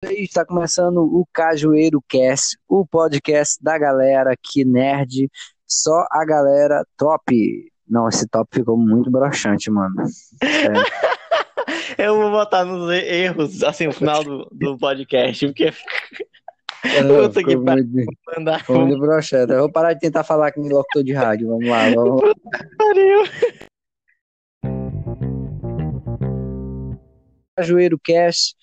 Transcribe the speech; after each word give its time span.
Está 0.00 0.46
começando 0.46 0.98
o 0.98 1.26
Cajueiro 1.32 2.00
Cast, 2.08 2.56
o 2.68 2.86
podcast 2.86 3.60
da 3.60 3.76
galera 3.76 4.32
que 4.40 4.64
nerd, 4.64 5.28
só 5.66 6.06
a 6.12 6.24
galera 6.24 6.86
top. 6.96 7.68
Não, 7.84 8.08
esse 8.08 8.28
top 8.28 8.48
ficou 8.54 8.76
muito 8.76 9.10
broxante, 9.10 9.68
mano. 9.72 9.96
É. 10.40 11.98
Eu 12.00 12.16
vou 12.16 12.30
botar 12.30 12.64
nos 12.64 12.88
erros, 12.92 13.64
assim, 13.64 13.88
no 13.88 13.92
final 13.92 14.22
do, 14.22 14.48
do 14.52 14.78
podcast, 14.78 15.44
porque. 15.46 15.72
Não, 17.04 17.28
que 17.32 17.56
muito, 17.56 18.06
mandar. 18.36 18.60
Ficou 18.60 18.86
muito 18.86 19.00
broxante. 19.00 19.52
Eu 19.52 19.58
vou 19.62 19.72
parar 19.72 19.94
de 19.94 20.00
tentar 20.00 20.22
falar 20.22 20.52
com 20.52 20.60
o 20.60 20.68
locutor 20.68 21.02
de 21.02 21.12
rádio. 21.12 21.48
Vamos 21.48 21.68
lá, 21.68 21.90
vamos 21.90 22.22
lá. 22.22 22.34
Pariu. 22.78 23.22
Cajueiro 27.56 27.98
Cast 27.98 28.54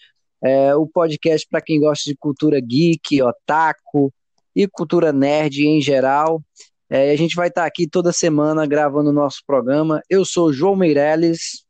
é, 0.46 0.75
o 0.75 0.86
podcast 0.86 1.48
para 1.50 1.59
quem 1.59 1.80
gosta 1.80 2.07
de 2.07 2.16
cultura 2.16 2.59
geek, 2.59 3.20
otaku 3.23 4.13
e 4.55 4.67
cultura 4.67 5.12
nerd 5.12 5.66
em 5.66 5.81
geral. 5.81 6.40
É, 6.88 7.09
a 7.09 7.16
gente 7.16 7.36
vai 7.36 7.48
estar 7.48 7.62
tá 7.62 7.67
aqui 7.67 7.88
toda 7.88 8.13
semana 8.13 8.63
gravando 8.67 9.09
o 9.09 9.13
nosso 9.13 9.39
programa. 9.48 10.03
Eu 10.08 10.23
sou 10.23 10.53
João 10.53 10.76
Meirelles. 10.76 11.66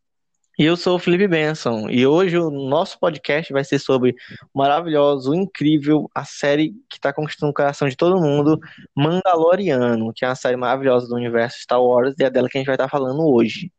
E 0.60 0.66
eu 0.66 0.76
sou 0.76 0.98
o 0.98 1.00
Felipe 1.00 1.26
Benson. 1.26 1.90
E 1.90 2.06
hoje 2.06 2.38
o 2.38 2.52
nosso 2.52 3.00
podcast 3.00 3.54
vai 3.54 3.64
ser 3.64 3.80
sobre 3.80 4.14
o 4.54 4.60
maravilhoso, 4.60 5.32
o 5.32 5.36
incrível, 5.36 6.10
a 6.14 6.26
série 6.26 6.72
que 6.90 6.98
está 6.98 7.14
conquistando 7.14 7.52
o 7.52 7.56
coração 7.56 7.88
de 7.88 7.96
todo 7.96 8.22
mundo, 8.22 8.60
Mandaloriano, 8.94 10.12
que 10.14 10.26
é 10.26 10.28
uma 10.28 10.36
série 10.36 10.58
maravilhosa 10.58 11.08
do 11.08 11.16
universo 11.16 11.62
Star 11.62 11.82
Wars, 11.82 12.14
e 12.20 12.26
é 12.26 12.30
dela 12.30 12.50
que 12.50 12.58
a 12.58 12.60
gente 12.60 12.68
vai 12.68 12.76
estar 12.76 12.86
tá 12.86 12.90
falando 12.90 13.26
hoje. 13.26 13.72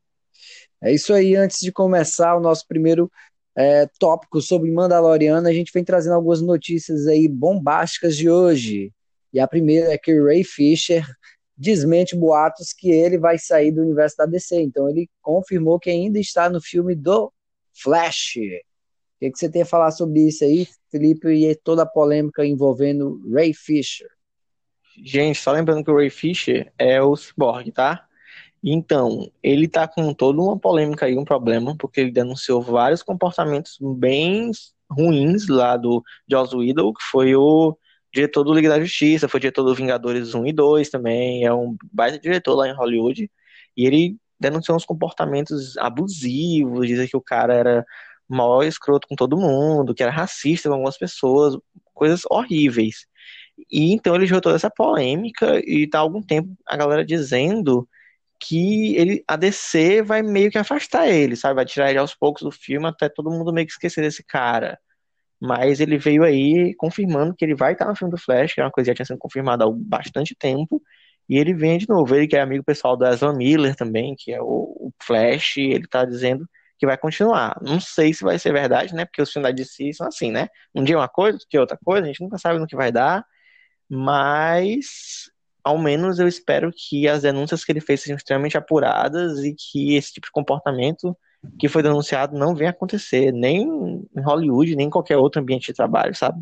É 0.82 0.90
isso 0.90 1.12
aí. 1.12 1.36
Antes 1.36 1.60
de 1.60 1.70
começar 1.70 2.34
o 2.34 2.40
nosso 2.40 2.66
primeiro 2.66 3.10
é, 3.56 3.86
tópicos 3.98 4.46
sobre 4.46 4.70
Mandaloriano, 4.70 5.48
a 5.48 5.52
gente 5.52 5.72
vem 5.72 5.82
trazendo 5.82 6.14
algumas 6.14 6.42
notícias 6.42 7.06
aí 7.06 7.26
bombásticas 7.26 8.16
de 8.16 8.28
hoje. 8.28 8.92
E 9.32 9.40
a 9.40 9.48
primeira 9.48 9.92
é 9.92 9.98
que 9.98 10.18
Ray 10.20 10.44
Fisher 10.44 11.04
desmente 11.56 12.14
boatos 12.14 12.72
que 12.72 12.90
ele 12.90 13.16
vai 13.16 13.38
sair 13.38 13.72
do 13.72 13.80
universo 13.80 14.16
da 14.18 14.26
DC. 14.26 14.60
Então 14.60 14.88
ele 14.88 15.08
confirmou 15.22 15.80
que 15.80 15.88
ainda 15.88 16.18
está 16.18 16.50
no 16.50 16.60
filme 16.60 16.94
do 16.94 17.32
Flash. 17.72 18.36
O 18.36 19.18
que, 19.20 19.30
que 19.30 19.38
você 19.38 19.48
tem 19.48 19.62
a 19.62 19.66
falar 19.66 19.90
sobre 19.92 20.20
isso 20.20 20.44
aí, 20.44 20.68
Felipe, 20.90 21.28
e 21.28 21.54
toda 21.54 21.82
a 21.82 21.86
polêmica 21.86 22.44
envolvendo 22.44 23.18
Ray 23.32 23.54
Fisher? 23.54 24.08
Gente, 25.02 25.38
só 25.38 25.52
lembrando 25.52 25.82
que 25.82 25.90
o 25.90 25.96
Ray 25.96 26.10
Fisher 26.10 26.72
é 26.78 27.00
o 27.00 27.16
Cyborg, 27.16 27.72
tá? 27.72 28.05
Então, 28.68 29.30
ele 29.44 29.68
tá 29.68 29.86
com 29.86 30.12
toda 30.12 30.42
uma 30.42 30.58
polêmica 30.58 31.06
aí, 31.06 31.16
um 31.16 31.24
problema, 31.24 31.76
porque 31.78 32.00
ele 32.00 32.10
denunciou 32.10 32.60
vários 32.60 33.00
comportamentos 33.00 33.78
bem 33.80 34.50
ruins 34.90 35.46
lá 35.46 35.76
do 35.76 36.02
Joss 36.28 36.52
Whedon, 36.56 36.92
que 36.92 37.02
foi 37.04 37.36
o 37.36 37.78
diretor 38.12 38.42
do 38.42 38.52
Liga 38.52 38.68
da 38.68 38.80
Justiça, 38.80 39.28
foi 39.28 39.38
diretor 39.38 39.62
do 39.62 39.74
Vingadores 39.74 40.34
1 40.34 40.46
e 40.46 40.52
2 40.52 40.90
também, 40.90 41.44
é 41.44 41.54
um 41.54 41.76
baita 41.92 42.18
diretor 42.18 42.56
lá 42.56 42.68
em 42.68 42.74
Hollywood, 42.74 43.30
e 43.76 43.86
ele 43.86 44.16
denunciou 44.40 44.76
uns 44.76 44.84
comportamentos 44.84 45.78
abusivos, 45.78 46.88
dizia 46.88 47.06
que 47.06 47.16
o 47.16 47.20
cara 47.20 47.54
era 47.54 47.86
mal 48.28 48.64
escroto 48.64 49.06
com 49.06 49.14
todo 49.14 49.36
mundo, 49.36 49.94
que 49.94 50.02
era 50.02 50.10
racista 50.10 50.68
com 50.68 50.74
algumas 50.74 50.98
pessoas, 50.98 51.56
coisas 51.94 52.22
horríveis. 52.28 53.06
E 53.70 53.92
então 53.92 54.16
ele 54.16 54.26
gerou 54.26 54.40
toda 54.40 54.56
essa 54.56 54.70
polêmica 54.70 55.60
e 55.64 55.86
tá 55.88 55.98
há 55.98 56.00
algum 56.02 56.20
tempo 56.22 56.50
a 56.66 56.76
galera 56.76 57.04
dizendo 57.04 57.88
que 58.40 58.96
ele, 58.96 59.24
a 59.28 59.36
DC 59.36 60.02
vai 60.02 60.22
meio 60.22 60.50
que 60.50 60.58
afastar 60.58 61.08
ele, 61.08 61.36
sabe? 61.36 61.54
Vai 61.56 61.64
tirar 61.64 61.90
ele 61.90 61.98
aos 61.98 62.14
poucos 62.14 62.42
do 62.42 62.50
filme 62.50 62.86
até 62.86 63.08
todo 63.08 63.30
mundo 63.30 63.52
meio 63.52 63.66
que 63.66 63.72
esquecer 63.72 64.02
desse 64.02 64.24
cara. 64.24 64.78
Mas 65.40 65.80
ele 65.80 65.98
veio 65.98 66.24
aí 66.24 66.74
confirmando 66.76 67.34
que 67.34 67.44
ele 67.44 67.54
vai 67.54 67.72
estar 67.72 67.86
no 67.86 67.96
filme 67.96 68.10
do 68.12 68.18
Flash, 68.18 68.54
que 68.54 68.60
é 68.60 68.64
uma 68.64 68.70
coisa 68.70 68.86
que 68.86 68.92
já 68.92 68.96
tinha 68.96 69.06
sido 69.06 69.18
confirmada 69.18 69.64
há 69.64 69.70
bastante 69.70 70.34
tempo. 70.34 70.82
E 71.28 71.36
ele 71.38 71.54
vem 71.54 71.78
de 71.78 71.88
novo. 71.88 72.14
Ele 72.14 72.26
que 72.26 72.36
é 72.36 72.40
amigo 72.40 72.64
pessoal 72.64 72.96
do 72.96 73.06
Ezra 73.06 73.32
Miller 73.34 73.74
também, 73.76 74.14
que 74.18 74.32
é 74.32 74.40
o, 74.40 74.46
o 74.46 74.92
Flash, 75.02 75.58
ele 75.58 75.86
tá 75.88 76.04
dizendo 76.04 76.48
que 76.78 76.86
vai 76.86 76.96
continuar. 76.98 77.58
Não 77.62 77.80
sei 77.80 78.12
se 78.14 78.22
vai 78.24 78.38
ser 78.38 78.52
verdade, 78.52 78.94
né? 78.94 79.04
Porque 79.04 79.22
os 79.22 79.32
filmes 79.32 79.50
da 79.50 79.54
DC 79.54 79.92
são 79.94 80.06
assim, 80.08 80.30
né? 80.30 80.48
Um 80.74 80.84
dia 80.84 80.94
é 80.94 80.98
uma 80.98 81.08
coisa, 81.08 81.36
outro 81.36 81.48
dia 81.50 81.58
é 81.58 81.60
outra 81.60 81.78
coisa, 81.84 82.04
a 82.04 82.06
gente 82.08 82.22
nunca 82.22 82.38
sabe 82.38 82.58
no 82.58 82.66
que 82.66 82.76
vai 82.76 82.92
dar. 82.92 83.24
Mas 83.88 85.30
ao 85.66 85.76
menos 85.76 86.20
eu 86.20 86.28
espero 86.28 86.72
que 86.72 87.08
as 87.08 87.22
denúncias 87.22 87.64
que 87.64 87.72
ele 87.72 87.80
fez 87.80 88.00
sejam 88.00 88.16
extremamente 88.16 88.56
apuradas 88.56 89.42
e 89.42 89.52
que 89.52 89.96
esse 89.96 90.12
tipo 90.12 90.28
de 90.28 90.30
comportamento 90.30 91.16
que 91.58 91.68
foi 91.68 91.82
denunciado 91.82 92.38
não 92.38 92.54
venha 92.54 92.70
acontecer, 92.70 93.32
nem 93.32 93.62
em 93.64 94.22
Hollywood, 94.22 94.76
nem 94.76 94.86
em 94.86 94.90
qualquer 94.90 95.16
outro 95.16 95.42
ambiente 95.42 95.66
de 95.66 95.74
trabalho, 95.74 96.14
sabe? 96.14 96.40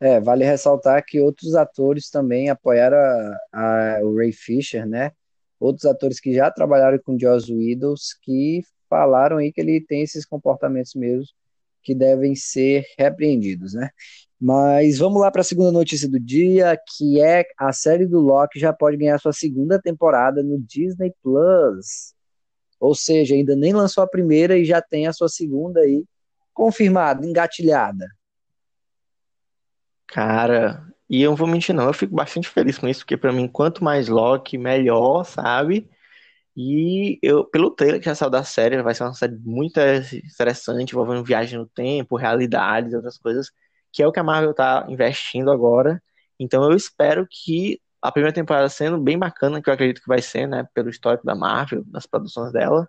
É, 0.00 0.18
vale 0.18 0.46
ressaltar 0.46 1.04
que 1.06 1.20
outros 1.20 1.54
atores 1.54 2.08
também 2.08 2.48
apoiaram 2.48 2.96
a, 2.96 3.36
a, 3.52 4.00
o 4.02 4.16
Ray 4.16 4.32
Fisher, 4.32 4.86
né? 4.86 5.12
Outros 5.60 5.84
atores 5.84 6.18
que 6.18 6.34
já 6.34 6.50
trabalharam 6.50 6.98
com 7.04 7.18
Joss 7.18 7.52
Whedon 7.52 7.94
que 8.22 8.62
falaram 8.88 9.36
aí 9.36 9.52
que 9.52 9.60
ele 9.60 9.78
tem 9.78 10.00
esses 10.00 10.24
comportamentos 10.24 10.94
mesmo 10.94 11.26
que 11.86 11.94
devem 11.94 12.34
ser 12.34 12.84
repreendidos, 12.98 13.72
né? 13.72 13.90
Mas 14.40 14.98
vamos 14.98 15.20
lá 15.20 15.30
para 15.30 15.40
a 15.40 15.44
segunda 15.44 15.70
notícia 15.70 16.08
do 16.08 16.18
dia, 16.18 16.76
que 16.96 17.20
é 17.20 17.46
a 17.56 17.72
série 17.72 18.06
do 18.06 18.18
Loki 18.18 18.58
já 18.58 18.72
pode 18.72 18.96
ganhar 18.96 19.18
sua 19.20 19.32
segunda 19.32 19.80
temporada 19.80 20.42
no 20.42 20.58
Disney 20.58 21.14
Plus. 21.22 22.12
Ou 22.80 22.92
seja, 22.92 23.36
ainda 23.36 23.54
nem 23.54 23.72
lançou 23.72 24.02
a 24.02 24.08
primeira 24.08 24.58
e 24.58 24.64
já 24.64 24.82
tem 24.82 25.06
a 25.06 25.12
sua 25.12 25.28
segunda 25.28 25.80
aí 25.80 26.04
confirmada, 26.52 27.24
engatilhada. 27.24 28.08
Cara, 30.08 30.84
e 31.08 31.22
eu 31.22 31.30
não 31.30 31.36
vou 31.36 31.46
mentir 31.46 31.74
não, 31.74 31.86
eu 31.86 31.94
fico 31.94 32.14
bastante 32.14 32.48
feliz 32.48 32.78
com 32.78 32.88
isso, 32.88 33.00
porque 33.00 33.16
para 33.16 33.32
mim 33.32 33.46
quanto 33.46 33.84
mais 33.84 34.08
Loki, 34.08 34.58
melhor, 34.58 35.24
sabe? 35.24 35.88
E 36.56 37.18
eu, 37.22 37.44
pelo 37.44 37.70
trailer 37.70 38.00
que 38.00 38.06
já 38.06 38.14
saiu 38.14 38.30
da 38.30 38.42
série, 38.44 38.82
vai 38.82 38.94
ser 38.94 39.04
uma 39.04 39.14
série 39.14 39.36
muito 39.36 39.78
interessante, 39.80 40.92
envolvendo 40.92 41.24
viagem 41.24 41.58
no 41.58 41.66
tempo, 41.66 42.16
realidades, 42.16 42.94
outras 42.94 43.18
coisas 43.18 43.50
que 43.96 44.02
é 44.02 44.06
o 44.06 44.12
que 44.12 44.20
a 44.20 44.22
Marvel 44.22 44.50
está 44.50 44.86
investindo 44.90 45.50
agora. 45.50 46.02
Então 46.38 46.62
eu 46.64 46.76
espero 46.76 47.26
que 47.26 47.80
a 48.02 48.12
primeira 48.12 48.34
temporada 48.34 48.68
sendo 48.68 48.98
bem 48.98 49.18
bacana, 49.18 49.62
que 49.62 49.70
eu 49.70 49.74
acredito 49.74 50.02
que 50.02 50.08
vai 50.08 50.20
ser, 50.20 50.46
né, 50.46 50.68
pelo 50.74 50.90
histórico 50.90 51.24
da 51.24 51.34
Marvel, 51.34 51.82
das 51.86 52.06
produções 52.06 52.52
dela, 52.52 52.86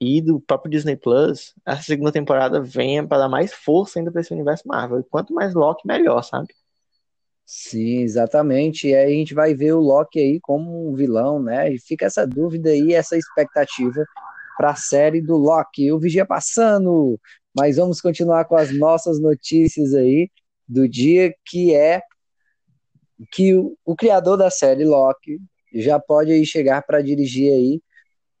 e 0.00 0.20
do 0.22 0.40
próprio 0.40 0.70
Disney 0.70 0.96
Plus, 0.96 1.54
essa 1.66 1.82
segunda 1.82 2.12
temporada 2.12 2.60
venha 2.60 3.06
para 3.06 3.20
dar 3.20 3.28
mais 3.28 3.54
força 3.54 3.98
ainda 3.98 4.12
para 4.12 4.20
esse 4.20 4.32
universo 4.34 4.68
Marvel. 4.68 5.00
E 5.00 5.04
quanto 5.04 5.32
mais 5.34 5.54
Loki, 5.54 5.86
melhor, 5.86 6.22
sabe? 6.22 6.54
Sim, 7.50 8.02
exatamente. 8.02 8.88
E 8.88 8.94
aí 8.94 9.06
a 9.06 9.16
gente 9.16 9.32
vai 9.34 9.54
ver 9.54 9.72
o 9.72 9.80
Loki 9.80 10.18
aí 10.20 10.38
como 10.40 10.90
um 10.90 10.94
vilão, 10.94 11.42
né? 11.42 11.72
E 11.72 11.78
fica 11.80 12.04
essa 12.04 12.26
dúvida 12.26 12.68
aí, 12.70 12.92
essa 12.92 13.16
expectativa 13.16 14.04
para 14.56 14.70
a 14.72 14.76
série 14.76 15.22
do 15.22 15.36
Loki. 15.36 15.90
O 15.90 15.98
Vigia 15.98 16.26
passando, 16.26 17.18
mas 17.56 17.76
vamos 17.76 18.00
continuar 18.02 18.44
com 18.44 18.54
as 18.56 18.70
nossas 18.76 19.18
notícias 19.18 19.94
aí 19.94 20.30
do 20.68 20.86
dia, 20.86 21.34
que 21.46 21.74
é 21.74 22.02
que 23.32 23.54
o, 23.54 23.76
o 23.84 23.96
criador 23.96 24.36
da 24.36 24.50
série 24.50 24.84
Loki 24.84 25.38
já 25.74 25.98
pode 25.98 26.30
aí 26.32 26.44
chegar 26.44 26.82
para 26.82 27.00
dirigir 27.02 27.50
aí 27.52 27.80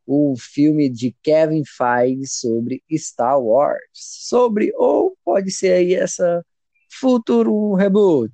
o 0.06 0.34
filme 0.38 0.88
de 0.90 1.14
Kevin 1.22 1.62
Feige 1.64 2.26
sobre 2.26 2.82
Star 2.94 3.40
Wars, 3.40 3.78
sobre 3.94 4.72
ou 4.76 5.16
pode 5.24 5.50
ser 5.50 5.72
aí 5.72 5.94
essa 5.94 6.44
futuro 6.90 7.74
reboot, 7.74 8.32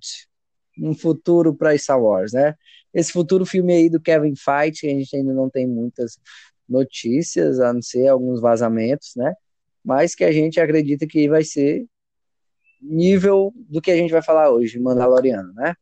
um 0.78 0.94
futuro 0.94 1.54
para 1.54 1.76
Star 1.78 2.00
Wars, 2.02 2.32
né? 2.32 2.54
Esse 2.92 3.12
futuro 3.12 3.44
filme 3.44 3.72
aí 3.72 3.90
do 3.90 4.00
Kevin 4.00 4.34
Feige, 4.36 4.86
a 4.86 4.90
gente 4.90 5.16
ainda 5.16 5.32
não 5.32 5.50
tem 5.50 5.66
muitas 5.66 6.18
notícias, 6.68 7.60
a 7.60 7.72
não 7.72 7.82
ser 7.82 8.08
alguns 8.08 8.40
vazamentos, 8.40 9.12
né? 9.16 9.34
mas 9.84 10.14
que 10.14 10.24
a 10.24 10.32
gente 10.32 10.58
acredita 10.58 11.06
que 11.06 11.28
vai 11.28 11.44
ser 11.44 11.84
nível 12.80 13.52
do 13.54 13.82
que 13.82 13.90
a 13.90 13.96
gente 13.96 14.10
vai 14.10 14.22
falar 14.22 14.50
hoje, 14.50 14.78
Mandaloriano, 14.78 15.52
né? 15.52 15.74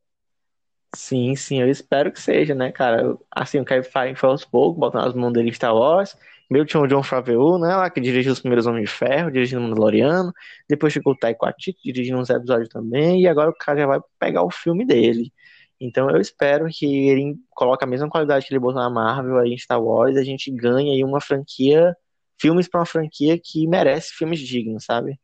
Sim, 0.95 1.35
sim, 1.37 1.61
eu 1.61 1.71
espero 1.71 2.13
que 2.13 2.21
seja, 2.21 2.55
né, 2.55 2.71
cara? 2.71 3.17
Assim, 3.31 3.59
o 3.61 3.65
Kevin 3.65 3.89
Feige 3.89 4.17
foi 4.17 4.29
aos 4.29 4.45
poucos, 4.45 4.79
botando 4.79 5.07
as 5.07 5.15
mãos 5.15 5.33
dele 5.33 5.49
em 5.49 5.53
Star 5.53 5.75
Wars. 5.75 6.17
Meu 6.53 6.67
tinha 6.67 6.83
o 6.83 6.87
John 6.87 7.03
Favreau, 7.03 7.59
né, 7.59 7.75
lá 7.75 7.89
que 7.89 7.99
dirigiu 7.99 8.31
os 8.31 8.41
primeiros 8.41 8.67
Homens 8.67 8.91
de 8.91 8.95
Ferro, 8.95 9.31
dirigindo 9.31 9.63
o 9.63 9.65
Mandaloriano. 9.65 10.31
Depois 10.69 10.93
ficou 10.93 11.15
o 11.15 11.17
Taika 11.17 11.47
Waititi 11.47 11.81
dirigindo 11.83 12.19
uns 12.19 12.29
episódios 12.29 12.69
também. 12.69 13.23
E 13.23 13.27
agora 13.27 13.49
o 13.49 13.55
cara 13.55 13.81
já 13.81 13.87
vai 13.87 14.01
pegar 14.19 14.43
o 14.43 14.51
filme 14.51 14.85
dele. 14.85 15.33
Então 15.81 16.11
eu 16.11 16.21
espero 16.21 16.67
que 16.71 17.09
ele 17.09 17.37
coloque 17.51 17.83
a 17.85 17.87
mesma 17.87 18.11
qualidade 18.11 18.47
que 18.47 18.53
ele 18.53 18.61
botou 18.61 18.83
na 18.83 18.91
Marvel 18.91 19.39
aí 19.39 19.55
em 19.55 19.59
Star 19.59 19.83
Wars. 19.83 20.15
E 20.15 20.19
a 20.19 20.25
gente 20.25 20.51
ganhe 20.51 20.91
aí 20.91 21.03
uma 21.03 21.23
franquia 21.23 21.97
filmes 22.39 22.69
para 22.69 22.81
uma 22.81 22.87
franquia 22.87 23.39
que 23.43 23.67
merece 23.67 24.13
filmes 24.13 24.41
dignos, 24.41 24.85
sabe? 24.85 25.19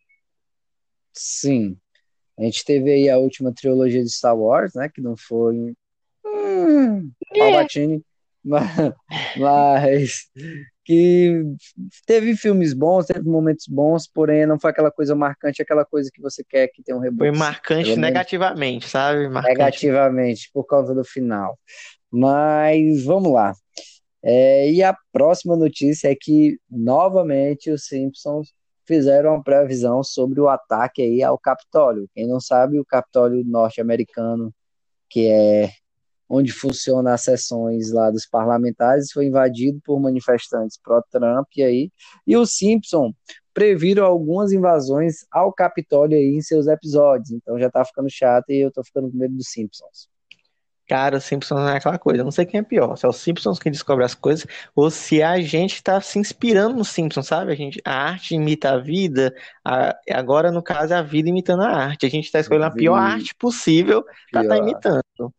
Sim. 1.12 1.76
A 2.38 2.44
gente 2.44 2.64
teve 2.64 2.90
aí 2.90 3.10
a 3.10 3.18
última 3.18 3.52
trilogia 3.52 4.02
de 4.02 4.08
Star 4.08 4.34
Wars, 4.38 4.72
né? 4.74 4.88
Que 4.88 5.02
não 5.02 5.14
foi. 5.14 5.74
Hum, 6.24 7.10
Palpatine. 7.36 8.02
Mas, 8.44 8.94
mas 9.36 10.30
que 10.88 11.44
teve 12.06 12.34
filmes 12.34 12.72
bons, 12.72 13.04
teve 13.04 13.28
momentos 13.28 13.66
bons, 13.68 14.06
porém 14.06 14.46
não 14.46 14.58
foi 14.58 14.70
aquela 14.70 14.90
coisa 14.90 15.14
marcante, 15.14 15.60
aquela 15.60 15.84
coisa 15.84 16.10
que 16.10 16.18
você 16.18 16.42
quer 16.42 16.68
que 16.68 16.82
tenha 16.82 16.96
um 16.96 17.00
reboot. 17.00 17.28
Foi 17.28 17.30
marcante 17.30 17.94
negativamente, 17.94 18.88
sabe? 18.88 19.28
Marcante. 19.28 19.58
Negativamente, 19.58 20.50
por 20.50 20.64
causa 20.64 20.94
do 20.94 21.04
final. 21.04 21.58
Mas 22.10 23.04
vamos 23.04 23.30
lá. 23.30 23.52
É, 24.22 24.70
e 24.70 24.82
a 24.82 24.96
próxima 25.12 25.54
notícia 25.56 26.10
é 26.10 26.16
que, 26.18 26.58
novamente, 26.70 27.70
os 27.70 27.84
Simpsons 27.84 28.54
fizeram 28.86 29.34
uma 29.34 29.42
previsão 29.42 30.02
sobre 30.02 30.40
o 30.40 30.48
ataque 30.48 31.02
aí 31.02 31.22
ao 31.22 31.38
Capitólio. 31.38 32.08
Quem 32.14 32.26
não 32.26 32.40
sabe, 32.40 32.80
o 32.80 32.84
Capitólio 32.86 33.44
norte-americano, 33.44 34.50
que 35.10 35.26
é 35.26 35.70
onde 36.28 36.52
funcionam 36.52 37.12
as 37.12 37.22
sessões 37.22 37.92
lá 37.92 38.10
dos 38.10 38.26
parlamentares, 38.26 39.10
foi 39.12 39.26
invadido 39.26 39.80
por 39.84 39.98
manifestantes 40.00 40.78
pró-Trump 40.82 41.48
aí, 41.58 41.90
e 42.26 42.36
os 42.36 42.56
Simpsons 42.56 43.14
previram 43.54 44.04
algumas 44.04 44.52
invasões 44.52 45.26
ao 45.32 45.52
Capitólio 45.52 46.16
aí 46.16 46.36
em 46.36 46.42
seus 46.42 46.66
episódios, 46.66 47.30
então 47.32 47.58
já 47.58 47.70
tá 47.70 47.84
ficando 47.84 48.08
chato 48.10 48.50
e 48.50 48.64
eu 48.64 48.70
tô 48.70 48.84
ficando 48.84 49.10
com 49.10 49.16
medo 49.16 49.34
dos 49.34 49.48
Simpsons. 49.48 50.08
Cara, 50.88 51.18
os 51.18 51.24
Simpsons 51.24 51.60
não 51.60 51.68
é 51.68 51.76
aquela 51.76 51.98
coisa. 51.98 52.20
Eu 52.20 52.24
não 52.24 52.32
sei 52.32 52.46
quem 52.46 52.60
é 52.60 52.62
pior. 52.62 52.96
Se 52.96 53.04
é 53.04 53.08
os 53.08 53.16
Simpsons 53.16 53.58
que 53.58 53.70
descobre 53.70 54.06
as 54.06 54.14
coisas, 54.14 54.46
ou 54.74 54.90
se 54.90 55.22
a 55.22 55.38
gente 55.38 55.82
tá 55.82 56.00
se 56.00 56.18
inspirando 56.18 56.76
nos 56.76 56.88
Simpsons, 56.88 57.26
sabe? 57.26 57.52
A, 57.52 57.54
gente, 57.54 57.78
a 57.84 57.92
arte 57.92 58.34
imita 58.34 58.70
a 58.70 58.78
vida. 58.78 59.34
A, 59.62 59.94
agora, 60.10 60.50
no 60.50 60.62
caso, 60.62 60.94
é 60.94 60.96
a 60.96 61.02
vida 61.02 61.28
imitando 61.28 61.62
a 61.62 61.68
arte. 61.68 62.06
A 62.06 62.08
gente 62.08 62.32
tá 62.32 62.40
escolhendo 62.40 62.64
a 62.64 62.70
pior 62.70 62.94
arte 62.94 63.34
possível 63.34 64.02
pra 64.32 64.42
estar 64.42 64.56
tá 64.56 64.62
imitando. 64.62 65.34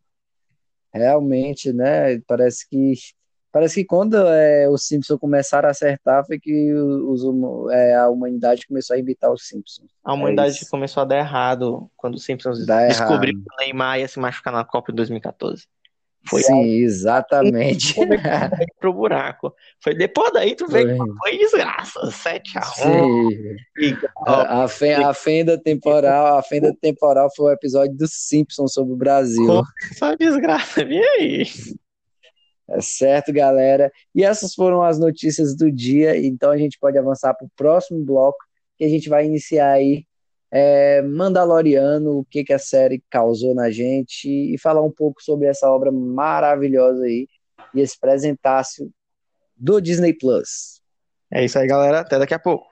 Realmente, 0.94 1.72
né? 1.72 2.20
Parece 2.28 2.68
que 2.68 2.94
Parece 3.52 3.82
que 3.82 3.86
quando 3.86 4.16
é, 4.16 4.70
os 4.70 4.86
Simpsons 4.86 5.20
começaram 5.20 5.68
a 5.68 5.72
acertar, 5.72 6.24
foi 6.26 6.40
que 6.40 6.72
os, 6.72 7.24
é, 7.72 7.96
a 7.96 8.08
humanidade 8.08 8.68
começou 8.68 8.96
a 8.96 9.00
imitar 9.00 9.32
os 9.32 9.48
Simpsons. 9.48 9.90
A 10.04 10.14
humanidade 10.14 10.60
é 10.64 10.70
começou 10.70 11.02
a 11.02 11.06
dar 11.06 11.18
errado 11.18 11.90
quando 11.98 12.14
os 12.14 12.24
Simpsons 12.24 12.64
Dá 12.64 12.88
descobriu 12.88 13.34
errado. 13.34 13.44
que 13.44 13.56
o 13.56 13.58
Neymar 13.58 14.00
ia 14.00 14.08
se 14.08 14.20
machucar 14.20 14.54
na 14.54 14.64
Copa 14.64 14.92
de 14.92 14.98
2014. 14.98 15.68
Foi 16.28 16.42
Sim, 16.42 16.64
exatamente. 16.84 17.94
Foi 17.94 18.08
pro 18.80 18.94
buraco. 18.94 19.54
Foi 19.82 19.96
depois 19.96 20.32
daí 20.34 20.56
tu 20.56 20.68
veio 20.68 20.98
foi, 20.98 21.08
foi 21.18 21.38
desgraça, 21.38 22.00
7x1. 22.08 23.56
A, 24.26 24.34
a, 24.34 24.64
a, 25.10 25.14
fenda 25.14 25.58
temporal, 25.58 26.38
a 26.38 26.44
fenda 26.44 26.76
temporal 26.82 27.30
foi 27.36 27.52
o 27.52 27.54
episódio 27.54 27.96
dos 27.96 28.12
Simpsons 28.14 28.74
sobre 28.74 28.94
o 28.94 28.98
Brasil. 28.98 29.64
Só 29.98 30.16
desgraça, 30.16 30.84
vem 30.86 31.04
aí. 31.04 31.46
É 32.70 32.82
certo, 32.82 33.34
galera? 33.34 33.92
E 34.14 34.24
essas 34.24 34.54
foram 34.54 34.84
as 34.84 35.00
notícias 35.00 35.56
do 35.56 35.72
dia. 35.72 36.18
Então 36.18 36.52
a 36.52 36.58
gente 36.58 36.78
pode 36.80 36.98
avançar 36.98 37.34
para 37.34 37.46
o 37.46 37.52
próximo 37.56 38.04
bloco, 38.04 38.38
que 38.78 38.84
a 38.84 38.90
gente 38.90 39.10
vai 39.10 39.26
iniciar 39.26 39.72
aí 39.72 40.06
é, 40.52 41.02
Mandaloriano, 41.02 42.20
o 42.20 42.26
que, 42.26 42.44
que 42.44 42.54
a 42.54 42.60
série 42.60 43.04
causou 43.10 43.54
na 43.54 43.70
gente 43.70 44.28
e 44.28 44.58
falar 44.58 44.82
um 44.82 44.92
pouco 44.92 45.22
sobre 45.22 45.48
essa 45.48 45.70
obra 45.70 45.92
maravilhosa 45.92 47.04
aí 47.04 47.28
e 47.74 47.82
esse 47.82 48.00
presentácio 48.00 48.92
do 49.56 49.80
Disney 49.80 50.14
Plus. 50.14 50.82
É 51.32 51.46
isso 51.46 51.60
aí, 51.60 51.68
galera. 51.68 52.00
Até 52.00 52.18
daqui 52.18 52.34
a 52.34 52.40
pouco. 52.40 52.68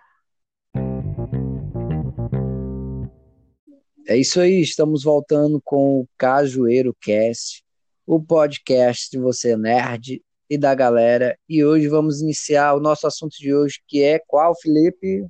É 4.08 4.16
isso 4.16 4.40
aí, 4.40 4.62
estamos 4.62 5.04
voltando 5.04 5.62
com 5.64 6.00
o 6.00 6.08
Cajueiro 6.18 6.96
Cast 7.02 7.62
o 8.08 8.24
podcast 8.24 9.12
de 9.12 9.20
Você 9.20 9.58
Nerd 9.58 10.24
e 10.50 10.58
da 10.58 10.74
galera. 10.74 11.38
E 11.48 11.66
hoje 11.66 11.90
vamos 11.90 12.22
iniciar 12.22 12.74
o 12.74 12.80
nosso 12.80 13.06
assunto 13.06 13.36
de 13.38 13.54
hoje, 13.54 13.82
que 13.86 14.02
é 14.02 14.18
qual, 14.18 14.58
Felipe? 14.58 15.28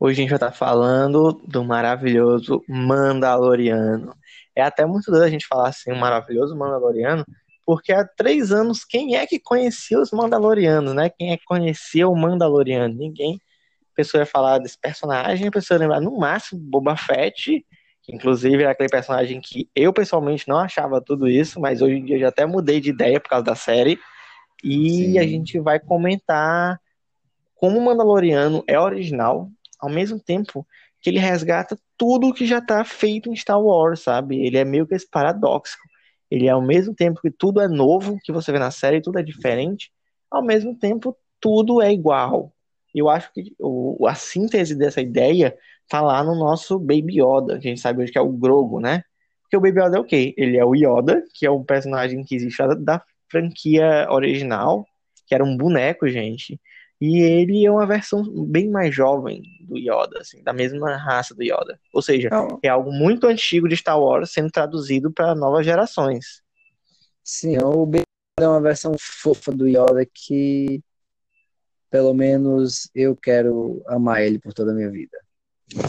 Hoje 0.00 0.18
a 0.18 0.22
gente 0.22 0.30
vai 0.30 0.36
estar 0.38 0.52
falando 0.52 1.40
do 1.46 1.62
maravilhoso 1.62 2.64
Mandaloriano. 2.66 4.14
É 4.56 4.62
até 4.62 4.86
muito 4.86 5.10
doido 5.10 5.24
a 5.24 5.30
gente 5.30 5.46
falar 5.46 5.68
assim, 5.68 5.92
o 5.92 5.96
maravilhoso 5.96 6.56
Mandaloriano, 6.56 7.24
porque 7.66 7.92
há 7.92 8.04
três 8.04 8.50
anos, 8.50 8.84
quem 8.84 9.14
é 9.14 9.26
que 9.26 9.38
conhecia 9.38 10.00
os 10.00 10.10
Mandalorianos, 10.10 10.94
né? 10.94 11.10
Quem 11.10 11.32
é 11.32 11.36
que 11.36 11.44
conhecia 11.44 12.08
o 12.08 12.16
Mandaloriano? 12.16 12.94
Ninguém. 12.94 13.38
A 13.92 13.96
pessoa 13.96 14.22
ia 14.22 14.26
falar 14.26 14.58
desse 14.58 14.80
personagem, 14.80 15.48
a 15.48 15.50
pessoa 15.50 15.76
ia 15.76 15.80
lembrar 15.82 16.00
no 16.00 16.18
máximo 16.18 16.60
Boba 16.60 16.96
Fett 16.96 17.62
Inclusive, 18.12 18.64
é 18.64 18.66
aquele 18.66 18.88
personagem 18.88 19.40
que 19.40 19.68
eu 19.74 19.92
pessoalmente 19.92 20.48
não 20.48 20.58
achava 20.58 21.00
tudo 21.00 21.28
isso, 21.28 21.60
mas 21.60 21.80
hoje 21.80 21.96
em 21.96 22.04
dia 22.04 22.18
já 22.18 22.28
até 22.28 22.44
mudei 22.44 22.80
de 22.80 22.90
ideia 22.90 23.20
por 23.20 23.28
causa 23.28 23.44
da 23.44 23.54
série. 23.54 23.98
E 24.64 24.90
Sim. 24.90 25.18
a 25.18 25.22
gente 25.22 25.58
vai 25.60 25.78
comentar 25.78 26.80
como 27.54 27.78
o 27.78 27.84
Mandaloriano 27.84 28.64
é 28.66 28.78
original, 28.78 29.48
ao 29.80 29.90
mesmo 29.90 30.18
tempo 30.20 30.66
que 31.00 31.10
ele 31.10 31.18
resgata 31.18 31.78
tudo 31.96 32.34
que 32.34 32.46
já 32.46 32.58
está 32.58 32.84
feito 32.84 33.30
em 33.30 33.36
Star 33.36 33.60
Wars, 33.60 34.00
sabe? 34.00 34.44
Ele 34.44 34.58
é 34.58 34.64
meio 34.64 34.86
que 34.86 34.94
esse 34.94 35.08
paradoxo. 35.08 35.76
Ele 36.30 36.46
é 36.46 36.50
ao 36.50 36.62
mesmo 36.62 36.94
tempo 36.94 37.20
que 37.20 37.30
tudo 37.30 37.60
é 37.60 37.68
novo 37.68 38.18
que 38.22 38.32
você 38.32 38.52
vê 38.52 38.58
na 38.58 38.70
série, 38.70 39.00
tudo 39.00 39.18
é 39.18 39.22
diferente, 39.22 39.90
ao 40.30 40.44
mesmo 40.44 40.76
tempo 40.76 41.16
tudo 41.40 41.80
é 41.82 41.92
igual. 41.92 42.52
Eu 42.94 43.08
acho 43.08 43.32
que 43.32 43.54
o, 43.58 44.06
a 44.06 44.14
síntese 44.14 44.74
dessa 44.74 45.00
ideia 45.00 45.56
tá 45.88 46.00
lá 46.00 46.22
no 46.22 46.34
nosso 46.34 46.78
Baby 46.78 47.20
Yoda, 47.20 47.58
que 47.58 47.66
a 47.66 47.70
gente 47.70 47.80
sabe 47.80 48.02
hoje 48.02 48.12
que 48.12 48.18
é 48.18 48.20
o 48.20 48.32
Grogo, 48.32 48.80
né? 48.80 49.02
Porque 49.42 49.56
o 49.56 49.60
Baby 49.60 49.80
Yoda 49.80 49.96
é 49.96 50.00
o 50.00 50.04
quê? 50.04 50.34
Ele 50.36 50.56
é 50.56 50.64
o 50.64 50.74
Yoda, 50.74 51.24
que 51.34 51.46
é 51.46 51.50
um 51.50 51.64
personagem 51.64 52.22
que 52.22 52.34
existe 52.34 52.62
da 52.78 53.02
franquia 53.28 54.06
original, 54.10 54.86
que 55.26 55.34
era 55.34 55.44
um 55.44 55.56
boneco, 55.56 56.08
gente. 56.08 56.60
E 57.00 57.18
ele 57.18 57.64
é 57.64 57.70
uma 57.70 57.86
versão 57.86 58.22
bem 58.46 58.68
mais 58.68 58.94
jovem 58.94 59.42
do 59.62 59.78
Yoda, 59.78 60.20
assim, 60.20 60.42
da 60.42 60.52
mesma 60.52 60.96
raça 60.96 61.34
do 61.34 61.42
Yoda. 61.42 61.80
Ou 61.94 62.02
seja, 62.02 62.28
é 62.62 62.68
algo 62.68 62.92
muito 62.92 63.26
antigo 63.26 63.66
de 63.66 63.76
Star 63.76 63.98
Wars 63.98 64.32
sendo 64.32 64.50
traduzido 64.50 65.10
para 65.10 65.34
novas 65.34 65.64
gerações. 65.64 66.42
Sim, 67.24 67.56
o 67.58 67.86
Baby 67.86 68.02
Yoda 68.38 68.46
é 68.46 68.48
uma 68.48 68.60
versão 68.60 68.94
fofa 68.98 69.50
do 69.50 69.66
Yoda 69.66 70.04
que, 70.04 70.82
pelo 71.90 72.12
menos, 72.12 72.90
eu 72.94 73.16
quero 73.16 73.82
amar 73.86 74.22
ele 74.22 74.38
por 74.38 74.52
toda 74.52 74.72
a 74.72 74.74
minha 74.74 74.90
vida. 74.90 75.16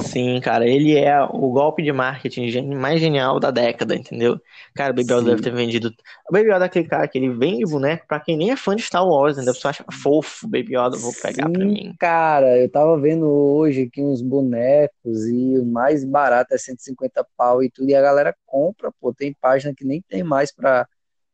Sim, 0.06 0.40
cara, 0.42 0.68
ele 0.68 0.96
é 0.96 1.20
o 1.24 1.50
golpe 1.50 1.82
de 1.82 1.92
marketing 1.92 2.76
mais 2.76 3.00
genial 3.00 3.40
da 3.40 3.50
década, 3.50 3.96
entendeu? 3.96 4.40
Cara, 4.76 4.92
o 4.92 4.96
Baby 4.96 5.12
Yoda 5.12 5.30
deve 5.32 5.42
ter 5.42 5.54
vendido. 5.54 5.92
O 6.30 6.34
Baby 6.34 6.50
Yoda 6.50 6.66
é 6.66 6.68
aquele 6.68 6.88
cara 6.88 7.08
que 7.08 7.18
ele 7.18 7.30
vende 7.30 7.66
boneco 7.66 8.06
pra 8.08 8.20
quem 8.20 8.38
nem 8.38 8.52
é 8.52 8.56
fã 8.56 8.76
de 8.76 8.84
Star 8.84 9.08
Wars, 9.08 9.38
entendeu? 9.38 9.52
A 9.52 9.56
pessoa 9.56 9.72
acha 9.72 9.86
fofo, 9.92 10.48
Baby 10.48 10.76
Yoda, 10.76 10.98
vou 10.98 11.12
pegar 11.14 11.48
Sim, 11.48 11.54
pra 11.54 11.66
mim. 11.66 11.96
Cara, 12.00 12.60
eu 12.60 12.70
tava 12.70 13.00
vendo 13.00 13.28
hoje 13.28 13.84
aqui 13.84 14.04
uns 14.04 14.22
bonecos 14.22 15.28
e 15.28 15.58
o 15.58 15.66
mais 15.66 16.06
barato 16.06 16.54
é 16.54 16.58
150 16.58 17.26
pau 17.36 17.64
e 17.64 17.70
tudo, 17.70 17.90
e 17.90 17.96
a 17.96 18.02
galera 18.02 18.36
compra, 18.46 18.92
pô. 19.02 19.12
Tem 19.12 19.34
página 19.34 19.74
que 19.74 19.84
nem 19.84 20.02
tem 20.02 20.24
mais 20.24 20.52
pra, 20.52 20.88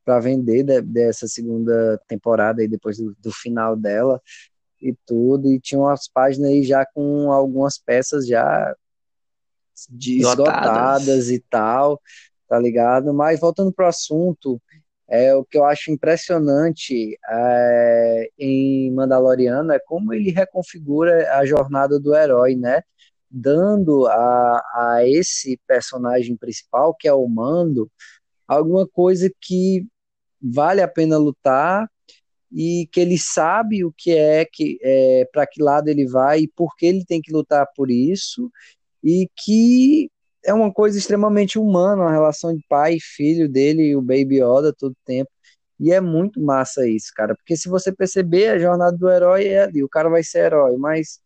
pra 0.05 0.19
vender 0.19 0.63
de, 0.63 0.81
dessa 0.81 1.27
segunda 1.27 1.99
temporada 2.07 2.61
aí, 2.61 2.67
depois 2.67 2.97
do, 2.97 3.13
do 3.19 3.31
final 3.31 3.75
dela 3.75 4.21
e 4.81 4.95
tudo, 5.05 5.51
e 5.51 5.59
tinha 5.59 5.79
umas 5.79 6.07
páginas 6.07 6.51
aí 6.51 6.63
já 6.63 6.85
com 6.85 7.31
algumas 7.31 7.77
peças 7.77 8.27
já 8.27 8.75
esgotadas 10.01 11.29
e 11.29 11.39
tal, 11.49 12.01
tá 12.47 12.59
ligado? 12.59 13.13
Mas 13.13 13.39
voltando 13.39 13.71
pro 13.71 13.87
assunto, 13.87 14.61
é, 15.07 15.33
o 15.35 15.45
que 15.45 15.57
eu 15.57 15.63
acho 15.63 15.91
impressionante 15.91 17.17
é, 17.29 18.29
em 18.37 18.91
Mandaloriano 18.91 19.71
é 19.71 19.79
como 19.79 20.13
ele 20.13 20.31
reconfigura 20.31 21.33
a 21.33 21.45
jornada 21.45 21.99
do 21.99 22.15
herói, 22.15 22.55
né? 22.55 22.81
Dando 23.29 24.07
a, 24.07 24.63
a 24.73 25.01
esse 25.05 25.59
personagem 25.67 26.35
principal, 26.35 26.93
que 26.93 27.07
é 27.07 27.13
o 27.13 27.27
Mando, 27.27 27.89
alguma 28.47 28.87
coisa 28.87 29.31
que 29.39 29.85
vale 30.41 30.81
a 30.81 30.87
pena 30.87 31.17
lutar 31.17 31.89
e 32.51 32.87
que 32.91 32.99
ele 32.99 33.17
sabe 33.17 33.83
o 33.83 33.93
que 33.95 34.11
é, 34.11 34.45
que 34.45 34.79
é, 34.81 35.27
para 35.31 35.45
que 35.47 35.61
lado 35.61 35.89
ele 35.89 36.07
vai 36.07 36.41
e 36.41 36.47
por 36.47 36.75
que 36.75 36.85
ele 36.85 37.05
tem 37.05 37.21
que 37.21 37.31
lutar 37.31 37.67
por 37.75 37.91
isso, 37.91 38.51
e 39.03 39.29
que 39.35 40.09
é 40.45 40.53
uma 40.53 40.71
coisa 40.71 40.97
extremamente 40.97 41.59
humana, 41.59 42.05
a 42.05 42.11
relação 42.11 42.55
de 42.55 42.63
pai 42.69 42.95
e 42.95 43.01
filho 43.01 43.49
dele, 43.49 43.95
o 43.95 44.01
Baby 44.01 44.41
Yoda 44.41 44.73
todo 44.73 44.95
tempo. 45.05 45.29
E 45.79 45.91
é 45.91 46.01
muito 46.01 46.41
massa 46.41 46.87
isso, 46.87 47.11
cara, 47.15 47.35
porque 47.35 47.55
se 47.55 47.69
você 47.69 47.91
perceber, 47.91 48.49
a 48.49 48.59
jornada 48.59 48.97
do 48.97 49.09
herói 49.09 49.47
é 49.47 49.63
ali, 49.63 49.83
o 49.83 49.89
cara 49.89 50.09
vai 50.09 50.23
ser 50.23 50.45
herói, 50.45 50.75
mas 50.77 51.19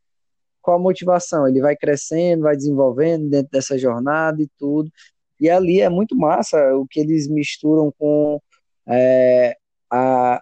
qual 0.62 0.78
a 0.78 0.82
motivação? 0.82 1.48
Ele 1.48 1.62
vai 1.62 1.76
crescendo, 1.76 2.44
vai 2.44 2.56
desenvolvendo 2.56 3.30
dentro 3.30 3.52
dessa 3.52 3.78
jornada 3.78 4.42
e 4.42 4.50
tudo. 4.58 4.92
E 5.40 5.50
ali 5.50 5.82
é 5.82 5.90
muito 5.90 6.16
massa 6.16 6.76
o 6.76 6.86
que 6.88 7.00
eles 7.00 7.28
misturam 7.28 7.92
com 7.98 8.40
é, 8.88 9.56
a, 9.90 10.42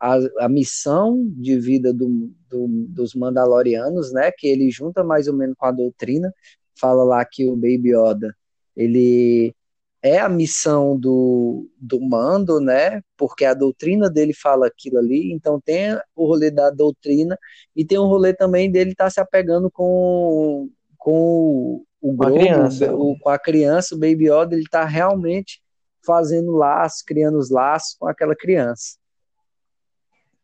a, 0.00 0.18
a 0.40 0.48
missão 0.48 1.24
de 1.36 1.58
vida 1.58 1.92
do, 1.92 2.30
do, 2.48 2.66
dos 2.88 3.14
Mandalorianos, 3.14 4.12
né? 4.12 4.30
Que 4.36 4.48
ele 4.48 4.70
junta 4.70 5.02
mais 5.02 5.28
ou 5.28 5.34
menos 5.34 5.56
com 5.56 5.66
a 5.66 5.72
doutrina. 5.72 6.32
Fala 6.80 7.02
lá 7.04 7.24
que 7.24 7.46
o 7.46 7.54
Baby 7.54 7.94
Yoda 7.94 8.34
ele 8.78 9.52
é 10.00 10.18
a 10.20 10.28
missão 10.28 10.96
do, 10.96 11.68
do 11.76 12.00
mando, 12.00 12.60
né? 12.60 13.02
Porque 13.16 13.44
a 13.44 13.54
doutrina 13.54 14.08
dele 14.08 14.32
fala 14.32 14.68
aquilo 14.68 14.98
ali, 14.98 15.32
então 15.32 15.60
tem 15.60 15.98
o 16.14 16.26
rolê 16.26 16.50
da 16.50 16.70
doutrina 16.70 17.36
e 17.74 17.84
tem 17.84 17.98
o 17.98 18.06
rolê 18.06 18.32
também 18.32 18.70
dele 18.70 18.92
estar 18.92 19.04
tá 19.04 19.10
se 19.10 19.20
apegando 19.20 19.68
com, 19.68 20.68
com 20.96 21.84
o 22.00 22.12
Grogu, 22.12 22.36
a 22.36 22.38
criança. 22.38 22.94
O, 22.94 23.18
com 23.18 23.28
a 23.28 23.38
criança, 23.38 23.94
o 23.96 23.98
Baby 23.98 24.30
Yoda, 24.30 24.54
ele 24.54 24.68
tá 24.70 24.84
realmente 24.84 25.60
fazendo 26.06 26.52
laços, 26.52 27.02
criando 27.02 27.36
os 27.36 27.50
laços 27.50 27.96
com 27.98 28.06
aquela 28.06 28.36
criança. 28.36 28.97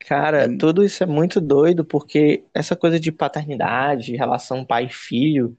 Cara, 0.06 0.44
é... 0.44 0.56
tudo 0.56 0.84
isso 0.84 1.02
é 1.02 1.06
muito 1.06 1.40
doido, 1.40 1.84
porque 1.84 2.44
essa 2.52 2.76
coisa 2.76 3.00
de 3.00 3.10
paternidade, 3.10 4.16
relação 4.16 4.64
pai-filho, 4.64 5.56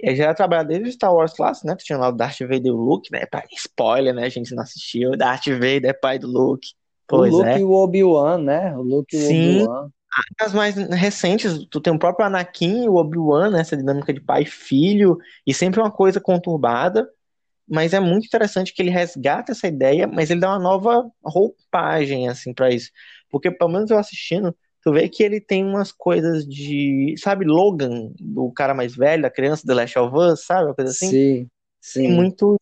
é, 0.00 0.14
já 0.14 0.24
era 0.24 0.34
trabalhado 0.34 0.68
desde 0.68 0.88
o 0.88 0.92
Star 0.92 1.14
Wars 1.14 1.32
clássico, 1.32 1.66
né? 1.66 1.76
Tu 1.76 1.84
tinha 1.84 1.98
lá 1.98 2.08
o 2.08 2.12
Darth 2.12 2.40
Vader 2.40 2.66
e 2.66 2.70
o 2.70 2.76
Luke, 2.76 3.10
né? 3.12 3.22
Spoiler, 3.52 4.14
né? 4.14 4.24
A 4.24 4.28
gente 4.28 4.54
não 4.54 4.62
assistiu. 4.62 5.16
Darth 5.16 5.46
Vader 5.46 5.86
é 5.86 5.92
pai 5.92 6.18
do 6.18 6.26
Luke. 6.26 6.68
Pois 7.06 7.32
o 7.32 7.38
Luke 7.38 7.48
é. 7.48 7.60
e 7.60 7.64
o 7.64 7.70
Obi-Wan, 7.70 8.38
né? 8.38 8.76
O 8.76 8.82
Luke 8.82 9.16
e 9.16 9.60
o 9.60 9.62
Obi-Wan. 9.62 9.90
As 10.40 10.52
mais 10.52 10.76
recentes, 10.76 11.66
tu 11.70 11.80
tem 11.80 11.92
o 11.92 11.98
próprio 11.98 12.26
Anakin 12.26 12.84
e 12.84 12.88
o 12.88 12.94
Obi-Wan, 12.96 13.50
né? 13.50 13.60
Essa 13.60 13.76
dinâmica 13.76 14.12
de 14.12 14.20
pai 14.20 14.42
e 14.42 14.46
filho, 14.46 15.18
e 15.46 15.52
sempre 15.52 15.80
uma 15.80 15.90
coisa 15.90 16.20
conturbada, 16.20 17.08
mas 17.68 17.94
é 17.94 18.00
muito 18.00 18.26
interessante 18.26 18.72
que 18.72 18.82
ele 18.82 18.90
resgata 18.90 19.52
essa 19.52 19.66
ideia, 19.66 20.06
mas 20.06 20.30
ele 20.30 20.40
dá 20.40 20.50
uma 20.50 20.58
nova 20.58 21.10
roupagem, 21.24 22.28
assim, 22.28 22.52
para 22.52 22.70
isso. 22.70 22.90
Porque, 23.34 23.50
pelo 23.50 23.72
menos 23.72 23.90
eu 23.90 23.98
assistindo, 23.98 24.54
tu 24.80 24.92
vê 24.92 25.08
que 25.08 25.24
ele 25.24 25.40
tem 25.40 25.64
umas 25.64 25.90
coisas 25.90 26.46
de. 26.46 27.16
Sabe, 27.18 27.44
Logan, 27.44 28.12
do 28.20 28.48
cara 28.52 28.72
mais 28.72 28.94
velho, 28.94 29.22
da 29.22 29.30
criança, 29.30 29.66
The 29.66 29.74
Last 29.74 29.98
of 29.98 30.16
Us, 30.16 30.46
sabe? 30.46 30.66
Uma 30.66 30.74
coisa 30.74 30.92
assim? 30.92 31.08
Sim, 31.10 31.48
sim. 31.80 32.02
Tem 32.02 32.12
muito 32.12 32.56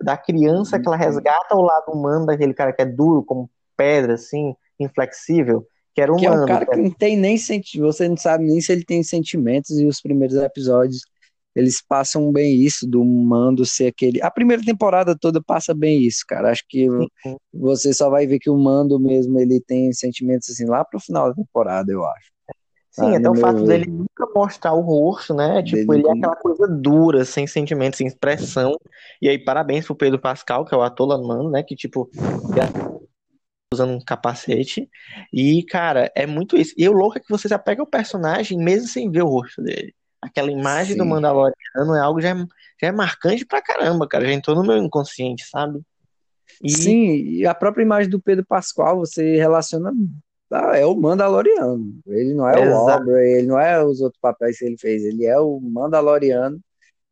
da 0.00 0.16
criança 0.16 0.78
que 0.78 0.86
ela 0.86 0.96
resgata 0.96 1.56
o 1.56 1.62
lado 1.62 1.90
humano 1.90 2.26
daquele 2.26 2.54
cara 2.54 2.72
que 2.72 2.80
é 2.80 2.86
duro, 2.86 3.24
como 3.24 3.50
pedra, 3.76 4.14
assim, 4.14 4.54
inflexível. 4.78 5.66
Que 5.96 6.00
era 6.00 6.12
humano. 6.12 6.22
Que 6.22 6.26
é 6.28 6.30
um 6.30 6.46
cara 6.46 6.64
que 6.64 6.76
não 6.76 6.90
tem 6.92 7.16
nem 7.16 7.36
sentimento, 7.36 7.92
você 7.92 8.08
não 8.08 8.16
sabe 8.16 8.44
nem 8.44 8.60
se 8.60 8.70
ele 8.70 8.84
tem 8.84 9.02
sentimentos, 9.02 9.76
e 9.80 9.84
os 9.84 10.00
primeiros 10.00 10.36
episódios 10.36 11.00
eles 11.54 11.80
passam 11.80 12.32
bem 12.32 12.56
isso 12.56 12.86
do 12.86 13.04
Mando 13.04 13.64
ser 13.64 13.86
aquele. 13.88 14.20
A 14.22 14.30
primeira 14.30 14.62
temporada 14.62 15.16
toda 15.18 15.42
passa 15.42 15.72
bem 15.72 16.02
isso, 16.02 16.24
cara. 16.26 16.50
Acho 16.50 16.64
que 16.68 16.88
uhum. 16.88 17.06
você 17.52 17.92
só 17.92 18.10
vai 18.10 18.26
ver 18.26 18.38
que 18.38 18.50
o 18.50 18.56
Mando 18.56 18.98
mesmo 18.98 19.38
ele 19.38 19.60
tem 19.60 19.92
sentimentos 19.92 20.50
assim 20.50 20.66
lá 20.66 20.84
pro 20.84 21.00
final 21.00 21.28
da 21.28 21.34
temporada, 21.34 21.92
eu 21.92 22.04
acho. 22.04 22.34
Sim, 22.90 23.12
ah, 23.12 23.18
até 23.18 23.28
o 23.28 23.34
fato 23.34 23.64
dele 23.64 23.86
nunca 23.86 24.24
mostrar 24.32 24.72
o 24.72 24.80
rosto, 24.80 25.34
né? 25.34 25.60
Tipo, 25.64 25.92
dele... 25.92 26.02
ele 26.02 26.08
é 26.08 26.12
aquela 26.12 26.36
coisa 26.36 26.68
dura, 26.68 27.24
sem 27.24 27.44
sentimentos, 27.44 27.98
sem 27.98 28.06
expressão. 28.06 28.78
E 29.20 29.28
aí, 29.28 29.36
parabéns 29.36 29.84
pro 29.84 29.96
Pedro 29.96 30.20
Pascal, 30.20 30.64
que 30.64 30.72
é 30.72 30.78
o 30.78 30.82
ator 30.82 31.08
lá 31.08 31.18
no 31.18 31.26
Mando, 31.26 31.50
né? 31.50 31.64
Que, 31.64 31.74
tipo, 31.74 32.08
usando 33.72 33.92
um 33.92 34.00
capacete. 34.00 34.88
E, 35.32 35.64
cara, 35.64 36.10
é 36.14 36.24
muito 36.24 36.56
isso. 36.56 36.72
E 36.78 36.88
o 36.88 36.92
louco 36.92 37.18
é 37.18 37.20
que 37.20 37.28
você 37.28 37.48
se 37.48 37.54
apega 37.54 37.82
ao 37.82 37.86
personagem 37.86 38.58
mesmo 38.58 38.86
sem 38.86 39.10
ver 39.10 39.22
o 39.22 39.28
rosto 39.28 39.60
dele. 39.60 39.92
Aquela 40.24 40.50
imagem 40.50 40.92
Sim. 40.92 40.98
do 40.98 41.04
Mandaloriano 41.04 41.94
é 41.94 42.00
algo 42.00 42.20
já, 42.20 42.34
já 42.80 42.88
é 42.88 42.92
marcante 42.92 43.44
pra 43.44 43.60
caramba, 43.60 44.08
cara. 44.08 44.24
Já 44.24 44.32
entrou 44.32 44.56
no 44.56 44.62
meu 44.62 44.78
inconsciente, 44.78 45.44
sabe? 45.46 45.82
E... 46.62 46.70
Sim, 46.70 47.10
e 47.12 47.46
a 47.46 47.54
própria 47.54 47.82
imagem 47.82 48.10
do 48.10 48.20
Pedro 48.20 48.44
Pascoal, 48.44 48.96
você 48.96 49.36
relaciona. 49.36 49.92
Ah, 50.50 50.78
é 50.78 50.86
o 50.86 50.94
Mandaloriano. 50.94 52.00
Ele 52.06 52.32
não 52.32 52.48
é 52.48 52.58
Exato. 52.60 52.84
o 52.84 52.90
Aubrey, 52.90 53.32
ele 53.38 53.46
não 53.46 53.60
é 53.60 53.84
os 53.84 54.00
outros 54.00 54.20
papéis 54.20 54.58
que 54.58 54.64
ele 54.64 54.78
fez, 54.78 55.04
ele 55.04 55.26
é 55.26 55.38
o 55.38 55.60
Mandaloriano. 55.60 56.58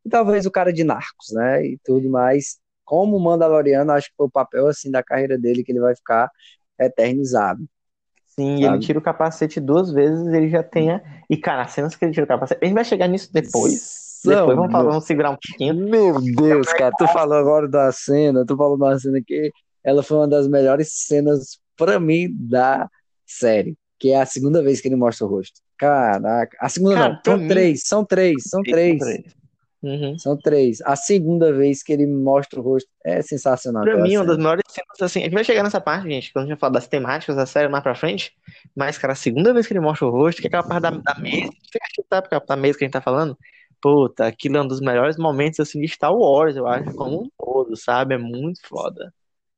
E 0.04 0.08
talvez 0.08 0.46
o 0.46 0.50
cara 0.50 0.72
de 0.72 0.84
Narcos, 0.84 1.32
né? 1.32 1.66
E 1.66 1.78
tudo 1.84 2.08
mais. 2.08 2.58
Como 2.84 3.18
Mandaloriano, 3.18 3.92
acho 3.92 4.08
que 4.08 4.16
foi 4.16 4.26
o 4.26 4.30
papel 4.30 4.68
assim 4.68 4.90
da 4.90 5.02
carreira 5.02 5.38
dele 5.38 5.62
que 5.62 5.72
ele 5.72 5.80
vai 5.80 5.94
ficar 5.94 6.30
eternizado. 6.78 7.66
Sim, 8.34 8.62
sabe? 8.62 8.74
ele 8.74 8.78
tira 8.78 8.98
o 8.98 9.02
capacete 9.02 9.60
duas 9.60 9.90
vezes, 9.92 10.26
ele 10.26 10.48
já 10.48 10.62
tem 10.62 10.90
a... 10.90 11.02
E, 11.28 11.36
cara, 11.36 11.62
as 11.62 11.72
cenas 11.72 11.94
que 11.94 12.04
ele 12.04 12.12
tira 12.12 12.24
o 12.24 12.28
capacete. 12.28 12.60
A 12.62 12.64
gente 12.64 12.74
vai 12.74 12.84
chegar 12.84 13.06
nisso 13.06 13.30
depois. 13.32 14.20
Não, 14.24 14.34
depois 14.34 14.56
vamos, 14.56 14.72
falar, 14.72 14.90
vamos 14.90 15.04
segurar 15.04 15.30
um 15.30 15.36
pouquinho. 15.36 15.74
Meu 15.74 16.20
Deus, 16.20 16.72
cara, 16.72 16.92
tu 16.96 17.06
falou 17.08 17.36
agora 17.36 17.68
da 17.68 17.90
cena, 17.92 18.44
tu 18.46 18.56
falou 18.56 18.78
da 18.78 18.98
cena 18.98 19.20
que 19.24 19.50
ela 19.84 20.02
foi 20.02 20.16
uma 20.18 20.28
das 20.28 20.46
melhores 20.46 20.92
cenas 20.92 21.58
para 21.76 21.98
mim 21.98 22.28
da 22.30 22.88
série, 23.26 23.76
que 23.98 24.10
é 24.10 24.20
a 24.20 24.26
segunda 24.26 24.62
vez 24.62 24.80
que 24.80 24.88
ele 24.88 24.96
mostra 24.96 25.26
o 25.26 25.30
rosto. 25.30 25.60
Caraca, 25.76 26.56
a 26.60 26.68
segunda 26.68 26.94
cara, 26.94 27.14
não, 27.14 27.20
são 27.24 27.36
mim... 27.36 27.48
três, 27.48 27.82
são 27.84 28.04
três, 28.04 28.42
são 28.44 28.62
três. 28.62 28.98
São 28.98 29.08
três. 29.08 29.41
Uhum. 29.82 30.16
São 30.16 30.36
três. 30.36 30.80
A 30.82 30.94
segunda 30.94 31.52
vez 31.52 31.82
que 31.82 31.92
ele 31.92 32.06
mostra 32.06 32.60
o 32.60 32.62
rosto 32.62 32.88
é 33.04 33.20
sensacional. 33.20 33.82
Pra 33.82 34.00
mim, 34.00 34.16
uma 34.16 34.24
das 34.24 34.38
maiores 34.38 34.62
cenas, 34.68 35.00
assim, 35.00 35.20
a 35.20 35.24
gente 35.24 35.34
vai 35.34 35.42
chegar 35.42 35.64
nessa 35.64 35.80
parte, 35.80 36.08
gente, 36.08 36.32
quando 36.32 36.44
a 36.44 36.48
gente 36.48 36.58
falar 36.58 36.74
das 36.74 36.86
temáticas 36.86 37.34
da 37.34 37.46
série 37.46 37.68
mais 37.68 37.82
pra 37.82 37.94
frente, 37.94 38.32
mas, 38.76 38.96
cara, 38.96 39.12
a 39.12 39.16
segunda 39.16 39.52
vez 39.52 39.66
que 39.66 39.72
ele 39.72 39.80
mostra 39.80 40.06
o 40.06 40.10
rosto, 40.10 40.40
que 40.40 40.46
é 40.46 40.48
aquela 40.48 40.62
parte 40.62 40.82
da, 40.82 40.90
da 40.90 41.20
mesa, 41.20 41.50
você 41.62 41.78
acha 41.82 41.94
que 41.96 42.02
tá 42.04 42.20
da 42.20 42.56
mesa 42.56 42.78
que 42.78 42.84
a 42.84 42.86
gente 42.86 42.92
tá 42.92 43.00
falando? 43.00 43.36
Puta, 43.80 44.26
aquilo 44.28 44.56
é 44.56 44.62
um 44.62 44.68
dos 44.68 44.80
melhores 44.80 45.16
momentos, 45.16 45.58
assim, 45.58 45.80
de 45.80 45.88
Star 45.88 46.14
Wars, 46.14 46.54
eu 46.54 46.68
acho, 46.68 46.94
como 46.94 47.24
um 47.24 47.28
todo, 47.36 47.76
sabe? 47.76 48.14
É 48.14 48.18
muito 48.18 48.60
foda. 48.64 49.12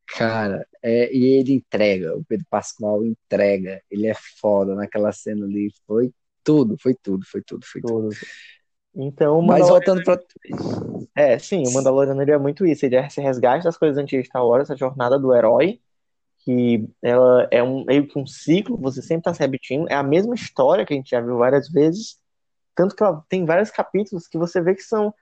Cara, 0.06 0.66
é, 0.82 1.14
e 1.14 1.38
ele 1.38 1.52
entrega, 1.52 2.16
o 2.16 2.24
Pedro 2.24 2.46
Pascoal 2.48 3.04
entrega, 3.04 3.82
ele 3.90 4.06
é 4.06 4.14
foda 4.40 4.74
naquela 4.74 5.12
cena 5.12 5.44
ali, 5.44 5.70
foi 5.86 6.10
tudo, 6.42 6.76
foi 6.78 6.94
tudo, 6.94 7.26
foi 7.26 7.42
tudo, 7.42 7.66
foi 7.66 7.82
tudo. 7.82 8.08
tudo. 8.08 8.16
Então, 8.96 9.42
Mas 9.42 9.66
voltando 9.66 10.02
para 10.04 10.20
É, 11.14 11.38
sim, 11.38 11.66
o 11.66 11.72
Mandaloriano 11.72 12.22
ele 12.22 12.30
é 12.30 12.38
muito 12.38 12.64
isso, 12.64 12.86
ele 12.86 12.96
é 12.96 13.06
esse 13.06 13.20
resgate 13.20 13.64
das 13.64 13.76
coisas 13.76 13.98
antigas 13.98 14.24
de 14.24 14.28
Star 14.28 14.46
Wars, 14.46 14.64
essa 14.64 14.76
jornada 14.76 15.18
do 15.18 15.34
herói, 15.34 15.80
que 16.38 16.88
ela 17.02 17.48
é 17.50 17.62
um, 17.62 17.84
meio 17.84 18.06
que 18.06 18.18
um 18.18 18.26
ciclo, 18.26 18.76
você 18.76 19.00
sempre 19.00 19.20
está 19.20 19.34
se 19.34 19.40
repetindo, 19.40 19.88
é 19.88 19.94
a 19.94 20.02
mesma 20.02 20.34
história 20.34 20.84
que 20.84 20.92
a 20.92 20.96
gente 20.96 21.10
já 21.10 21.20
viu 21.20 21.38
várias 21.38 21.68
vezes, 21.68 22.18
tanto 22.74 22.94
que 22.94 23.02
ela 23.02 23.24
tem 23.28 23.44
vários 23.44 23.70
capítulos 23.70 24.28
que 24.28 24.38
você 24.38 24.60
vê 24.60 24.74
que 24.74 24.82
são 24.82 25.12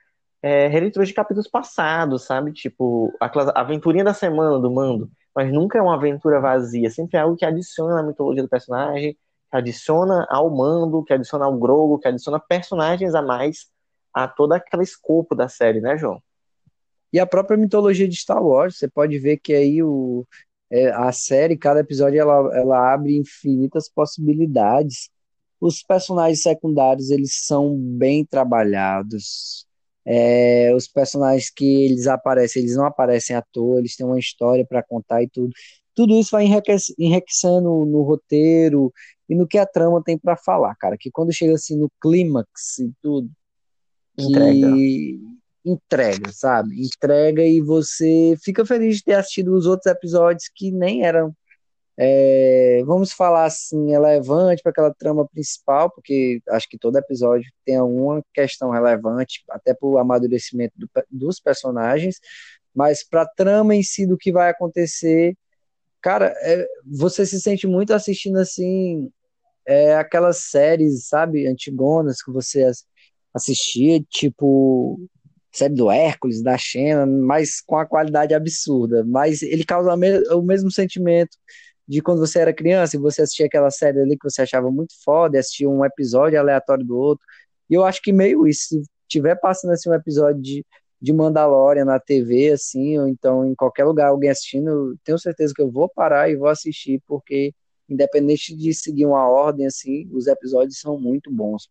é, 0.43 0.67
releituras 0.67 1.09
de 1.09 1.15
capítulos 1.15 1.49
passados, 1.49 2.25
sabe? 2.25 2.53
Tipo, 2.53 3.15
aquela 3.21 3.53
aventurinha 3.55 4.05
da 4.05 4.13
semana 4.13 4.59
do 4.59 4.71
Mando, 4.71 5.11
mas 5.35 5.53
nunca 5.53 5.79
é 5.79 5.83
uma 5.83 5.95
aventura 5.95 6.41
vazia, 6.41 6.91
sempre 6.91 7.17
é 7.17 7.21
algo 7.21 7.37
que 7.37 7.45
adiciona 7.45 7.95
na 7.95 8.03
mitologia 8.03 8.43
do 8.43 8.49
personagem, 8.49 9.17
que 9.53 9.57
adiciona 9.59 10.27
ao 10.31 10.51
Mando, 10.51 11.05
que 11.05 11.13
adiciona 11.13 11.45
ao 11.45 11.59
Grogu, 11.59 11.99
que 11.99 12.09
adiciona 12.09 12.41
personagens 12.41 13.15
a 13.15 13.21
mais 13.21 13.71
a 14.15 14.27
todo 14.27 14.53
aquele 14.53 14.83
escopo 14.83 15.35
da 15.35 15.49
série, 15.49 15.81
né, 15.81 15.97
João? 15.99 16.23
E 17.13 17.21
a 17.21 17.27
própria 17.27 17.59
mitologia 17.59 18.09
de 18.09 18.17
Star 18.17 18.43
Wars, 18.43 18.79
você 18.79 18.89
pode 18.89 19.19
ver 19.19 19.37
que 19.37 19.53
aí 19.53 19.83
o, 19.83 20.27
é, 20.71 20.91
a 20.91 21.13
série, 21.13 21.57
cada 21.57 21.81
episódio, 21.81 22.19
ela, 22.19 22.59
ela 22.59 22.95
abre 22.95 23.15
infinitas 23.19 23.91
possibilidades. 23.91 25.11
Os 25.61 25.83
personagens 25.83 26.43
secundários, 26.43 27.11
eles 27.11 27.35
são 27.45 27.77
bem 27.77 28.25
trabalhados. 28.25 29.67
É, 30.05 30.75
os 30.75 30.89
personagens 30.89 31.51
que 31.51 31.85
eles 31.85 32.07
aparecem, 32.07 32.63
eles 32.63 32.75
não 32.75 32.87
aparecem 32.87 33.37
à 33.37 33.43
toa, 33.53 33.79
eles 33.79 33.95
têm 33.95 34.07
uma 34.07 34.19
história 34.19 34.65
para 34.67 34.83
contar 34.83 35.23
e 35.23 35.29
tudo. 35.29 35.53
Tudo 35.95 36.19
isso 36.19 36.31
vai 36.31 36.47
enriquecendo 36.99 37.85
no 37.85 38.03
roteiro 38.03 38.91
e 39.29 39.35
no 39.35 39.47
que 39.47 39.59
a 39.59 39.67
trama 39.67 40.03
tem 40.03 40.19
para 40.19 40.37
falar, 40.37 40.75
cara. 40.77 40.97
Que 40.99 41.11
quando 41.11 41.33
chega 41.33 41.55
assim 41.55 41.77
no 41.77 41.91
clímax 42.01 42.79
e 42.79 42.93
tudo, 43.03 43.31
entrega. 44.19 44.69
entrega, 45.65 46.33
sabe? 46.33 46.83
Entrega 46.83 47.45
e 47.45 47.61
você 47.61 48.37
fica 48.43 48.65
feliz 48.65 48.97
de 48.97 49.05
ter 49.05 49.15
assistido 49.15 49.55
os 49.55 49.67
outros 49.67 49.87
episódios 49.87 50.51
que 50.55 50.71
nem 50.71 51.05
eram, 51.05 51.35
é, 51.97 52.83
vamos 52.85 53.13
falar 53.13 53.45
assim, 53.45 53.91
relevante 53.91 54.63
para 54.63 54.71
aquela 54.71 54.95
trama 54.95 55.27
principal, 55.29 55.91
porque 55.91 56.43
acho 56.49 56.69
que 56.69 56.79
todo 56.79 56.99
episódio 56.99 57.51
tem 57.65 57.77
alguma 57.77 58.23
questão 58.35 58.71
relevante, 58.71 59.45
até 59.51 59.73
para 59.75 59.89
o 59.89 59.99
amadurecimento 59.99 60.75
do, 60.77 60.89
dos 61.11 61.39
personagens, 61.39 62.19
mas 62.75 63.07
para 63.07 63.23
a 63.23 63.29
trama 63.29 63.75
em 63.75 63.83
si 63.83 64.07
do 64.07 64.17
que 64.17 64.33
vai 64.33 64.51
acontecer, 64.51 65.37
cara, 66.03 66.35
é, 66.43 66.67
você 66.87 67.25
se 67.27 67.41
sente 67.41 67.67
muito 67.67 67.93
assistindo 67.95 68.39
assim 68.39 69.11
é 69.67 69.97
aquelas 69.97 70.39
séries, 70.39 71.09
sabe, 71.09 71.47
antigonas 71.47 72.23
que 72.23 72.33
você 72.33 72.71
assistia, 73.35 74.03
tipo 74.11 75.01
série 75.53 75.75
do 75.75 75.91
Hércules, 75.91 76.43
da 76.43 76.57
Xena, 76.57 77.07
mas 77.07 77.61
com 77.61 77.77
a 77.77 77.87
qualidade 77.87 78.35
absurda. 78.35 79.05
Mas 79.05 79.43
ele 79.43 79.65
causa 79.65 79.95
o 80.35 80.43
mesmo 80.43 80.71
sentimento 80.71 81.37
de 81.87 82.01
quando 82.01 82.21
você 82.21 82.39
era 82.41 82.55
criança 82.55 82.97
e 82.97 83.01
você 83.01 83.23
assistia 83.23 83.47
aquela 83.47 83.71
série 83.71 84.01
ali 84.01 84.17
que 84.19 84.29
você 84.29 84.43
achava 84.43 84.71
muito 84.71 84.95
foda, 85.05 85.39
assistia 85.39 85.69
um 85.69 85.85
episódio 85.85 86.39
aleatório 86.41 86.85
do 86.85 86.97
outro. 86.97 87.25
E 87.69 87.75
eu 87.75 87.85
acho 87.85 88.01
que 88.03 88.13
meio 88.13 88.47
isso, 88.47 88.69
se 88.69 88.83
tiver 89.09 89.37
passando 89.37 89.73
assim 89.73 89.91
um 89.91 89.95
episódio 89.95 90.41
de, 90.41 90.65
de 91.03 91.13
Mandalorian 91.13 91.85
na 91.85 91.99
TV, 91.99 92.53
assim, 92.53 92.97
ou 92.97 93.09
então 93.09 93.45
em 93.45 93.57
qualquer 93.57 93.85
lugar 93.85 94.09
alguém 94.09 94.31
assistindo, 94.31 94.97
tenho 95.03 95.19
certeza 95.19 95.53
que 95.55 95.61
eu 95.61 95.69
vou 95.71 95.89
parar 95.89 96.31
e 96.31 96.37
vou 96.37 96.47
assistir, 96.47 97.03
porque 97.09 97.53
independente 97.89 98.57
de 98.57 98.73
seguir 98.73 99.07
uma 99.07 99.29
ordem 99.29 99.67
assim, 99.67 100.09
os 100.13 100.29
episódios 100.29 100.79
são 100.79 100.99
muito 100.99 101.31
bons. 101.31 101.69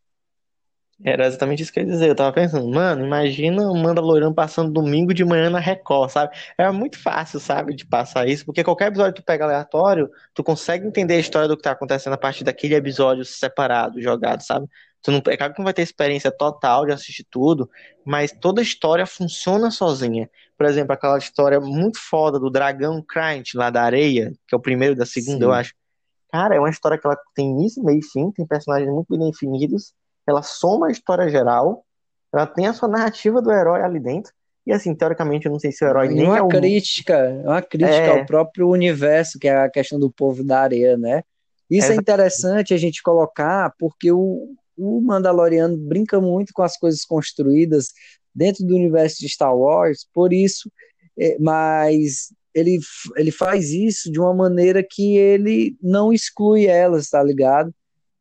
Era 1.03 1.25
exatamente 1.25 1.63
isso 1.63 1.73
que 1.73 1.79
eu 1.79 1.83
ia 1.83 1.89
dizer. 1.89 2.09
Eu 2.09 2.15
tava 2.15 2.31
pensando, 2.31 2.67
mano, 2.69 3.03
imagina 3.03 3.63
o 3.71 3.75
Mandaloriano 3.75 4.35
passando 4.35 4.71
domingo 4.71 5.13
de 5.13 5.25
manhã 5.25 5.49
na 5.49 5.59
Record, 5.59 6.11
sabe? 6.11 6.35
Era 6.57 6.71
muito 6.71 6.99
fácil, 6.99 7.39
sabe, 7.39 7.73
de 7.73 7.85
passar 7.87 8.27
isso, 8.27 8.45
porque 8.45 8.63
qualquer 8.63 8.89
episódio 8.89 9.13
que 9.13 9.21
tu 9.21 9.25
pega 9.25 9.45
aleatório, 9.45 10.09
tu 10.33 10.43
consegue 10.43 10.85
entender 10.85 11.15
a 11.15 11.19
história 11.19 11.47
do 11.47 11.57
que 11.57 11.63
tá 11.63 11.71
acontecendo 11.71 12.13
a 12.13 12.17
partir 12.17 12.43
daquele 12.43 12.75
episódio 12.75 13.25
separado, 13.25 13.99
jogado, 13.99 14.41
sabe? 14.43 14.67
Tu 15.01 15.11
não, 15.11 15.21
é 15.27 15.37
claro 15.37 15.53
que 15.53 15.59
não 15.59 15.65
vai 15.65 15.73
ter 15.73 15.81
experiência 15.81 16.31
total 16.31 16.85
de 16.85 16.91
assistir 16.91 17.25
tudo, 17.29 17.69
mas 18.05 18.31
toda 18.31 18.61
a 18.61 18.63
história 18.63 19.05
funciona 19.05 19.71
sozinha. 19.71 20.29
Por 20.57 20.67
exemplo, 20.67 20.93
aquela 20.93 21.17
história 21.17 21.59
muito 21.59 21.99
foda 21.99 22.39
do 22.39 22.49
dragão 22.51 23.01
Krant 23.01 23.55
lá 23.55 23.69
da 23.69 23.81
areia, 23.81 24.31
que 24.47 24.53
é 24.53 24.57
o 24.57 24.61
primeiro 24.61 24.95
da 24.95 25.05
segunda, 25.05 25.39
Sim. 25.39 25.43
eu 25.43 25.51
acho. 25.51 25.73
Cara, 26.31 26.55
é 26.55 26.59
uma 26.59 26.69
história 26.69 26.97
que 26.97 27.05
ela 27.05 27.17
tem 27.35 27.49
início, 27.49 27.83
meio 27.83 27.99
e 27.99 28.05
fim, 28.05 28.31
tem 28.31 28.45
personagens 28.45 28.89
muito 28.89 29.07
bem 29.09 29.29
definidos, 29.29 29.93
ela 30.25 30.41
soma 30.41 30.87
a 30.87 30.91
história 30.91 31.27
geral, 31.29 31.83
ela 32.31 32.45
tem 32.45 32.67
a 32.67 32.73
sua 32.73 32.87
narrativa 32.87 33.41
do 33.41 33.51
herói 33.51 33.81
ali 33.81 33.99
dentro, 33.99 34.31
e 34.65 34.71
assim, 34.71 34.93
teoricamente, 34.93 35.47
eu 35.47 35.51
não 35.51 35.59
sei 35.59 35.71
se 35.71 35.83
o 35.83 35.87
herói 35.87 36.07
E 36.07 36.13
nem 36.13 36.27
uma 36.27 36.37
é 36.37 36.41
o. 36.41 36.47
crítica, 36.47 37.41
uma 37.43 37.61
crítica 37.61 37.95
É, 37.95 38.19
ao 38.19 38.25
próprio 38.25 38.69
universo, 38.69 39.39
que 39.39 39.47
é 39.47 39.57
a 39.57 39.69
questão 39.69 39.99
do 39.99 40.11
povo 40.11 40.43
da 40.43 40.61
areia, 40.61 40.95
né? 40.97 41.23
Isso 41.69 41.91
é 41.91 41.95
é 41.95 41.97
interessante 41.97 42.73
a 42.73 42.77
gente 42.77 43.01
colocar, 43.01 43.73
porque 43.79 44.11
o, 44.11 44.53
o 44.77 45.01
Mandaloriano 45.01 45.77
brinca 45.77 46.19
muito 46.19 46.53
com 46.53 46.63
as 46.63 46.77
coisas 46.77 47.03
construídas 47.05 47.89
dentro 48.33 48.65
do 48.65 48.75
universo 48.75 49.19
de 49.19 49.29
Star 49.29 49.55
Wars, 49.55 50.07
por 50.13 50.31
isso, 50.31 50.71
é, 51.17 51.37
mas 51.39 52.33
ele, 52.53 52.79
ele 53.15 53.31
faz 53.31 53.71
isso 53.71 54.11
de 54.11 54.19
uma 54.19 54.33
maneira 54.33 54.85
que 54.87 55.17
ele 55.17 55.75
não 55.81 56.11
exclui 56.11 56.65
elas, 56.65 57.09
tá 57.09 57.21
ligado? 57.23 57.73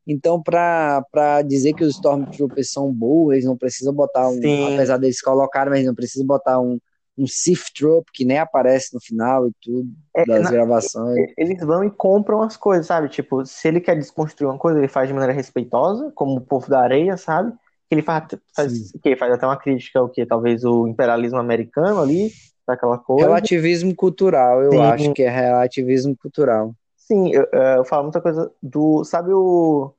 Então, 0.07 0.42
para 0.42 1.42
dizer 1.47 1.73
que 1.75 1.85
os 1.85 1.95
Stormtroopers 1.95 2.73
são 2.73 2.92
burros, 2.92 3.35
eles 3.35 3.45
não 3.45 3.57
precisam 3.57 3.92
botar 3.92 4.28
um, 4.28 4.40
sim, 4.40 4.75
apesar 4.75 4.97
deles 4.97 5.21
colocarem, 5.21 5.71
mas 5.71 5.87
não 5.87 5.95
precisam 5.95 6.26
botar 6.26 6.59
um, 6.61 6.80
um 7.23 7.27
Sith 7.27 7.73
Troop 7.75 8.11
que 8.12 8.25
nem 8.25 8.39
aparece 8.39 8.95
no 8.95 9.00
final 9.00 9.47
e 9.49 9.53
tudo 9.61 9.91
é, 10.17 10.27
das 10.27 10.43
na- 10.43 10.50
gravações. 10.50 11.27
eles 11.37 11.61
vão 11.65 11.85
e 11.85 11.91
compram 11.91 12.43
as 12.43 12.57
coisas, 12.57 12.87
sabe? 12.87 13.09
Tipo, 13.09 13.45
se 13.47 13.69
ele 13.69 13.81
quer 13.81 13.97
desconstruir 13.97 14.49
uma 14.49 14.59
coisa, 14.59 14.79
ele 14.79 14.89
faz 14.89 15.09
de 15.09 15.15
maneira 15.15 15.33
respeitosa, 15.35 16.12
como 16.15 16.37
o 16.39 16.41
povo 16.41 16.69
da 16.69 16.81
areia, 16.83 17.17
sabe? 17.17 17.53
Que 17.89 17.95
ele 17.97 18.03
faz, 18.03 18.25
faz, 18.55 18.93
que 19.03 19.17
faz 19.17 19.33
até 19.33 19.47
uma 19.47 19.57
crítica 19.59 19.99
ao 20.00 20.09
que 20.09 20.27
talvez 20.27 20.65
o 20.65 20.87
imperialismo 20.89 21.39
americano 21.39 22.00
ali, 22.00 22.37
daquela 22.67 22.99
coisa. 22.99 23.50
Relativismo 23.50 23.95
cultural, 23.95 24.62
eu 24.65 24.81
Sim, 24.81 24.81
acho 24.81 25.12
que 25.12 25.23
é 25.23 25.29
relativismo 25.31 26.17
cultural. 26.17 26.75
sim, 26.97 27.31
eu, 27.33 27.43
eh, 27.53 27.79
eu 27.79 27.85
falo 27.85 28.05
muita 28.05 28.21
coisa 28.21 28.53
do, 28.62 29.05
sabe 29.05 29.33
o 29.33 29.95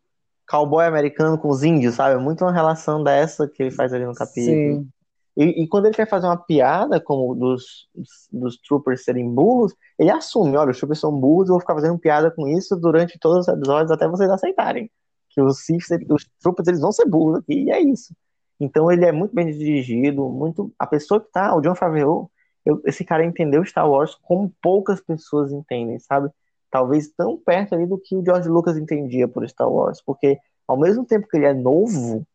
cowboy 0.49 0.85
americano 0.85 1.37
com 1.39 1.49
os 1.49 1.63
índios, 1.63 1.95
sabe? 1.95 2.15
É 2.15 2.17
muito 2.19 2.43
uma 2.45 2.53
relação 2.53 3.03
dessa 3.03 3.47
que 3.47 3.63
ele 3.63 3.71
faz 3.71 3.93
ali 3.93 4.05
no 4.05 4.15
capítulo. 4.15 4.83
Sim, 4.83 4.91
E, 5.35 5.63
e 5.63 5.67
quando 5.67 5.85
ele 5.85 5.95
quer 5.95 6.07
fazer 6.07 6.27
uma 6.27 6.37
piada, 6.37 6.99
como 6.99 7.33
dos, 7.35 7.87
dos, 8.31 8.57
troopers 8.57 9.03
serem 9.03 9.33
burros, 9.33 9.73
ele 9.97 10.11
assume, 10.11 10.57
olha, 10.57 10.71
os 10.71 10.77
troopers 10.77 10.99
são 10.99 11.17
burros, 11.17 11.47
eu 11.47 11.53
vou 11.53 11.61
ficar 11.61 11.75
fazendo 11.75 11.97
piada 11.97 12.29
com 12.31 12.47
isso 12.47 12.75
durante 12.75 13.17
todos 13.17 13.47
os 13.47 13.53
episódios 13.53 13.91
até 13.91 14.07
vocês 14.07 14.29
aceitarem. 14.29 14.91
Que 15.29 15.41
os 15.41 15.63
Sith, 15.63 15.85
os 16.09 16.27
troopers, 16.41 16.67
eles 16.67 16.81
vão 16.81 16.91
ser 16.91 17.05
burros 17.05 17.39
aqui, 17.39 17.63
e 17.63 17.71
é 17.71 17.79
isso. 17.79 18.13
Então 18.59 18.91
ele 18.91 19.05
é 19.05 19.11
muito 19.11 19.33
bem 19.33 19.47
dirigido, 19.47 20.27
muito... 20.29 20.71
A 20.77 20.85
pessoa 20.85 21.21
que 21.21 21.31
tá, 21.31 21.55
o 21.55 21.61
John 21.61 21.75
Favreau, 21.75 22.29
eu- 22.65 22.81
esse 22.85 23.03
cara 23.05 23.25
entendeu 23.25 23.63
Star 23.65 23.89
Wars 23.89 24.15
como 24.23 24.53
poucas 24.61 25.01
pessoas 25.01 25.51
entendem, 25.51 25.97
sabe? 25.99 26.29
Talvez 26.69 27.09
tão 27.09 27.37
perto 27.37 27.73
ali 27.73 27.85
do 27.85 27.97
que 27.97 28.15
o 28.15 28.23
George 28.23 28.49
Lucas 28.49 28.77
entendia 28.77 29.27
por 29.27 29.47
Star 29.49 29.69
Wars, 29.71 30.01
porque 30.05 30.37
ao 30.67 30.77
mesmo 30.77 31.05
tempo 31.05 31.27
que 31.27 31.37
ele 31.37 31.45
é 31.45 31.53
novo, 31.53 32.25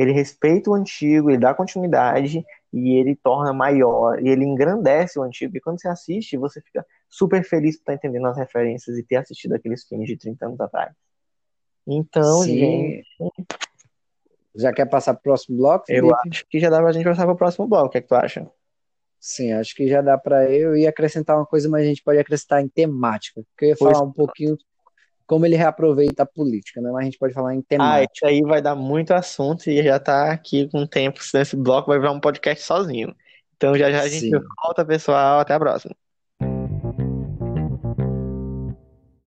ele 0.00 0.12
respeita 0.12 0.70
o 0.70 0.74
antigo, 0.74 1.28
ele 1.30 1.38
dá 1.38 1.52
continuidade 1.52 2.42
e 2.72 2.94
ele 2.98 3.14
torna 3.16 3.52
maior, 3.52 4.18
e 4.24 4.28
ele 4.28 4.44
engrandece 4.44 5.18
o 5.18 5.22
antigo. 5.22 5.54
E 5.56 5.60
quando 5.60 5.80
você 5.80 5.88
assiste, 5.88 6.38
você 6.38 6.60
fica 6.62 6.86
super 7.08 7.44
feliz 7.44 7.76
por 7.76 7.82
estar 7.82 7.94
entendendo 7.94 8.26
as 8.26 8.36
referências 8.36 8.96
e 8.96 9.02
ter 9.02 9.16
assistido 9.16 9.54
aqueles 9.54 9.84
filmes 9.86 10.08
de 10.08 10.16
30 10.16 10.46
anos 10.46 10.60
atrás. 10.60 10.94
Então, 11.86 12.42
gente, 12.44 13.02
sim. 13.18 13.30
Já 14.54 14.72
quer 14.72 14.86
passar 14.86 15.14
pro 15.14 15.22
próximo 15.24 15.58
bloco, 15.58 15.84
eu 15.88 16.06
Felipe? 16.06 16.28
acho 16.30 16.46
que 16.48 16.58
já 16.58 16.70
dá 16.70 16.80
pra 16.80 16.92
gente 16.92 17.04
passar 17.04 17.26
pro 17.26 17.36
próximo 17.36 17.68
bloco. 17.68 17.86
O 17.86 17.90
que 17.90 17.98
é 17.98 18.00
que 18.00 18.08
tu 18.08 18.14
acha? 18.14 18.50
Sim, 19.18 19.52
acho 19.52 19.74
que 19.74 19.86
já 19.86 20.00
dá 20.00 20.16
para 20.16 20.50
eu 20.50 20.74
ir 20.74 20.86
acrescentar 20.86 21.36
uma 21.36 21.44
coisa, 21.44 21.68
mas 21.68 21.82
a 21.82 21.86
gente 21.86 22.02
pode 22.02 22.18
acrescentar 22.18 22.62
em 22.62 22.68
temática, 22.68 23.42
porque 23.50 23.66
eu 23.66 23.68
ia 23.68 23.76
Pois, 23.78 23.92
falar 23.92 24.04
um 24.04 24.12
pouquinho 24.12 24.56
como 25.30 25.46
ele 25.46 25.54
reaproveita 25.54 26.24
a 26.24 26.26
política, 26.26 26.80
né? 26.80 26.90
Mas 26.90 27.02
a 27.02 27.04
gente 27.04 27.18
pode 27.18 27.32
falar 27.32 27.54
em 27.54 27.58
ah, 27.58 27.60
isso 27.60 27.68
temática. 27.68 28.26
aí 28.26 28.42
vai 28.42 28.60
dar 28.60 28.74
muito 28.74 29.14
assunto 29.14 29.70
e 29.70 29.80
já 29.80 29.96
tá 29.96 30.32
aqui 30.32 30.68
com 30.68 30.78
o 30.78 30.88
tempo. 30.88 31.20
Nesse 31.32 31.54
bloco 31.54 31.86
vai 31.86 32.00
virar 32.00 32.10
um 32.10 32.18
podcast 32.18 32.64
sozinho. 32.64 33.14
Então, 33.56 33.78
já 33.78 33.92
já 33.92 34.00
a 34.02 34.08
gente 34.08 34.28
Sim. 34.28 34.40
volta, 34.60 34.84
pessoal. 34.84 35.38
Até 35.38 35.54
a 35.54 35.60
próxima. 35.60 35.94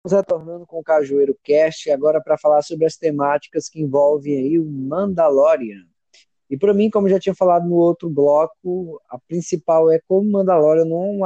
Estamos 0.02 0.26
retornando 0.26 0.66
com 0.66 0.78
o 0.78 0.82
Cajueiro 0.82 1.36
Cast 1.44 1.90
agora 1.90 2.18
para 2.22 2.38
falar 2.38 2.62
sobre 2.62 2.86
as 2.86 2.96
temáticas 2.96 3.68
que 3.68 3.82
envolvem 3.82 4.38
aí 4.38 4.58
o 4.58 4.64
Mandalorian. 4.64 5.84
E 6.48 6.56
para 6.56 6.72
mim, 6.72 6.88
como 6.88 7.10
já 7.10 7.20
tinha 7.20 7.34
falado 7.34 7.68
no 7.68 7.74
outro 7.74 8.08
bloco, 8.08 8.98
a 9.10 9.18
principal 9.18 9.92
é 9.92 10.00
como 10.08 10.26
o 10.26 10.32
Mandalorian 10.32 10.86
não 10.86 11.20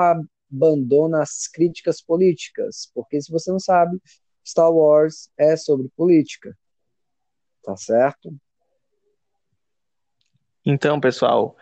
abandona 0.50 1.22
as 1.22 1.46
críticas 1.46 2.02
políticas, 2.02 2.90
porque 2.92 3.22
se 3.22 3.30
você 3.30 3.52
não 3.52 3.60
sabe, 3.60 4.00
Star 4.44 4.70
Wars 4.72 5.30
é 5.38 5.57
sobre 5.57 5.88
política, 5.96 6.57
tá 7.62 7.76
certo? 7.76 8.35
Então, 10.64 11.00
pessoal, 11.00 11.57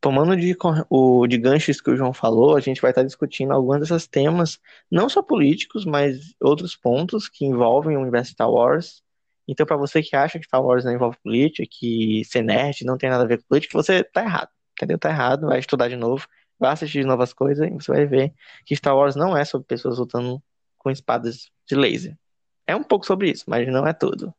tomando 0.00 0.36
de, 0.36 0.56
o, 0.90 1.26
de 1.26 1.38
ganchos 1.38 1.80
que 1.80 1.90
o 1.90 1.96
João 1.96 2.12
falou, 2.12 2.56
a 2.56 2.60
gente 2.60 2.80
vai 2.80 2.90
estar 2.90 3.02
discutindo 3.02 3.52
alguns 3.52 3.80
desses 3.80 4.06
temas, 4.06 4.60
não 4.90 5.08
só 5.08 5.22
políticos, 5.22 5.84
mas 5.84 6.34
outros 6.40 6.76
pontos 6.76 7.28
que 7.28 7.44
envolvem 7.46 7.96
o 7.96 8.00
universo 8.00 8.32
Star 8.32 8.50
Wars. 8.50 9.02
Então, 9.48 9.64
para 9.64 9.76
você 9.76 10.02
que 10.02 10.16
acha 10.16 10.38
que 10.38 10.46
Star 10.46 10.62
Wars 10.62 10.84
não 10.84 10.92
envolve 10.92 11.16
política, 11.22 11.66
que 11.70 12.24
ser 12.24 12.42
nerd 12.42 12.84
não 12.84 12.98
tem 12.98 13.10
nada 13.10 13.24
a 13.24 13.26
ver 13.26 13.38
com 13.38 13.48
política, 13.48 13.78
você 13.78 14.04
tá 14.04 14.22
errado, 14.22 14.50
entendeu? 14.72 14.98
Tá 14.98 15.10
errado, 15.10 15.46
vai 15.46 15.58
estudar 15.58 15.88
de 15.88 15.96
novo, 15.96 16.26
vai 16.58 16.72
assistir 16.72 17.04
novas 17.04 17.32
coisas 17.32 17.66
e 17.66 17.70
você 17.70 17.92
vai 17.92 18.06
ver 18.06 18.34
que 18.66 18.76
Star 18.76 18.96
Wars 18.96 19.16
não 19.16 19.36
é 19.36 19.44
sobre 19.44 19.66
pessoas 19.66 19.98
lutando 19.98 20.42
com 20.84 20.90
espadas 20.92 21.50
de 21.68 21.76
laser. 21.76 22.18
É 22.66 22.76
um 22.76 22.84
pouco 22.84 23.06
sobre 23.06 23.30
isso, 23.30 23.44
mas 23.48 23.66
não 23.68 23.86
é 23.88 23.94
tudo. 23.94 24.34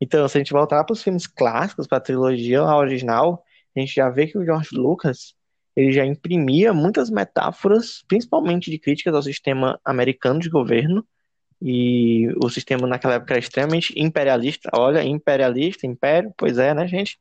Então, 0.00 0.28
se 0.28 0.38
a 0.38 0.40
gente 0.40 0.52
voltar 0.52 0.84
para 0.84 0.92
os 0.92 1.02
filmes 1.02 1.26
clássicos, 1.26 1.86
para 1.86 1.98
a 1.98 2.00
trilogia 2.02 2.62
original, 2.64 3.44
a 3.76 3.80
gente 3.80 3.94
já 3.94 4.10
vê 4.10 4.26
que 4.26 4.38
o 4.38 4.44
George 4.44 4.76
Lucas 4.76 5.34
ele 5.76 5.92
já 5.92 6.04
imprimia 6.06 6.72
muitas 6.72 7.10
metáforas, 7.10 8.02
principalmente 8.08 8.70
de 8.70 8.78
críticas 8.78 9.14
ao 9.14 9.22
sistema 9.22 9.78
americano 9.84 10.40
de 10.40 10.48
governo, 10.50 11.06
e 11.62 12.28
o 12.42 12.50
sistema 12.50 12.86
naquela 12.86 13.14
época 13.14 13.34
era 13.34 13.40
extremamente 13.40 13.94
imperialista. 13.98 14.70
Olha, 14.74 15.02
imperialista, 15.04 15.86
império, 15.86 16.32
pois 16.36 16.58
é, 16.58 16.74
né, 16.74 16.86
gente? 16.86 17.18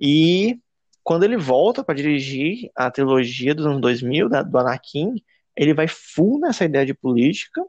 E 0.00 0.58
quando 1.04 1.24
ele 1.24 1.36
volta 1.36 1.84
para 1.84 1.94
dirigir 1.94 2.70
a 2.76 2.90
trilogia 2.90 3.54
dos 3.54 3.66
anos 3.66 3.80
2000, 3.80 4.28
da- 4.28 4.42
do 4.42 4.58
Anakin, 4.58 5.14
ele 5.56 5.74
vai 5.74 5.88
full 5.88 6.40
nessa 6.40 6.64
ideia 6.64 6.86
de 6.86 6.94
política, 6.94 7.62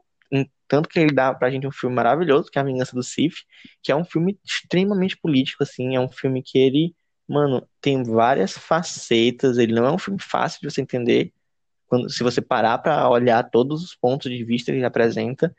tanto 0.66 0.88
que 0.88 0.98
ele 0.98 1.12
dá 1.12 1.32
pra 1.34 1.50
gente 1.50 1.66
um 1.66 1.72
filme 1.72 1.94
maravilhoso, 1.94 2.50
que 2.50 2.58
é 2.58 2.62
A 2.62 2.64
Vingança 2.64 2.94
do 2.94 3.02
Sith, 3.02 3.34
que 3.82 3.92
é 3.92 3.96
um 3.96 4.04
filme 4.04 4.38
extremamente 4.44 5.16
político, 5.16 5.62
assim, 5.62 5.94
é 5.94 6.00
um 6.00 6.08
filme 6.08 6.42
que 6.42 6.58
ele, 6.58 6.94
mano, 7.28 7.66
tem 7.80 8.02
várias 8.02 8.52
facetas, 8.56 9.58
ele 9.58 9.72
não 9.72 9.84
é 9.86 9.92
um 9.92 9.98
filme 9.98 10.20
fácil 10.20 10.60
de 10.60 10.70
você 10.70 10.80
entender, 10.80 11.32
quando, 11.86 12.10
se 12.10 12.22
você 12.22 12.40
parar 12.40 12.78
pra 12.78 13.08
olhar 13.08 13.42
todos 13.50 13.84
os 13.84 13.94
pontos 13.94 14.30
de 14.30 14.44
vista 14.44 14.72
que 14.72 14.78
ele 14.78 14.86
apresenta, 14.86 15.54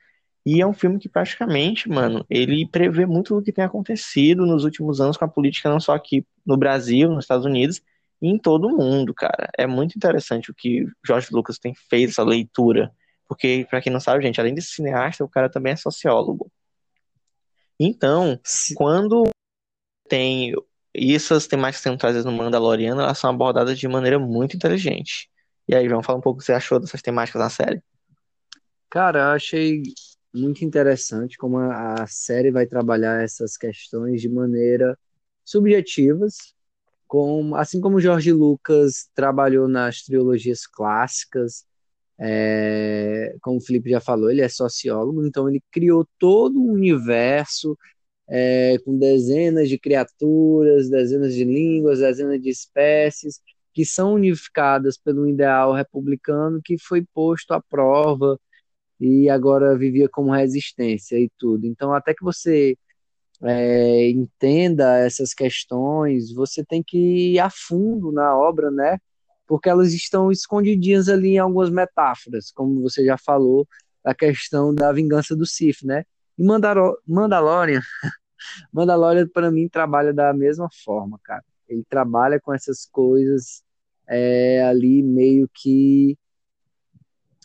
e 0.45 0.61
é 0.61 0.67
um 0.67 0.73
filme 0.73 0.99
que 0.99 1.09
praticamente, 1.09 1.89
mano, 1.89 2.23
ele 2.29 2.67
prevê 2.67 3.05
muito 3.05 3.35
do 3.35 3.41
que 3.41 3.51
tem 3.51 3.63
acontecido 3.63 4.45
nos 4.45 4.63
últimos 4.63 5.01
anos 5.01 5.17
com 5.17 5.25
a 5.25 5.27
política, 5.27 5.69
não 5.69 5.79
só 5.79 5.95
aqui 5.95 6.25
no 6.45 6.55
Brasil, 6.55 7.09
nos 7.09 7.23
Estados 7.23 7.45
Unidos, 7.45 7.81
e 8.21 8.27
em 8.27 8.37
todo 8.37 8.67
o 8.67 8.77
mundo, 8.77 9.13
cara. 9.13 9.49
É 9.57 9.65
muito 9.65 9.95
interessante 9.95 10.51
o 10.51 10.53
que 10.53 10.85
George 11.05 11.29
Lucas 11.31 11.57
tem 11.57 11.73
feito, 11.89 12.11
essa 12.11 12.23
leitura. 12.23 12.91
Porque, 13.27 13.65
pra 13.69 13.81
quem 13.81 13.91
não 13.91 13.99
sabe, 13.99 14.23
gente, 14.23 14.39
além 14.39 14.53
de 14.53 14.61
cineasta, 14.61 15.23
o 15.23 15.29
cara 15.29 15.49
também 15.49 15.73
é 15.73 15.75
sociólogo. 15.75 16.51
Então, 17.79 18.39
quando 18.75 19.27
tem 20.07 20.53
essas 20.93 21.47
temáticas 21.47 21.81
que 21.81 21.89
são 21.89 21.97
trazidas 21.97 22.25
no 22.25 22.31
Mandaloriano, 22.31 23.01
elas 23.01 23.17
são 23.17 23.29
abordadas 23.29 23.77
de 23.77 23.87
maneira 23.87 24.17
muito 24.17 24.55
inteligente. 24.55 25.29
E 25.67 25.75
aí, 25.75 25.89
João, 25.89 26.03
fala 26.03 26.19
um 26.19 26.21
pouco 26.21 26.37
o 26.37 26.39
que 26.39 26.45
você 26.45 26.53
achou 26.53 26.79
dessas 26.79 27.01
temáticas 27.01 27.41
na 27.41 27.49
série. 27.49 27.81
Cara, 28.89 29.19
eu 29.19 29.29
achei 29.31 29.81
muito 30.33 30.63
interessante 30.63 31.37
como 31.37 31.57
a 31.57 32.05
série 32.07 32.51
vai 32.51 32.65
trabalhar 32.65 33.23
essas 33.23 33.57
questões 33.57 34.21
de 34.21 34.29
maneira 34.29 34.97
subjetivas, 35.43 36.53
como, 37.07 37.55
assim 37.55 37.81
como 37.81 37.97
o 37.97 38.01
Jorge 38.01 38.31
Lucas 38.31 39.09
trabalhou 39.13 39.67
nas 39.67 40.01
trilogias 40.01 40.65
clássicas, 40.65 41.65
é, 42.19 43.35
como 43.41 43.57
o 43.57 43.61
Felipe 43.61 43.89
já 43.89 43.99
falou, 43.99 44.29
ele 44.31 44.41
é 44.41 44.49
sociólogo, 44.49 45.25
então 45.25 45.49
ele 45.49 45.61
criou 45.71 46.07
todo 46.19 46.59
um 46.59 46.71
universo 46.71 47.77
é, 48.27 48.77
com 48.85 48.97
dezenas 48.97 49.69
de 49.69 49.77
criaturas, 49.79 50.89
dezenas 50.89 51.33
de 51.33 51.43
línguas, 51.43 51.99
dezenas 51.99 52.41
de 52.41 52.49
espécies, 52.49 53.41
que 53.73 53.85
são 53.85 54.13
unificadas 54.13 54.97
pelo 54.97 55.27
ideal 55.27 55.73
republicano 55.73 56.61
que 56.63 56.77
foi 56.79 57.03
posto 57.13 57.53
à 57.53 57.61
prova 57.61 58.39
e 58.99 59.29
agora 59.29 59.77
vivia 59.77 60.09
como 60.09 60.31
resistência 60.31 61.17
e 61.19 61.29
tudo. 61.37 61.67
Então, 61.67 61.93
até 61.93 62.13
que 62.13 62.23
você 62.23 62.77
é, 63.43 64.09
entenda 64.09 64.97
essas 64.99 65.33
questões, 65.33 66.33
você 66.33 66.63
tem 66.65 66.83
que 66.83 66.97
ir 67.33 67.39
a 67.39 67.49
fundo 67.49 68.11
na 68.11 68.37
obra, 68.37 68.71
né? 68.71 68.97
Porque 69.47 69.69
elas 69.69 69.93
estão 69.93 70.31
escondidinhas 70.31 71.07
ali 71.09 71.35
em 71.35 71.37
algumas 71.37 71.69
metáforas, 71.69 72.51
como 72.51 72.81
você 72.81 73.05
já 73.05 73.17
falou, 73.17 73.67
a 74.03 74.13
questão 74.13 74.73
da 74.73 74.91
vingança 74.91 75.35
do 75.35 75.45
Sif, 75.45 75.85
né? 75.85 76.05
E 76.37 76.43
Mandalor 76.43 76.97
Mandalorian, 77.07 77.81
Mandalorian 78.71 79.27
para 79.27 79.51
mim 79.51 79.67
trabalha 79.67 80.13
da 80.13 80.33
mesma 80.33 80.69
forma, 80.83 81.19
cara. 81.23 81.43
Ele 81.67 81.83
trabalha 81.89 82.39
com 82.39 82.53
essas 82.53 82.85
coisas 82.85 83.63
é, 84.07 84.63
ali 84.63 85.01
meio 85.01 85.49
que 85.53 86.17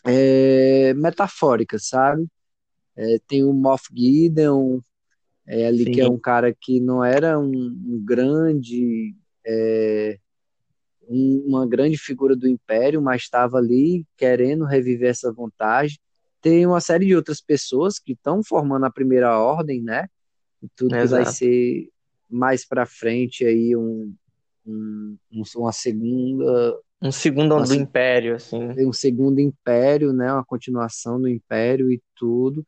é, 0.05 0.93
metafóricas, 0.93 1.87
sabe? 1.87 2.27
É, 2.95 3.19
tem 3.27 3.43
o 3.43 3.53
Moff 3.53 3.87
Gideon, 3.95 4.79
é, 5.47 5.67
ali 5.67 5.85
Sim. 5.85 5.91
que 5.91 6.01
é 6.01 6.07
um 6.07 6.19
cara 6.19 6.53
que 6.53 6.79
não 6.79 7.03
era 7.03 7.39
um, 7.39 7.51
um 7.51 8.03
grande 8.03 9.15
é, 9.45 10.19
um, 11.11 11.43
uma 11.45 11.67
grande 11.67 11.97
figura 11.97 12.35
do 12.35 12.47
Império, 12.47 13.01
mas 13.01 13.23
estava 13.23 13.57
ali 13.57 14.05
querendo 14.15 14.65
reviver 14.65 15.09
essa 15.09 15.31
vontade. 15.31 15.99
Tem 16.41 16.65
uma 16.65 16.79
série 16.79 17.05
de 17.05 17.15
outras 17.15 17.41
pessoas 17.41 17.99
que 17.99 18.13
estão 18.13 18.41
formando 18.43 18.85
a 18.85 18.91
primeira 18.91 19.37
ordem, 19.37 19.81
né? 19.81 20.07
E 20.63 20.67
tudo 20.75 20.95
Exato. 20.95 21.21
que 21.21 21.25
vai 21.25 21.33
ser 21.33 21.89
mais 22.29 22.65
para 22.65 22.85
frente 22.85 23.45
aí 23.45 23.75
um, 23.75 24.13
um, 24.65 25.17
uma 25.55 25.71
segunda 25.71 26.79
um 27.01 27.11
segundo 27.11 27.55
uma, 27.55 27.65
do 27.65 27.73
Império, 27.73 28.35
assim. 28.35 28.59
Um 28.85 28.93
segundo 28.93 29.39
Império, 29.39 30.13
né? 30.13 30.31
Uma 30.31 30.45
continuação 30.45 31.19
do 31.19 31.27
Império 31.27 31.91
e 31.91 31.99
tudo. 32.15 32.63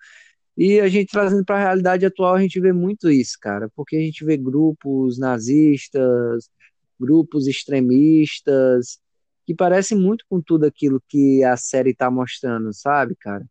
E 0.57 0.79
a 0.79 0.87
gente 0.87 1.11
trazendo 1.11 1.45
para 1.45 1.57
a 1.57 1.63
realidade 1.63 2.05
atual, 2.05 2.35
a 2.35 2.41
gente 2.41 2.59
vê 2.59 2.73
muito 2.73 3.09
isso, 3.09 3.37
cara, 3.39 3.69
porque 3.75 3.95
a 3.95 3.99
gente 3.99 4.23
vê 4.25 4.37
grupos 4.37 5.17
nazistas, 5.17 6.49
grupos 6.99 7.47
extremistas, 7.47 8.99
que 9.45 9.53
parecem 9.53 9.97
muito 9.97 10.25
com 10.29 10.41
tudo 10.41 10.65
aquilo 10.65 11.01
que 11.07 11.43
a 11.43 11.57
série 11.57 11.91
está 11.91 12.09
mostrando, 12.09 12.73
sabe, 12.73 13.15
cara? 13.15 13.45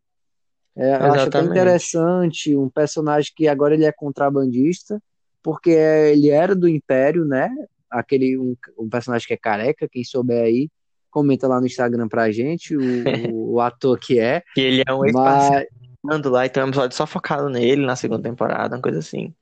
É, 0.75 0.95
eu 0.95 1.13
acho 1.13 1.27
até 1.27 1.41
interessante 1.41 2.55
um 2.57 2.67
personagem 2.67 3.31
que 3.35 3.47
agora 3.47 3.75
ele 3.75 3.85
é 3.85 3.91
contrabandista, 3.91 5.01
porque 5.41 5.69
ele 5.69 6.29
era 6.29 6.55
do 6.55 6.67
Império, 6.67 7.25
né? 7.25 7.49
Aquele 7.89 8.37
um, 8.37 8.55
um 8.77 8.89
personagem 8.89 9.27
que 9.27 9.33
é 9.33 9.37
careca, 9.37 9.87
quem 9.87 10.03
souber 10.03 10.43
aí, 10.43 10.69
comenta 11.11 11.47
lá 11.47 11.59
no 11.59 11.67
Instagram 11.67 12.07
pra 12.07 12.31
gente 12.31 12.75
o, 12.75 12.81
o 13.53 13.61
ator 13.61 13.99
que 13.99 14.19
é. 14.19 14.41
Que 14.55 14.61
ele 14.61 14.83
é 14.87 14.93
um 14.93 15.05
ex-parceiro 15.05 15.67
mas... 16.03 16.25
lá 16.25 16.45
e 16.45 16.49
tem 16.49 16.63
um 16.63 16.67
episódio 16.67 16.97
só 16.97 17.05
focado 17.05 17.49
nele 17.49 17.85
na 17.85 17.95
segunda 17.95 18.23
temporada, 18.23 18.75
uma 18.75 18.81
coisa 18.81 18.99
assim. 18.99 19.33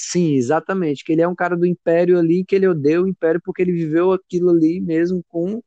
Sim, 0.00 0.34
exatamente. 0.36 1.04
Que 1.04 1.12
ele 1.12 1.22
é 1.22 1.26
um 1.26 1.34
cara 1.34 1.56
do 1.56 1.66
Império 1.66 2.20
ali, 2.20 2.44
que 2.44 2.54
ele 2.54 2.68
odeia 2.68 3.02
o 3.02 3.08
Império 3.08 3.40
porque 3.44 3.62
ele 3.62 3.72
viveu 3.72 4.12
aquilo 4.12 4.50
ali 4.50 4.80
mesmo 4.80 5.24
com, 5.28 5.60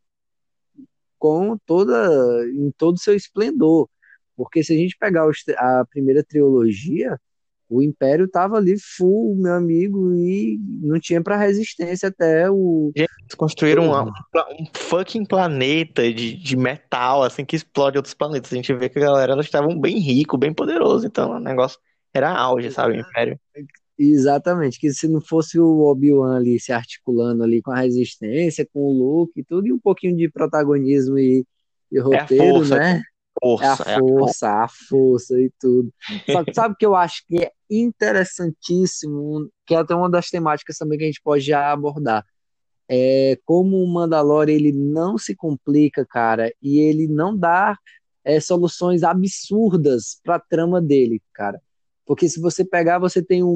com 1.19 1.57
toda 1.65 2.47
em 2.47 2.71
todo 2.77 2.95
o 2.95 2.99
seu 2.99 3.13
esplendor. 3.13 3.89
Porque 4.33 4.63
se 4.63 4.73
a 4.73 4.77
gente 4.77 4.95
pegar 4.97 5.29
a 5.57 5.85
primeira 5.85 6.23
trilogia, 6.23 7.19
o 7.69 7.81
Império 7.81 8.25
tava 8.25 8.55
ali 8.55 8.77
full, 8.79 9.35
meu 9.35 9.53
amigo, 9.53 10.13
e 10.15 10.57
não 10.81 10.97
tinha 10.97 11.21
para 11.21 11.35
resistência 11.35 12.07
até 12.07 12.49
o. 12.49 12.93
Eles 12.95 13.35
construíram 13.35 13.91
um, 13.91 14.07
um 14.07 14.65
fucking 14.73 15.25
planeta 15.25 16.03
de, 16.13 16.37
de 16.37 16.55
metal, 16.55 17.21
assim, 17.21 17.43
que 17.43 17.57
explode 17.57 17.97
outros 17.97 18.13
planetas. 18.13 18.53
A 18.53 18.55
gente 18.55 18.73
vê 18.73 18.87
que 18.87 18.97
a 18.97 19.01
galera 19.01 19.33
elas 19.33 19.45
estavam 19.45 19.77
bem 19.77 19.99
rico, 19.99 20.37
bem 20.37 20.53
poderoso, 20.53 21.05
então 21.05 21.31
o 21.31 21.39
negócio 21.39 21.77
era 22.13 22.33
auge, 22.33 22.71
sabe, 22.71 22.97
o 22.97 23.01
Império. 23.01 23.39
Exatamente, 24.03 24.79
que 24.79 24.91
se 24.91 25.07
não 25.07 25.21
fosse 25.21 25.59
o 25.59 25.81
Obi-Wan 25.81 26.35
ali 26.35 26.59
se 26.59 26.71
articulando 26.71 27.43
ali 27.43 27.61
com 27.61 27.69
a 27.69 27.79
resistência, 27.79 28.67
com 28.73 28.79
o 28.79 28.91
Luke 28.91 29.39
e 29.39 29.43
tudo, 29.43 29.67
e 29.67 29.71
um 29.71 29.77
pouquinho 29.77 30.17
de 30.17 30.27
protagonismo 30.27 31.19
e, 31.19 31.45
e 31.91 31.99
roteiro, 31.99 32.43
é 32.43 32.51
força, 32.51 32.75
né? 32.77 33.03
Força, 33.39 33.63
é 33.63 33.67
a 33.69 33.77
força, 33.77 33.89
é 33.91 33.93
a 33.93 33.99
força, 33.99 34.49
a 34.49 34.67
força 34.67 35.39
e 35.39 35.51
tudo. 35.59 35.93
Só 36.31 36.43
que 36.43 36.51
sabe 36.51 36.75
que 36.79 36.85
eu 36.85 36.95
acho 36.95 37.23
que 37.27 37.43
é 37.43 37.51
interessantíssimo, 37.69 39.47
que 39.67 39.75
é 39.75 39.77
até 39.77 39.93
uma 39.93 40.09
das 40.09 40.29
temáticas 40.31 40.79
também 40.79 40.97
que 40.97 41.03
a 41.03 41.07
gente 41.07 41.21
pode 41.23 41.45
já 41.45 41.71
abordar. 41.71 42.25
É 42.89 43.37
como 43.45 43.83
o 43.83 43.87
Mandalorian 43.87 44.55
ele 44.55 44.71
não 44.71 45.15
se 45.15 45.35
complica, 45.35 46.03
cara, 46.09 46.51
e 46.59 46.79
ele 46.79 47.07
não 47.07 47.37
dá 47.37 47.77
é, 48.25 48.39
soluções 48.39 49.03
absurdas 49.03 50.19
para 50.23 50.37
a 50.37 50.39
trama 50.39 50.81
dele, 50.81 51.21
cara. 51.31 51.61
Porque 52.11 52.27
se 52.27 52.41
você 52.41 52.65
pegar, 52.65 52.99
você 52.99 53.23
tem 53.23 53.41
um 53.41 53.55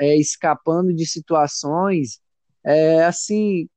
é, 0.00 0.16
escapando 0.16 0.92
de 0.92 1.06
situações 1.06 2.18
é, 2.66 3.04
assim 3.04 3.68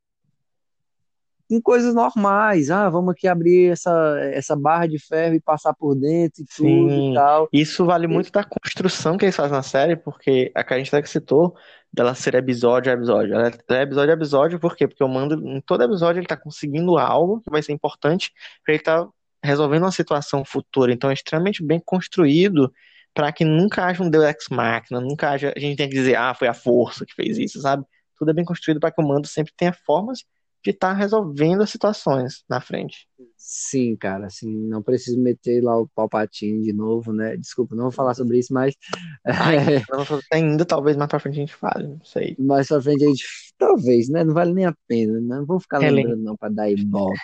em 1.48 1.62
coisas 1.62 1.94
normais. 1.94 2.72
Ah, 2.72 2.90
vamos 2.90 3.12
aqui 3.12 3.28
abrir 3.28 3.72
essa, 3.72 4.18
essa 4.34 4.56
barra 4.56 4.88
de 4.88 4.98
ferro 4.98 5.36
e 5.36 5.40
passar 5.40 5.72
por 5.76 5.94
dentro 5.94 6.42
e 6.42 6.46
tudo 6.48 6.90
Sim, 6.90 7.12
e 7.12 7.14
tal. 7.14 7.48
Isso 7.54 7.86
vale 7.86 8.08
muito 8.08 8.32
da 8.32 8.44
construção 8.44 9.18
que 9.18 9.26
eles 9.26 9.36
fazem 9.36 9.52
na 9.52 9.62
série, 9.62 9.96
porque 9.96 10.52
a 10.56 10.64
que 10.64 10.74
gente 10.80 10.88
até 10.88 11.04
citou 11.08 11.56
dela 11.94 12.16
ser 12.16 12.34
episódio 12.34 12.92
a 12.92 12.96
episódio. 12.96 13.36
Ela 13.36 13.52
é 13.70 13.82
episódio 13.84 14.10
a 14.10 14.16
episódio, 14.16 14.60
por 14.60 14.76
quê? 14.76 14.88
Porque 14.88 15.04
eu 15.04 15.08
mando 15.08 15.36
em 15.48 15.62
todo 15.62 15.84
episódio 15.84 16.22
ele 16.22 16.28
tá 16.28 16.36
conseguindo 16.36 16.98
algo 16.98 17.40
que 17.40 17.52
vai 17.52 17.62
ser 17.62 17.72
importante 17.72 18.32
ele 18.74 18.82
estar 18.82 19.06
tá 19.06 19.10
resolvendo 19.44 19.84
uma 19.84 19.92
situação 19.92 20.44
futura. 20.44 20.92
Então 20.92 21.12
é 21.12 21.14
extremamente 21.14 21.64
bem 21.64 21.80
construído 21.86 22.74
para 23.16 23.32
que 23.32 23.46
nunca 23.46 23.86
haja 23.86 24.04
um 24.04 24.10
Deus 24.10 24.26
Ex 24.26 24.48
Machina, 24.52 25.00
nunca 25.00 25.32
haja, 25.32 25.54
a 25.56 25.60
gente 25.60 25.78
tem 25.78 25.88
que 25.88 25.96
dizer, 25.96 26.16
ah, 26.16 26.36
foi 26.36 26.50
a 26.50 26.54
força 26.54 27.06
que 27.06 27.16
fez 27.16 27.38
isso, 27.38 27.62
sabe? 27.62 27.86
Tudo 28.20 28.32
é 28.32 28.34
bem 28.34 28.44
construído 28.44 28.80
para 28.80 28.92
que 28.92 29.02
o 29.02 29.08
mando 29.08 29.26
sempre 29.26 29.54
tenha 29.56 29.72
formas 29.72 30.20
de 30.62 30.72
estar 30.72 30.90
tá 30.90 30.94
resolvendo 30.94 31.62
as 31.62 31.70
situações 31.70 32.44
na 32.50 32.60
frente. 32.60 33.08
Sim, 33.38 33.96
cara, 33.96 34.26
assim, 34.26 34.52
não 34.68 34.82
preciso 34.82 35.18
meter 35.22 35.64
lá 35.64 35.80
o 35.80 35.88
palpatinho 35.88 36.62
de 36.62 36.74
novo, 36.74 37.14
né? 37.14 37.38
Desculpa, 37.38 37.76
não 37.76 37.84
vou 37.84 37.92
falar 37.92 38.16
sobre 38.16 38.40
isso, 38.40 38.54
mas. 38.54 38.76
Ai, 39.26 39.58
ainda, 40.34 40.66
talvez 40.66 40.98
mais 40.98 41.08
pra 41.08 41.20
frente 41.20 41.36
a 41.36 41.40
gente 41.40 41.54
fale, 41.54 41.88
não 41.88 42.04
sei. 42.04 42.36
Mais 42.38 42.68
pra 42.68 42.82
frente 42.82 43.06
a 43.06 43.08
gente. 43.08 43.24
Talvez, 43.58 44.10
né? 44.10 44.24
Não 44.24 44.34
vale 44.34 44.54
nem 44.54 44.66
a 44.66 44.76
pena, 44.88 45.14
né? 45.22 45.38
Não 45.38 45.46
vou 45.46 45.60
ficar 45.60 45.82
é 45.82 45.90
lembrando, 45.90 46.24
não, 46.24 46.36
pra 46.36 46.50
dar 46.50 46.70
ibope. 46.70 47.18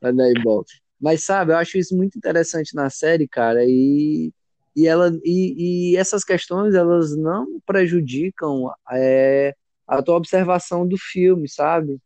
pra 0.00 0.10
dar 0.10 0.28
ibope. 0.30 0.72
Mas, 0.98 1.22
sabe, 1.24 1.52
eu 1.52 1.56
acho 1.56 1.78
isso 1.78 1.96
muito 1.96 2.16
interessante 2.16 2.74
na 2.74 2.90
série, 2.90 3.28
cara, 3.28 3.64
e 3.64 4.32
e, 4.74 4.86
ela, 4.86 5.10
e, 5.24 5.92
e 5.92 5.96
essas 5.96 6.24
questões 6.24 6.74
elas 6.74 7.16
não 7.16 7.60
prejudicam 7.66 8.72
é, 8.92 9.54
a 9.86 10.02
tua 10.02 10.16
observação 10.16 10.86
do 10.86 10.96
filme, 10.96 11.48
sabe? 11.48 11.98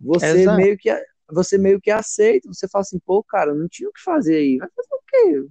Você 0.00 0.42
Exato. 0.42 0.56
meio 0.56 0.76
que 0.76 0.90
você 1.30 1.56
meio 1.56 1.80
que 1.80 1.90
aceita, 1.90 2.46
você 2.52 2.68
fala 2.68 2.82
assim, 2.82 2.98
pô, 2.98 3.22
cara, 3.22 3.54
não 3.54 3.66
tinha 3.66 3.88
o 3.88 3.92
que 3.92 4.02
fazer 4.02 4.36
aí. 4.36 4.58
Vai 4.58 4.68
fazer 4.76 4.94
o 4.94 5.00
quê? 5.08 5.46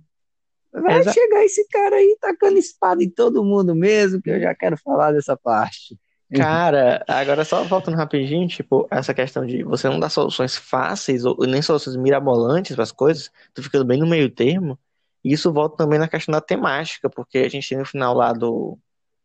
Vai 0.73 0.99
Exato. 0.99 1.19
chegar 1.19 1.43
esse 1.43 1.67
cara 1.67 1.95
aí 1.95 2.17
tacando 2.19 2.57
espada 2.57 3.03
em 3.03 3.09
todo 3.09 3.43
mundo 3.43 3.75
mesmo, 3.75 4.21
que 4.21 4.29
eu 4.29 4.39
já 4.39 4.53
quero 4.53 4.77
falar 4.77 5.11
dessa 5.11 5.35
parte. 5.35 5.97
Cara, 6.33 7.03
agora 7.07 7.43
só 7.43 7.63
voltando 7.65 7.97
rapidinho, 7.97 8.47
tipo, 8.47 8.87
essa 8.89 9.13
questão 9.13 9.45
de 9.45 9.63
você 9.63 9.89
não 9.89 9.99
dar 9.99 10.09
soluções 10.09 10.55
fáceis 10.55 11.25
ou 11.25 11.35
nem 11.45 11.61
soluções 11.61 11.97
mirabolantes 11.97 12.73
para 12.73 12.83
as 12.83 12.91
coisas, 12.91 13.29
tu 13.53 13.61
ficando 13.61 13.83
bem 13.83 13.99
no 13.99 14.07
meio 14.07 14.29
termo, 14.29 14.79
e 15.23 15.33
isso 15.33 15.51
volta 15.51 15.77
também 15.77 15.99
na 15.99 16.07
questão 16.07 16.31
da 16.31 16.41
temática, 16.41 17.09
porque 17.09 17.39
a 17.39 17.49
gente 17.49 17.67
tem 17.69 17.77
no 17.77 17.85
final 17.85 18.13
lá 18.13 18.33
do, 18.33 18.77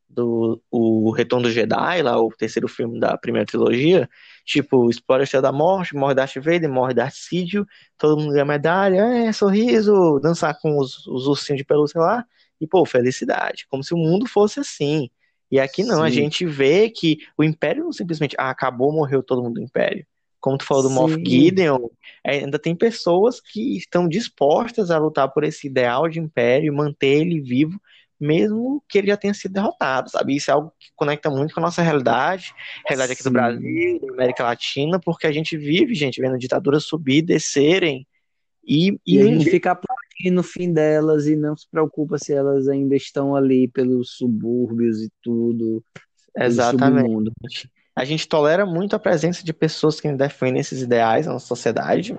do 0.09 0.63
o 0.71 1.11
Retorno 1.11 1.49
do 1.49 1.53
Jedi, 1.53 2.03
lá 2.03 2.21
o 2.21 2.31
terceiro 2.31 2.69
filme 2.69 3.01
da 3.01 3.17
primeira 3.17 3.47
trilogia, 3.47 4.09
tipo, 4.45 4.91
explora 4.91 5.23
a 5.23 5.25
Estrela 5.25 5.43
da 5.43 5.53
Morte, 5.53 5.97
morre 5.97 6.15
Darth 6.15 6.37
Vader, 6.37 6.71
morre 6.71 6.95
Darth 6.95 7.15
Sidio, 7.15 7.67
todo 7.99 8.21
mundo 8.21 8.33
ganha 8.33 8.45
medalha, 8.45 9.01
é, 9.01 9.33
sorriso, 9.33 10.21
dançar 10.21 10.59
com 10.61 10.79
os, 10.79 11.07
os 11.07 11.27
ursinhos 11.27 11.59
de 11.59 11.65
pelúcia 11.65 12.01
lá, 12.01 12.25
e 12.61 12.67
pô, 12.67 12.85
felicidade, 12.85 13.67
como 13.69 13.83
se 13.83 13.95
o 13.95 13.99
mundo 13.99 14.27
fosse 14.27 14.61
assim. 14.61 15.11
E 15.51 15.61
aqui 15.61 15.85
não, 15.85 15.99
Sim. 15.99 16.03
a 16.03 16.11
gente 16.11 16.47
vê 16.47 16.91
que 16.91 17.19
o 17.39 17.45
Império 17.45 17.85
não 17.85 17.93
simplesmente, 17.93 18.35
ah, 18.39 18.51
acabou, 18.51 18.93
morreu 18.93 19.23
todo 19.23 19.43
mundo 19.43 19.55
do 19.55 19.63
Império 19.63 20.07
como 20.41 20.59
tu 20.59 20.65
falou 20.65 20.83
do 20.83 20.89
Sim. 20.89 20.95
Moff 20.95 21.15
Gideon, 21.25 21.89
é, 22.25 22.39
ainda 22.39 22.59
tem 22.59 22.75
pessoas 22.75 23.41
que 23.41 23.77
estão 23.77 24.09
dispostas 24.09 24.91
a 24.91 24.99
lutar 24.99 25.33
por 25.33 25.45
esse 25.45 25.67
ideal 25.67 26.09
de 26.09 26.21
império 26.21 26.73
e 26.73 26.77
manter 26.77 27.21
ele 27.21 27.41
vivo, 27.41 27.81
mesmo 28.19 28.83
que 28.89 28.99
ele 28.99 29.09
já 29.09 29.17
tenha 29.17 29.35
sido 29.35 29.53
derrotado, 29.53 30.11
sabe? 30.11 30.37
Isso 30.37 30.51
é 30.51 30.55
algo 30.55 30.73
que 30.79 30.89
conecta 30.95 31.29
muito 31.31 31.53
com 31.53 31.61
a 31.61 31.65
nossa 31.65 31.83
realidade, 31.83 32.55
realidade 32.87 33.13
aqui 33.13 33.23
Sim. 33.23 33.29
do 33.29 33.33
Brasil, 33.33 34.01
da 34.01 34.13
América 34.13 34.45
Latina, 34.45 34.99
porque 34.99 35.27
a 35.27 35.33
gente 35.33 35.57
vive, 35.57 35.95
gente, 35.95 36.21
vendo 36.21 36.39
ditaduras 36.39 36.85
subir, 36.85 37.23
descerem, 37.23 38.07
e, 38.67 38.99
e, 39.07 39.17
e 39.17 39.21
a 39.21 39.25
gente 39.25 39.49
fica 39.49 39.79
no 40.31 40.43
fim 40.43 40.73
delas 40.73 41.27
e 41.27 41.37
não 41.37 41.57
se 41.57 41.69
preocupa 41.71 42.19
se 42.19 42.33
elas 42.33 42.67
ainda 42.67 42.97
estão 42.97 43.37
ali 43.37 43.69
pelos 43.69 44.17
subúrbios 44.17 45.03
e 45.03 45.11
tudo. 45.23 45.85
Exatamente. 46.37 47.71
A 47.97 48.05
gente 48.05 48.29
tolera 48.29 48.67
muito 48.67 48.95
a 48.95 48.99
presença 48.99 49.43
de 49.43 49.53
pessoas 49.55 50.01
que 50.01 50.13
defendem 50.13 50.61
esses 50.61 50.83
ideais 50.83 51.27
na 51.27 51.39
sociedade. 51.39 52.19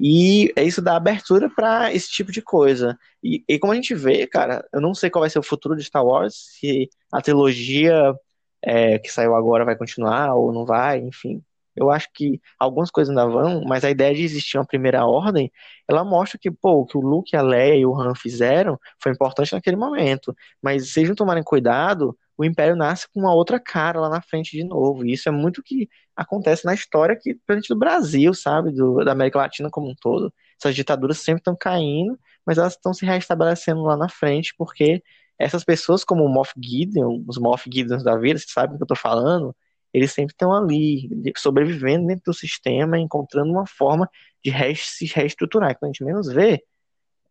E 0.00 0.52
isso 0.56 0.80
dá 0.82 0.96
abertura 0.96 1.50
para 1.50 1.92
esse 1.92 2.10
tipo 2.10 2.32
de 2.32 2.40
coisa. 2.42 2.98
E, 3.22 3.44
e, 3.48 3.58
como 3.58 3.72
a 3.72 3.76
gente 3.76 3.94
vê, 3.94 4.26
cara, 4.26 4.66
eu 4.72 4.80
não 4.80 4.94
sei 4.94 5.10
qual 5.10 5.20
vai 5.20 5.30
ser 5.30 5.38
o 5.38 5.42
futuro 5.42 5.76
de 5.76 5.84
Star 5.84 6.04
Wars, 6.04 6.34
se 6.58 6.88
a 7.12 7.20
trilogia 7.20 8.14
é, 8.62 8.98
que 8.98 9.12
saiu 9.12 9.34
agora 9.34 9.64
vai 9.64 9.76
continuar 9.76 10.34
ou 10.34 10.52
não 10.52 10.64
vai, 10.64 10.98
enfim. 10.98 11.42
Eu 11.74 11.90
acho 11.90 12.08
que 12.12 12.40
algumas 12.58 12.90
coisas 12.90 13.10
ainda 13.10 13.30
vão, 13.30 13.62
mas 13.64 13.84
a 13.84 13.90
ideia 13.90 14.14
de 14.14 14.22
existir 14.22 14.58
uma 14.58 14.66
primeira 14.66 15.06
ordem, 15.06 15.50
ela 15.88 16.04
mostra 16.04 16.38
que, 16.38 16.50
pô, 16.50 16.80
o 16.80 16.86
que 16.86 16.98
o 16.98 17.00
Luke, 17.00 17.36
a 17.36 17.42
Leia 17.42 17.76
e 17.76 17.86
o 17.86 17.94
Han 17.98 18.14
fizeram 18.14 18.78
foi 18.98 19.12
importante 19.12 19.52
naquele 19.52 19.76
momento. 19.76 20.34
Mas 20.60 20.90
se 20.92 21.00
eles 21.00 21.08
não 21.10 21.16
tomarem 21.16 21.42
cuidado, 21.42 22.16
o 22.42 22.44
Império 22.44 22.76
nasce 22.76 23.06
com 23.12 23.20
uma 23.20 23.34
outra 23.34 23.58
cara 23.60 24.00
lá 24.00 24.08
na 24.08 24.20
frente 24.20 24.56
de 24.56 24.64
novo. 24.64 25.04
E 25.04 25.12
isso 25.12 25.28
é 25.28 25.32
muito 25.32 25.62
que 25.62 25.88
acontece 26.16 26.64
na 26.64 26.74
história 26.74 27.14
aqui, 27.14 27.34
presente 27.46 27.68
do 27.68 27.78
Brasil, 27.78 28.34
sabe? 28.34 28.72
Do, 28.72 29.04
da 29.04 29.12
América 29.12 29.38
Latina 29.38 29.70
como 29.70 29.90
um 29.90 29.94
todo. 29.94 30.32
Essas 30.60 30.74
ditaduras 30.74 31.18
sempre 31.18 31.40
estão 31.40 31.56
caindo, 31.56 32.18
mas 32.46 32.58
elas 32.58 32.74
estão 32.74 32.92
se 32.92 33.06
restabelecendo 33.06 33.82
lá 33.82 33.96
na 33.96 34.08
frente, 34.08 34.54
porque 34.56 35.02
essas 35.38 35.64
pessoas 35.64 36.04
como 36.04 36.24
o 36.24 36.28
Moff 36.28 36.52
Gideon, 36.62 37.22
os 37.26 37.38
Moff 37.38 37.68
Gideons 37.72 38.04
da 38.04 38.16
vida, 38.16 38.38
vocês 38.38 38.52
sabem 38.52 38.72
do 38.72 38.78
que 38.78 38.84
eu 38.84 38.88
tô 38.88 38.96
falando, 38.96 39.54
eles 39.92 40.12
sempre 40.12 40.32
estão 40.34 40.52
ali, 40.54 41.08
sobrevivendo 41.36 42.06
dentro 42.06 42.24
do 42.26 42.34
sistema, 42.34 42.98
encontrando 42.98 43.50
uma 43.50 43.66
forma 43.66 44.08
de 44.44 44.52
se 44.76 45.06
reestruturar. 45.06 45.78
Quando 45.78 45.90
a 45.90 45.92
gente 45.92 46.04
menos 46.04 46.32
vê, 46.32 46.62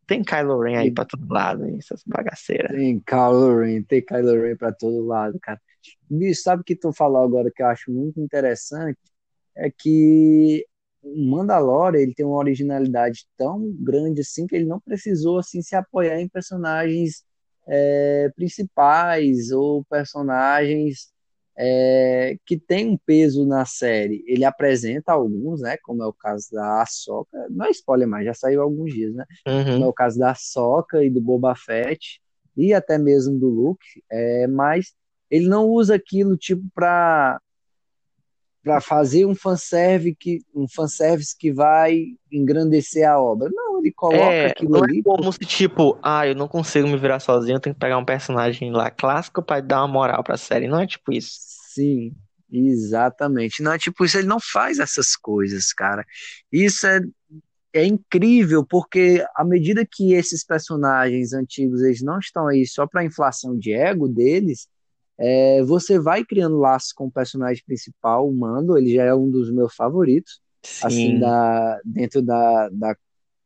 tem 0.07 0.23
Kylo 0.23 0.59
Ren 0.59 0.77
aí 0.77 0.91
pra 0.91 1.05
todo 1.05 1.25
lado, 1.31 1.65
essas 1.77 2.03
bagaceiras. 2.05 2.71
Tem 2.71 2.99
Kylo 2.99 3.59
Ren, 3.59 3.83
tem 3.83 4.03
Kylo 4.03 4.41
Ren 4.41 4.55
pra 4.55 4.71
todo 4.71 5.05
lado, 5.05 5.39
cara. 5.39 5.61
Bicho, 6.09 6.41
sabe 6.41 6.61
o 6.61 6.65
que 6.65 6.75
tu 6.75 6.91
falou 6.91 7.23
agora 7.23 7.51
que 7.53 7.63
eu 7.63 7.67
acho 7.67 7.91
muito 7.91 8.19
interessante? 8.19 8.99
É 9.55 9.69
que 9.69 10.65
o 11.01 11.29
Mandalorian 11.29 12.01
ele 12.01 12.13
tem 12.13 12.25
uma 12.25 12.37
originalidade 12.37 13.25
tão 13.37 13.71
grande 13.79 14.21
assim 14.21 14.45
que 14.45 14.55
ele 14.55 14.65
não 14.65 14.79
precisou 14.79 15.39
assim 15.39 15.61
se 15.61 15.75
apoiar 15.75 16.19
em 16.21 16.29
personagens 16.29 17.23
é, 17.67 18.29
principais 18.35 19.51
ou 19.51 19.83
personagens 19.85 21.11
é, 21.57 22.37
que 22.45 22.57
tem 22.57 22.89
um 22.89 22.97
peso 22.97 23.45
na 23.45 23.65
série. 23.65 24.23
Ele 24.27 24.45
apresenta 24.45 25.11
alguns, 25.11 25.61
né? 25.61 25.77
Como 25.83 26.03
é 26.03 26.07
o 26.07 26.13
caso 26.13 26.47
da 26.51 26.81
Ahsoka. 26.81 27.47
Não 27.49 27.65
é 27.65 27.71
spoiler 27.71 28.07
mais, 28.07 28.25
já 28.25 28.33
saiu 28.33 28.61
alguns 28.61 28.93
dias, 28.93 29.13
né? 29.13 29.25
Uhum. 29.47 29.73
Como 29.73 29.85
é 29.85 29.87
o 29.87 29.93
caso 29.93 30.19
da 30.19 30.31
Ahsoka 30.31 31.03
e 31.03 31.09
do 31.09 31.21
Boba 31.21 31.55
Fett 31.55 32.21
e 32.55 32.73
até 32.73 32.97
mesmo 32.97 33.37
do 33.37 33.49
Luke. 33.49 33.85
É, 34.09 34.47
mas 34.47 34.93
ele 35.29 35.47
não 35.47 35.67
usa 35.67 35.95
aquilo 35.95 36.37
tipo 36.37 36.63
para 36.73 37.39
para 38.63 38.79
fazer 38.79 39.25
um 39.25 39.33
fanservice 39.33 40.15
que 40.15 40.39
um 40.53 40.67
fanservice 40.67 41.35
que 41.35 41.51
vai 41.51 42.05
engrandecer 42.31 43.09
a 43.09 43.19
obra. 43.19 43.49
Não, 43.51 43.70
ele 43.81 43.91
coloca 43.91 44.17
é, 44.17 44.51
aquilo 44.51 44.71
não 44.71 44.79
é 44.79 44.83
ali. 44.83 44.99
É 44.99 45.03
como 45.03 45.31
se 45.33 45.39
tipo, 45.39 45.97
ah, 46.01 46.27
eu 46.27 46.35
não 46.35 46.47
consigo 46.47 46.87
me 46.87 46.97
virar 46.97 47.19
sozinho, 47.19 47.55
eu 47.55 47.59
tenho 47.59 47.73
que 47.73 47.79
pegar 47.79 47.97
um 47.97 48.05
personagem 48.05 48.71
lá 48.71 48.89
clássico 48.89 49.41
para 49.41 49.61
dar 49.61 49.81
uma 49.81 49.87
moral 49.87 50.23
para 50.23 50.35
a 50.35 50.37
série. 50.37 50.67
Não 50.67 50.79
é 50.79 50.87
tipo 50.87 51.11
isso. 51.11 51.31
Sim, 51.73 52.13
exatamente. 52.51 53.61
Não 53.61 53.73
é 53.73 53.77
tipo 53.77 54.05
isso, 54.05 54.17
ele 54.17 54.27
não 54.27 54.39
faz 54.39 54.79
essas 54.79 55.15
coisas, 55.15 55.73
cara. 55.73 56.05
Isso 56.51 56.87
é 56.87 57.01
é 57.73 57.85
incrível 57.85 58.65
porque 58.65 59.25
à 59.35 59.43
medida 59.45 59.87
que 59.89 60.13
esses 60.13 60.43
personagens 60.43 61.33
antigos 61.33 61.81
eles 61.81 62.01
não 62.01 62.19
estão 62.19 62.47
aí 62.47 62.65
só 62.67 62.85
para 62.85 63.03
inflação 63.03 63.57
de 63.57 63.71
ego 63.71 64.07
deles, 64.07 64.67
é, 65.17 65.63
você 65.63 65.99
vai 65.99 66.25
criando 66.25 66.57
laços 66.57 66.91
com 66.91 67.05
o 67.05 67.11
personagem 67.11 67.63
principal, 67.65 68.27
o 68.27 68.33
Mando, 68.33 68.77
ele 68.77 68.93
já 68.93 69.03
é 69.03 69.13
um 69.13 69.29
dos 69.29 69.51
meus 69.51 69.73
favoritos, 69.75 70.41
Sim. 70.63 70.87
assim, 70.87 71.19
da, 71.19 71.79
dentro 71.85 72.21
da, 72.21 72.69
da, 72.69 72.97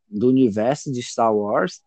do 0.10 0.28
universo 0.28 0.91
de 0.91 1.02
Star 1.02 1.36
Wars. 1.36 1.82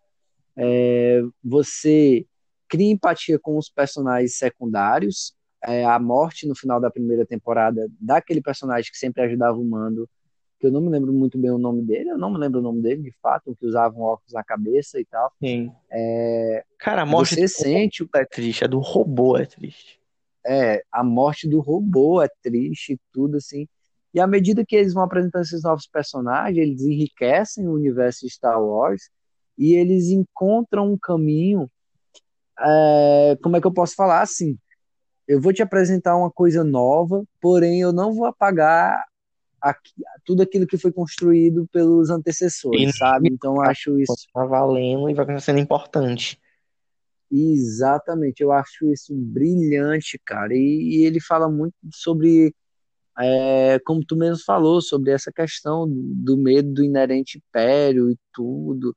É, 0.56 1.22
você 1.42 2.26
cria 2.68 2.90
empatia 2.90 3.38
com 3.38 3.56
os 3.56 3.68
personagens 3.68 4.36
secundários. 4.36 5.34
É, 5.62 5.84
a 5.84 5.98
morte 5.98 6.46
no 6.46 6.54
final 6.54 6.80
da 6.80 6.90
primeira 6.90 7.26
temporada 7.26 7.88
daquele 8.00 8.40
personagem 8.40 8.90
que 8.90 8.98
sempre 8.98 9.22
ajudava 9.22 9.58
o 9.58 9.64
Mando 9.64 10.08
que 10.58 10.66
eu 10.66 10.72
não 10.72 10.80
me 10.80 10.90
lembro 10.90 11.12
muito 11.12 11.38
bem 11.38 11.50
o 11.50 11.58
nome 11.58 11.82
dele, 11.82 12.10
eu 12.10 12.18
não 12.18 12.30
me 12.30 12.38
lembro 12.38 12.58
o 12.58 12.62
nome 12.62 12.82
dele, 12.82 13.02
de 13.02 13.12
fato, 13.22 13.54
que 13.56 13.66
usava 13.66 13.96
um 13.96 14.02
óculos 14.02 14.32
na 14.32 14.42
cabeça 14.42 14.98
e 15.00 15.04
tal. 15.04 15.32
Sim. 15.38 15.72
É, 15.90 16.64
Cara, 16.78 17.02
a 17.02 17.06
morte 17.06 17.34
você 17.36 17.48
sente 17.48 18.08
é 18.14 18.24
triste, 18.24 18.64
a 18.64 18.66
do 18.66 18.80
robô 18.80 19.36
é 19.36 19.46
triste. 19.46 20.00
É, 20.44 20.82
a 20.90 21.04
morte 21.04 21.48
do 21.48 21.60
robô 21.60 22.22
é 22.22 22.28
triste 22.42 22.94
e 22.94 23.00
tudo 23.12 23.36
assim. 23.36 23.68
E 24.14 24.20
à 24.20 24.26
medida 24.26 24.64
que 24.64 24.76
eles 24.76 24.94
vão 24.94 25.02
apresentando 25.02 25.42
esses 25.42 25.62
novos 25.62 25.86
personagens, 25.86 26.56
eles 26.56 26.82
enriquecem 26.82 27.66
o 27.68 27.74
universo 27.74 28.26
de 28.26 28.32
Star 28.32 28.62
Wars 28.62 29.10
e 29.56 29.74
eles 29.74 30.08
encontram 30.08 30.92
um 30.92 30.98
caminho. 30.98 31.70
É, 32.60 33.38
como 33.42 33.56
é 33.56 33.60
que 33.60 33.66
eu 33.66 33.72
posso 33.72 33.94
falar 33.94 34.22
assim? 34.22 34.56
Eu 35.26 35.40
vou 35.40 35.52
te 35.52 35.62
apresentar 35.62 36.16
uma 36.16 36.30
coisa 36.30 36.64
nova, 36.64 37.22
porém 37.40 37.80
eu 37.80 37.92
não 37.92 38.14
vou 38.14 38.24
apagar 38.24 39.04
aqui, 39.60 39.92
tudo 40.24 40.42
aquilo 40.42 40.66
que 40.66 40.78
foi 40.78 40.92
construído 40.92 41.68
pelos 41.72 42.08
antecessores, 42.10 42.94
e, 42.94 42.96
sabe? 42.96 43.28
Então 43.30 43.60
acho 43.60 43.98
isso. 44.00 44.14
Tá 44.32 44.44
valendo 44.44 45.10
e 45.10 45.14
vai 45.14 45.40
sendo 45.40 45.58
importante. 45.58 46.40
Exatamente, 47.30 48.42
eu 48.42 48.50
acho 48.52 48.90
isso 48.90 49.14
brilhante, 49.14 50.18
cara. 50.24 50.54
E, 50.54 51.00
e 51.00 51.04
ele 51.04 51.20
fala 51.20 51.48
muito 51.48 51.74
sobre, 51.92 52.54
é, 53.20 53.78
como 53.84 54.04
tu 54.04 54.16
mesmo 54.16 54.44
falou, 54.44 54.80
sobre 54.80 55.10
essa 55.10 55.32
questão 55.32 55.88
do, 55.88 56.02
do 56.14 56.36
medo 56.36 56.72
do 56.72 56.84
inerente 56.84 57.38
império 57.38 58.10
e 58.10 58.18
tudo. 58.32 58.94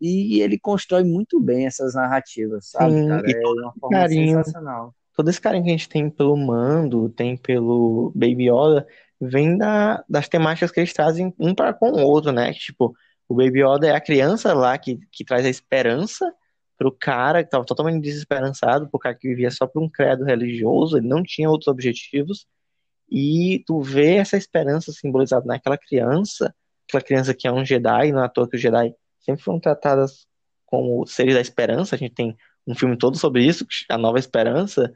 E 0.00 0.40
ele 0.40 0.58
constrói 0.58 1.04
muito 1.04 1.38
bem 1.38 1.66
essas 1.66 1.94
narrativas, 1.94 2.70
sabe, 2.70 2.94
Sim, 2.94 3.08
cara? 3.08 3.30
É 3.30 3.46
uma 3.46 3.74
forma 3.78 3.98
carinho, 3.98 4.38
sensacional. 4.38 4.94
Todo 5.14 5.28
esse 5.28 5.40
carinho 5.40 5.64
que 5.64 5.70
a 5.70 5.72
gente 5.72 5.88
tem 5.88 6.08
pelo 6.08 6.36
Mando, 6.36 7.10
tem 7.10 7.36
pelo 7.36 8.10
Baby 8.14 8.50
Yoda, 8.50 8.86
vem 9.20 9.58
da, 9.58 10.02
das 10.08 10.28
temáticas 10.28 10.70
que 10.70 10.80
eles 10.80 10.92
trazem 10.92 11.34
um 11.38 11.54
para 11.54 11.74
com 11.74 11.90
o 11.90 12.02
outro, 12.02 12.32
né? 12.32 12.52
Tipo, 12.54 12.94
o 13.28 13.34
Baby 13.34 13.62
Yoda 13.62 13.88
é 13.88 13.94
a 13.94 14.00
criança 14.00 14.54
lá 14.54 14.76
que, 14.78 14.98
que 15.12 15.24
traz 15.24 15.44
a 15.44 15.50
esperança 15.50 16.32
pro 16.78 16.90
cara 16.90 17.42
que 17.42 17.48
estava 17.48 17.64
totalmente 17.64 18.02
desesperançado, 18.02 18.88
pro 18.88 18.98
cara 18.98 19.14
que 19.14 19.28
vivia 19.28 19.50
só 19.50 19.66
por 19.66 19.82
um 19.82 19.88
credo 19.88 20.24
religioso, 20.24 20.96
ele 20.96 21.06
não 21.06 21.22
tinha 21.22 21.50
outros 21.50 21.68
objetivos. 21.68 22.46
E 23.10 23.62
tu 23.66 23.80
vê 23.80 24.16
essa 24.16 24.36
esperança 24.36 24.92
simbolizada 24.92 25.44
naquela 25.44 25.76
criança, 25.76 26.54
aquela 26.88 27.02
criança 27.02 27.34
que 27.34 27.48
é 27.48 27.52
um 27.52 27.64
Jedi, 27.64 28.12
não 28.12 28.22
é 28.22 28.26
à 28.26 28.28
toa 28.28 28.48
que 28.48 28.56
os 28.56 28.62
Jedi 28.62 28.94
sempre 29.18 29.42
foram 29.42 29.58
tratadas 29.58 30.26
como 30.64 31.04
seres 31.06 31.34
da 31.34 31.40
esperança, 31.40 31.96
a 31.96 31.98
gente 31.98 32.14
tem 32.14 32.36
um 32.66 32.74
filme 32.74 32.96
todo 32.96 33.18
sobre 33.18 33.44
isso, 33.44 33.66
a 33.88 33.98
Nova 33.98 34.18
Esperança, 34.18 34.92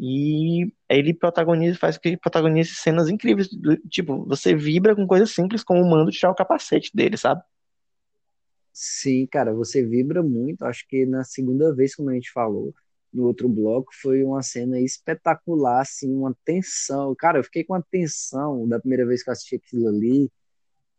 e 0.00 0.72
ele 0.88 1.12
protagoniza, 1.12 1.78
faz 1.78 1.98
que 1.98 2.08
ele 2.08 2.16
protagonize 2.16 2.74
cenas 2.74 3.08
incríveis. 3.08 3.48
Tipo, 3.90 4.24
você 4.24 4.54
vibra 4.54 4.94
com 4.94 5.06
coisas 5.06 5.30
simples 5.30 5.64
como 5.64 5.82
o 5.82 5.90
mando 5.90 6.10
tirar 6.10 6.30
o 6.30 6.34
capacete 6.34 6.90
dele, 6.94 7.16
sabe? 7.16 7.42
Sim, 8.72 9.26
cara, 9.26 9.52
você 9.52 9.84
vibra 9.84 10.22
muito. 10.22 10.64
Acho 10.64 10.86
que 10.86 11.04
na 11.04 11.24
segunda 11.24 11.74
vez, 11.74 11.96
como 11.96 12.10
a 12.10 12.14
gente 12.14 12.30
falou, 12.30 12.72
no 13.12 13.24
outro 13.24 13.48
bloco, 13.48 13.90
foi 14.02 14.22
uma 14.22 14.42
cena 14.42 14.80
espetacular, 14.80 15.80
assim, 15.82 16.12
uma 16.12 16.34
tensão. 16.44 17.14
Cara, 17.16 17.38
eu 17.38 17.44
fiquei 17.44 17.64
com 17.64 17.74
uma 17.74 17.84
tensão 17.90 18.68
da 18.68 18.78
primeira 18.78 19.06
vez 19.06 19.22
que 19.22 19.30
eu 19.30 19.32
assisti 19.32 19.56
aquilo 19.56 19.88
ali, 19.88 20.30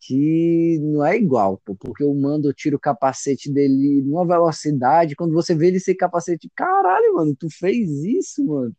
que 0.01 0.79
não 0.81 1.05
é 1.05 1.17
igual, 1.17 1.61
pô, 1.65 1.75
porque 1.75 2.03
o 2.03 2.13
Mando 2.13 2.53
tira 2.53 2.75
o 2.75 2.79
capacete 2.79 3.51
dele 3.51 4.01
numa 4.01 4.25
velocidade, 4.25 5.15
quando 5.15 5.33
você 5.33 5.53
vê 5.53 5.67
ele 5.67 5.79
sem 5.79 5.95
capacete, 5.95 6.49
caralho, 6.55 7.15
mano, 7.15 7.35
tu 7.35 7.49
fez 7.49 7.89
isso, 8.03 8.45
mano. 8.45 8.73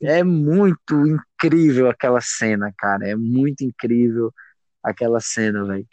É 0.00 0.22
muito 0.22 0.94
incrível 1.06 1.90
aquela 1.90 2.20
cena, 2.20 2.72
cara. 2.78 3.08
É 3.08 3.16
muito 3.16 3.62
incrível 3.64 4.32
aquela 4.82 5.20
cena, 5.20 5.64
velho. 5.66 5.86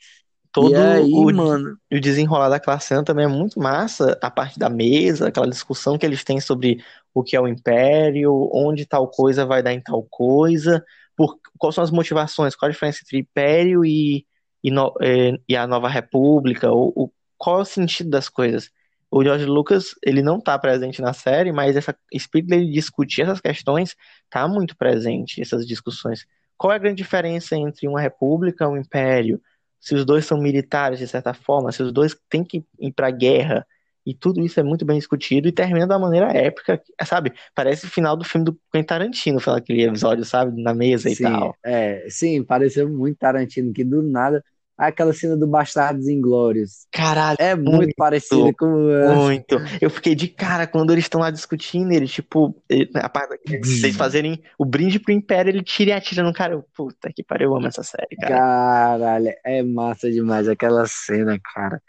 Todo 0.55 0.71
e 0.71 0.75
aí, 0.77 1.11
o, 1.11 1.25
mano... 1.33 1.77
o 1.91 1.99
desenrolar 1.99 2.47
daquela 2.47 2.79
cena 2.79 3.03
também 3.03 3.25
é 3.25 3.27
muito 3.27 3.59
massa. 3.59 4.17
A 4.21 4.31
parte 4.31 4.57
da 4.57 4.69
mesa, 4.69 5.27
aquela 5.27 5.49
discussão 5.49 5.97
que 5.97 6.05
eles 6.05 6.23
têm 6.23 6.39
sobre 6.39 6.81
o 7.13 7.21
que 7.23 7.35
é 7.35 7.41
o 7.41 7.47
Império, 7.47 8.49
onde 8.53 8.85
tal 8.85 9.09
coisa 9.09 9.45
vai 9.45 9.61
dar 9.61 9.73
em 9.73 9.81
tal 9.81 10.03
coisa, 10.03 10.81
por, 11.13 11.37
quais 11.57 11.75
são 11.75 11.83
as 11.83 11.91
motivações, 11.91 12.55
qual 12.55 12.69
a 12.69 12.71
diferença 12.71 12.99
entre 13.03 13.19
Império 13.19 13.83
e, 13.83 14.25
e, 14.63 14.71
no, 14.71 14.93
e, 15.01 15.33
é, 15.33 15.39
e 15.49 15.57
a 15.57 15.67
Nova 15.67 15.89
República, 15.89 16.71
o, 16.71 16.93
o, 16.95 17.11
qual 17.37 17.59
é 17.59 17.61
o 17.63 17.65
sentido 17.65 18.09
das 18.09 18.29
coisas 18.29 18.71
o 19.11 19.23
George 19.23 19.45
Lucas 19.45 19.95
ele 20.05 20.21
não 20.21 20.39
está 20.39 20.59
presente 20.59 21.01
na 21.01 21.13
série, 21.13 21.51
mas 21.51 21.77
esse 21.77 21.93
espírito 22.11 22.49
dele 22.49 22.71
discutir 22.71 23.21
essas 23.21 23.39
questões 23.39 23.95
está 24.25 24.45
muito 24.45 24.75
presente, 24.75 25.41
essas 25.41 25.65
discussões. 25.65 26.25
Qual 26.57 26.73
é 26.73 26.75
a 26.75 26.79
grande 26.79 26.97
diferença 26.97 27.55
entre 27.55 27.87
uma 27.87 28.01
república 28.01 28.65
e 28.65 28.67
um 28.67 28.77
império? 28.77 29.41
Se 29.85 29.93
os 29.93 30.03
dois 30.03 30.25
são 30.25 30.39
militares 30.39 30.97
de 30.97 31.07
certa 31.07 31.31
forma, 31.31 31.71
se 31.71 31.83
os 31.83 31.93
dois 31.93 32.17
têm 32.27 32.43
que 32.43 32.65
ir 32.79 32.91
pra 32.91 33.11
guerra, 33.11 33.65
e 34.03 34.15
tudo 34.15 34.43
isso 34.43 34.59
é 34.59 34.63
muito 34.63 34.83
bem 34.83 34.97
discutido 34.97 35.47
e 35.47 35.51
termina 35.51 35.85
da 35.85 35.99
maneira 35.99 36.31
épica, 36.35 36.81
sabe? 37.05 37.31
Parece 37.53 37.85
o 37.85 37.89
final 37.89 38.17
do 38.17 38.23
filme 38.23 38.45
do 38.45 38.59
Quentin 38.71 38.87
Tarantino, 38.87 39.39
aquele 39.47 39.83
episódio, 39.83 40.25
sabe? 40.25 40.59
Na 40.59 40.73
mesa 40.73 41.07
sim, 41.09 41.15
e 41.15 41.21
tal. 41.21 41.55
É, 41.63 42.07
sim, 42.09 42.43
pareceu 42.43 42.89
muito 42.89 43.17
Tarantino, 43.17 43.71
que 43.71 43.83
do 43.83 44.01
nada 44.01 44.43
aquela 44.77 45.13
cena 45.13 45.37
do 45.37 45.47
Bastardos 45.47 46.07
Inglórios. 46.07 46.87
Caralho. 46.91 47.37
É 47.39 47.55
muito, 47.55 47.71
muito 47.71 47.93
parecido 47.95 48.53
com. 48.57 48.67
Muito. 49.15 49.57
Eu 49.81 49.89
fiquei 49.89 50.15
de 50.15 50.27
cara 50.27 50.67
quando 50.67 50.91
eles 50.91 51.05
estão 51.05 51.21
lá 51.21 51.31
discutindo, 51.31 51.91
eles, 51.91 52.11
tipo, 52.11 52.55
a 52.95 53.09
parte 53.09 53.39
vocês 53.63 53.95
fazerem 53.95 54.41
o 54.57 54.65
brinde 54.65 54.99
pro 54.99 55.13
Império, 55.13 55.49
ele 55.49 55.63
tira 55.63 55.91
e 55.91 55.93
atira 55.93 56.23
no 56.23 56.33
cara. 56.33 56.53
Eu, 56.53 56.65
puta 56.75 57.11
que 57.13 57.23
pariu, 57.23 57.51
eu 57.51 57.57
amo 57.57 57.67
essa 57.67 57.83
série, 57.83 58.15
cara. 58.19 58.35
Caralho, 58.35 59.33
é 59.43 59.63
massa 59.63 60.11
demais 60.11 60.47
aquela 60.47 60.85
cena, 60.87 61.39
cara. 61.53 61.81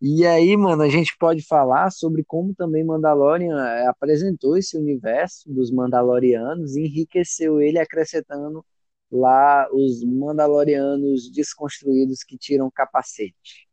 E 0.00 0.26
aí, 0.26 0.54
mano, 0.56 0.82
a 0.82 0.90
gente 0.90 1.16
pode 1.18 1.42
falar 1.42 1.90
sobre 1.90 2.22
como 2.22 2.54
também 2.54 2.84
Mandalorian 2.84 3.56
eh, 3.56 3.86
apresentou 3.86 4.56
esse 4.58 4.76
universo 4.76 5.50
dos 5.50 5.70
Mandalorianos 5.70 6.76
e 6.76 6.82
enriqueceu 6.82 7.62
ele 7.62 7.78
acrescentando 7.78 8.62
lá 9.10 9.68
os 9.72 10.02
Mandalorianos 10.04 11.30
desconstruídos 11.30 12.22
que 12.22 12.36
tiram 12.36 12.70
capacete. 12.70 13.68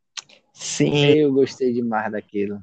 Sim. 0.53 1.05
Eu 1.05 1.33
gostei 1.33 1.73
demais 1.73 2.11
daquilo. 2.11 2.59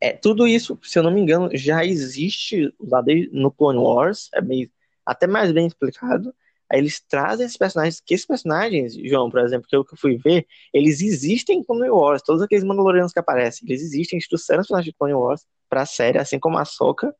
É, 0.00 0.12
tudo 0.12 0.46
isso, 0.46 0.78
se 0.82 0.98
eu 0.98 1.02
não 1.02 1.10
me 1.10 1.20
engano, 1.20 1.48
já 1.54 1.84
existe 1.84 2.72
lá 2.78 3.02
no 3.32 3.50
Clone 3.50 3.78
Wars, 3.78 4.28
é 4.34 4.42
meio, 4.42 4.70
até 5.04 5.26
mais 5.26 5.50
bem 5.52 5.66
explicado. 5.66 6.34
Aí 6.70 6.80
eles 6.80 7.00
trazem 7.00 7.46
esses 7.46 7.56
personagens, 7.56 8.00
que 8.04 8.12
esses 8.12 8.26
personagens, 8.26 8.94
João, 8.94 9.30
por 9.30 9.40
exemplo, 9.40 9.66
que 9.68 9.76
eu 9.76 9.84
que 9.84 9.96
fui 9.96 10.16
ver, 10.16 10.46
eles 10.74 11.00
existem 11.00 11.60
em 11.60 11.64
Clone 11.64 11.88
Wars, 11.88 12.22
todos 12.22 12.42
aqueles 12.42 12.64
Mandalorianos 12.64 13.12
que 13.12 13.20
aparecem, 13.20 13.66
eles 13.68 13.82
existem, 13.82 14.16
eles 14.16 14.28
trouxeram 14.28 14.60
os 14.60 14.66
personagens 14.66 14.92
de 14.92 14.98
Clone 14.98 15.14
Wars 15.14 15.46
pra 15.68 15.86
série, 15.86 16.18
assim 16.18 16.38
como 16.38 16.58
a 16.58 16.64
Soca, 16.64 17.14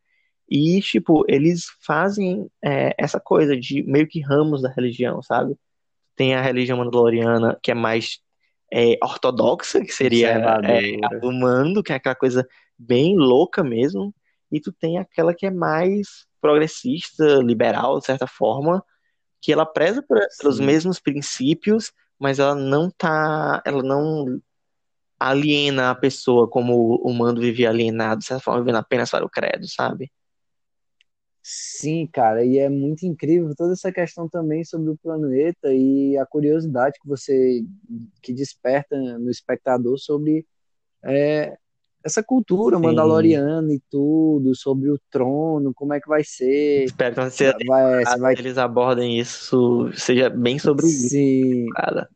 e, 0.49 0.81
tipo, 0.81 1.25
eles 1.29 1.67
fazem 1.85 2.49
é, 2.65 2.95
essa 2.97 3.19
coisa 3.19 3.57
de 3.57 3.83
meio 3.83 4.07
que 4.07 4.21
ramos 4.21 4.63
da 4.63 4.71
religião, 4.71 5.21
sabe? 5.23 5.57
Tem 6.15 6.35
a 6.35 6.43
religião 6.43 6.79
mandaloriana, 6.79 7.59
que 7.63 7.71
é 7.73 7.75
mais 7.75 8.21
é, 8.73 8.97
ortodoxa, 9.03 9.81
que 9.81 9.93
seria 9.93 10.29
é, 10.29 11.05
a 11.05 11.09
do 11.19 11.33
mando, 11.33 11.83
que 11.83 11.93
é 11.93 11.97
aquela 11.97 12.15
coisa 12.15 12.47
bem 12.79 13.17
louca 13.17 13.65
mesmo, 13.65 14.15
e 14.51 14.61
tu 14.61 14.73
tem 14.73 14.99
aquela 14.99 15.35
que 15.35 15.47
é 15.47 15.51
mais 15.51 16.27
progressista, 16.41 17.41
liberal, 17.43 17.99
de 17.99 18.07
certa 18.07 18.27
forma, 18.27 18.85
que 19.43 19.53
ela 19.53 19.67
preza 19.67 20.03
por, 20.03 20.21
pelos 20.41 20.61
mesmos 20.61 21.01
princípios, 21.01 21.93
mas 22.19 22.39
ela 22.39 22.55
não 22.55 22.89
tá, 22.89 23.61
ela 23.65 23.83
não 23.83 24.41
aliena 25.19 25.91
a 25.91 25.95
pessoa 25.95 26.49
como 26.49 26.97
o 26.97 27.13
mando 27.13 27.41
vivia 27.41 27.71
alienado, 27.71 28.21
de 28.21 28.27
certa 28.27 28.43
forma, 28.43 28.61
vivendo 28.61 28.77
apenas 28.77 29.11
para 29.11 29.25
o 29.25 29.31
credo, 29.31 29.67
sabe? 29.69 30.11
Sim, 31.49 32.09
cara, 32.13 32.45
e 32.45 32.59
é 32.59 32.69
muito 32.69 33.07
incrível 33.07 33.55
toda 33.55 33.75
essa 33.75 33.93
questão 33.93 34.29
também 34.29 34.65
sobre 34.65 34.91
o 34.91 34.97
planeta 34.97 35.73
e 35.73 36.19
a 36.19 36.27
curiosidade 36.27 36.99
que 37.01 37.07
você 37.07 37.65
que 38.21 38.33
desperta 38.33 38.97
no 39.17 39.31
espectador 39.31 39.97
sobre 39.97 40.45
é, 41.05 41.57
essa 42.03 42.21
cultura 42.21 42.79
Sim. 42.79 42.83
mandaloriana 42.83 43.73
e 43.73 43.81
tudo, 43.89 44.57
sobre 44.57 44.91
o 44.91 44.99
trono, 45.09 45.73
como 45.73 45.95
é 45.95 46.01
que 46.01 46.09
vai 46.09 46.25
ser. 46.25 46.87
Espero 46.87 47.15
que 47.15 47.31
você 47.31 47.53
vai, 47.65 48.05
vai... 48.19 48.33
eles 48.33 48.59
abordem 48.59 49.17
isso, 49.17 49.89
seja 49.95 50.29
bem 50.29 50.59
sobre 50.59 50.87
Sim. 50.89 51.63
isso. 51.63 51.75
Cara. 51.75 52.09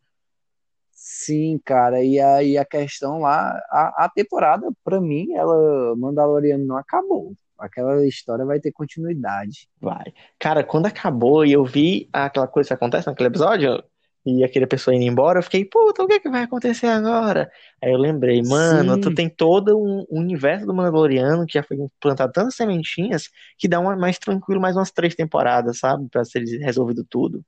Sim, 0.90 1.60
cara, 1.64 2.02
e 2.02 2.18
aí 2.18 2.58
a 2.58 2.64
questão 2.64 3.20
lá, 3.20 3.56
a, 3.70 4.06
a 4.06 4.08
temporada, 4.12 4.68
para 4.82 5.00
mim, 5.00 5.34
ela, 5.34 5.94
Mandaloriano 5.94 6.66
não 6.66 6.76
acabou. 6.76 7.32
Aquela 7.60 8.06
história 8.06 8.44
vai 8.44 8.58
ter 8.58 8.72
continuidade. 8.72 9.68
Vai. 9.80 10.12
Cara, 10.38 10.64
quando 10.64 10.86
acabou 10.86 11.44
e 11.44 11.52
eu 11.52 11.64
vi 11.64 12.08
aquela 12.12 12.48
coisa 12.48 12.68
que 12.68 12.74
acontece 12.74 13.06
naquele 13.06 13.28
episódio, 13.28 13.82
e 14.24 14.44
aquela 14.44 14.66
pessoa 14.66 14.94
indo 14.94 15.04
embora, 15.04 15.38
eu 15.38 15.42
fiquei, 15.42 15.64
puta, 15.64 16.02
o 16.02 16.06
que, 16.06 16.14
é 16.14 16.20
que 16.20 16.28
vai 16.28 16.42
acontecer 16.42 16.86
agora? 16.86 17.50
Aí 17.82 17.90
eu 17.90 17.98
lembrei, 17.98 18.42
mano, 18.42 18.94
Sim. 18.94 19.00
tu 19.00 19.14
tem 19.14 19.30
todo 19.30 19.78
um 19.78 20.04
universo 20.10 20.66
do 20.66 20.74
Mandaloriano 20.74 21.46
que 21.46 21.54
já 21.54 21.62
foi 21.62 21.78
plantado 21.98 22.32
tantas 22.32 22.54
sementinhas 22.54 23.30
que 23.56 23.66
dá 23.66 23.80
uma 23.80 23.96
mais 23.96 24.18
tranquilo 24.18 24.60
mais 24.60 24.76
umas 24.76 24.90
três 24.90 25.14
temporadas, 25.14 25.78
sabe? 25.78 26.06
Pra 26.10 26.24
ser 26.24 26.44
resolvido 26.60 27.04
tudo. 27.08 27.42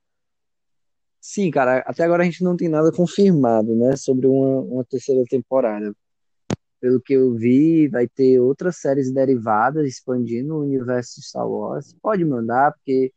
Sim, 1.21 1.51
cara, 1.51 1.85
até 1.87 2.03
agora 2.03 2.23
a 2.23 2.25
gente 2.25 2.43
não 2.43 2.57
tem 2.57 2.69
nada 2.69 2.91
confirmado, 2.91 3.77
né, 3.77 3.95
sobre 3.95 4.27
uma, 4.27 4.61
uma 4.63 4.85
terceira 4.85 5.23
temporada. 5.29 5.95
Pelo 6.83 7.01
que 7.01 7.13
eu 7.13 7.33
vi, 7.33 7.87
vai 7.87 8.09
ter 8.09 8.41
outras 8.41 8.79
séries 8.79 9.13
derivadas 9.13 9.87
expandindo 9.87 10.57
o 10.57 10.63
universo 10.63 11.21
de 11.21 11.27
Star 11.29 11.49
Wars. 11.49 11.95
Pode 12.03 12.25
mandar, 12.25 12.73
porque 12.73 13.13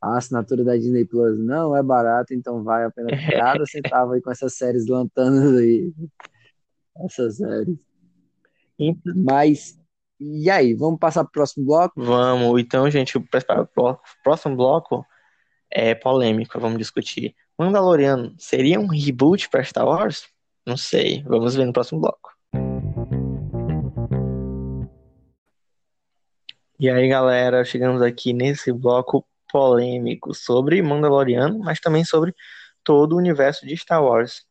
a 0.00 0.16
assinatura 0.16 0.64
da 0.64 0.74
Disney 0.74 1.04
Plus 1.04 1.38
não 1.38 1.76
é 1.76 1.82
barata, 1.82 2.34
então 2.34 2.64
vai 2.64 2.82
a 2.82 2.90
pena 2.90 3.08
cada 3.38 3.66
centavo 3.66 4.12
aí 4.12 4.22
com 4.22 4.30
essas 4.30 4.54
séries 4.54 4.86
lantanas 4.86 5.54
aí. 5.54 5.92
Essas 7.04 7.36
séries. 7.36 7.76
Mas, 9.14 9.78
e 10.18 10.48
aí, 10.48 10.72
vamos 10.72 10.98
passar 10.98 11.22
para 11.22 11.28
o 11.28 11.32
próximo 11.32 11.66
bloco? 11.66 12.02
Vamos, 12.02 12.58
então, 12.58 12.90
gente, 12.90 13.18
o 13.18 13.24
próximo 14.24 14.56
bloco 14.56 15.04
é 15.70 15.94
polêmico, 15.94 16.58
vamos 16.58 16.78
discutir. 16.78 17.36
Mandaloriano 17.58 18.34
seria 18.38 18.80
um 18.80 18.86
reboot 18.86 19.50
para 19.50 19.62
Star 19.62 19.86
Wars? 19.86 20.26
Não 20.66 20.78
sei, 20.78 21.22
vamos 21.24 21.54
ver 21.54 21.66
no 21.66 21.72
próximo 21.74 22.00
bloco. 22.00 22.39
E 26.80 26.88
aí, 26.88 27.08
galera, 27.08 27.62
chegamos 27.62 28.00
aqui 28.00 28.32
nesse 28.32 28.72
bloco 28.72 29.26
polêmico 29.52 30.32
sobre 30.32 30.80
Mandaloriano, 30.80 31.58
mas 31.58 31.78
também 31.78 32.06
sobre 32.06 32.34
todo 32.82 33.12
o 33.12 33.18
universo 33.18 33.66
de 33.66 33.76
Star 33.76 34.02
Wars. 34.02 34.46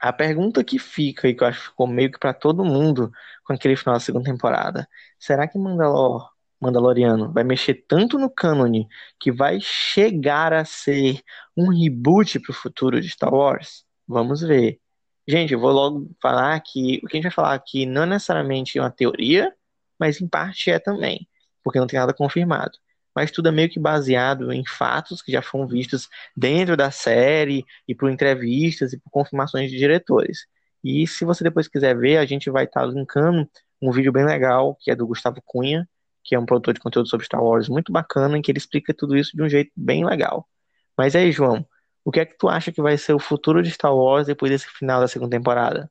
A 0.00 0.12
pergunta 0.12 0.64
que 0.64 0.76
fica, 0.76 1.28
e 1.28 1.34
que 1.34 1.44
eu 1.44 1.46
acho 1.48 1.60
que 1.60 1.66
ficou 1.68 1.86
meio 1.86 2.10
que 2.10 2.18
para 2.18 2.34
todo 2.34 2.64
mundo 2.64 3.12
com 3.44 3.52
aquele 3.52 3.76
final 3.76 3.94
da 3.94 4.00
segunda 4.00 4.24
temporada, 4.24 4.88
será 5.20 5.46
que 5.46 5.56
Mandalor, 5.56 6.28
Mandaloriano 6.60 7.32
vai 7.32 7.44
mexer 7.44 7.84
tanto 7.88 8.18
no 8.18 8.28
cânone 8.28 8.88
que 9.20 9.30
vai 9.30 9.60
chegar 9.60 10.52
a 10.52 10.64
ser 10.64 11.22
um 11.56 11.68
reboot 11.70 12.40
para 12.40 12.50
o 12.50 12.54
futuro 12.54 13.00
de 13.00 13.08
Star 13.08 13.32
Wars? 13.32 13.84
Vamos 14.08 14.40
ver. 14.42 14.80
Gente, 15.28 15.52
eu 15.54 15.60
vou 15.60 15.70
logo 15.70 16.10
falar 16.20 16.58
que 16.60 17.00
o 17.04 17.06
que 17.06 17.16
a 17.16 17.18
gente 17.18 17.24
vai 17.24 17.32
falar 17.32 17.54
aqui 17.54 17.86
não 17.86 18.02
é 18.02 18.06
necessariamente 18.06 18.80
uma 18.80 18.90
teoria, 18.90 19.54
mas 19.98 20.20
em 20.20 20.28
parte 20.28 20.68
é 20.68 20.80
também, 20.80 21.28
porque 21.62 21.78
não 21.78 21.86
tem 21.86 21.98
nada 21.98 22.14
confirmado 22.14 22.78
mas 23.14 23.30
tudo 23.30 23.48
é 23.48 23.52
meio 23.52 23.68
que 23.68 23.78
baseado 23.78 24.52
em 24.52 24.64
fatos 24.66 25.20
que 25.22 25.30
já 25.30 25.42
foram 25.42 25.66
vistos 25.66 26.08
dentro 26.36 26.76
da 26.76 26.90
série 26.90 27.64
e 27.86 27.94
por 27.94 28.10
entrevistas 28.10 28.92
e 28.92 28.98
por 28.98 29.10
confirmações 29.10 29.70
de 29.70 29.76
diretores. 29.76 30.46
E 30.82 31.06
se 31.06 31.24
você 31.24 31.44
depois 31.44 31.68
quiser 31.68 31.96
ver, 31.96 32.16
a 32.16 32.24
gente 32.24 32.50
vai 32.50 32.64
estar 32.64 32.80
tá 32.80 32.86
linkando 32.86 33.48
um 33.80 33.90
vídeo 33.90 34.12
bem 34.12 34.24
legal 34.24 34.76
que 34.80 34.90
é 34.90 34.96
do 34.96 35.06
Gustavo 35.06 35.42
Cunha, 35.44 35.88
que 36.24 36.34
é 36.34 36.38
um 36.38 36.46
produtor 36.46 36.74
de 36.74 36.80
conteúdo 36.80 37.08
sobre 37.08 37.26
Star 37.26 37.42
Wars 37.42 37.68
muito 37.68 37.92
bacana, 37.92 38.38
em 38.38 38.42
que 38.42 38.50
ele 38.50 38.58
explica 38.58 38.94
tudo 38.94 39.16
isso 39.16 39.36
de 39.36 39.42
um 39.42 39.48
jeito 39.48 39.72
bem 39.76 40.04
legal. 40.04 40.48
Mas 40.96 41.14
aí, 41.14 41.32
João, 41.32 41.66
o 42.04 42.10
que 42.10 42.20
é 42.20 42.24
que 42.26 42.36
tu 42.38 42.48
acha 42.48 42.72
que 42.72 42.80
vai 42.80 42.96
ser 42.96 43.12
o 43.12 43.18
futuro 43.18 43.62
de 43.62 43.70
Star 43.70 43.94
Wars 43.94 44.26
depois 44.26 44.50
desse 44.50 44.68
final 44.68 45.00
da 45.00 45.08
segunda 45.08 45.36
temporada? 45.36 45.90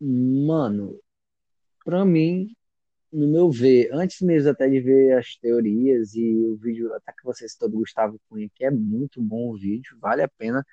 Mano, 0.00 0.98
pra 1.84 2.04
mim, 2.04 2.54
no 3.12 3.26
meu 3.26 3.50
ver, 3.50 3.90
antes 3.92 4.20
mesmo 4.20 4.50
até 4.50 4.68
de 4.68 4.80
ver 4.80 5.16
as 5.16 5.36
teorias 5.36 6.14
e 6.14 6.36
o 6.36 6.56
vídeo, 6.56 6.92
até 6.94 7.12
que 7.12 7.24
você 7.24 7.48
citou 7.48 7.68
do 7.68 7.78
Gustavo 7.78 8.20
Cunha, 8.28 8.48
que 8.54 8.64
é 8.64 8.70
muito 8.70 9.20
bom 9.20 9.50
o 9.50 9.58
vídeo, 9.58 9.96
vale 10.00 10.22
a 10.22 10.28
pena 10.28 10.64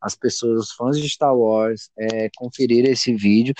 as 0.00 0.14
pessoas, 0.14 0.60
os 0.60 0.72
fãs 0.72 0.98
de 0.98 1.08
Star 1.08 1.36
Wars, 1.36 1.90
é, 1.98 2.30
conferir 2.36 2.86
esse 2.86 3.14
vídeo. 3.14 3.52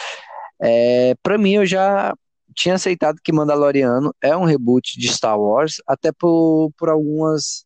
É, 0.61 1.15
para 1.23 1.37
mim, 1.37 1.55
eu 1.55 1.67
já 1.67 2.15
tinha 2.55 2.75
aceitado 2.75 3.21
que 3.23 3.33
Mandaloriano 3.33 4.15
é 4.23 4.37
um 4.37 4.45
reboot 4.45 4.99
de 4.99 5.09
Star 5.09 5.39
Wars, 5.39 5.77
até 5.87 6.11
por, 6.13 6.73
por 6.79 6.89
algumas, 6.89 7.65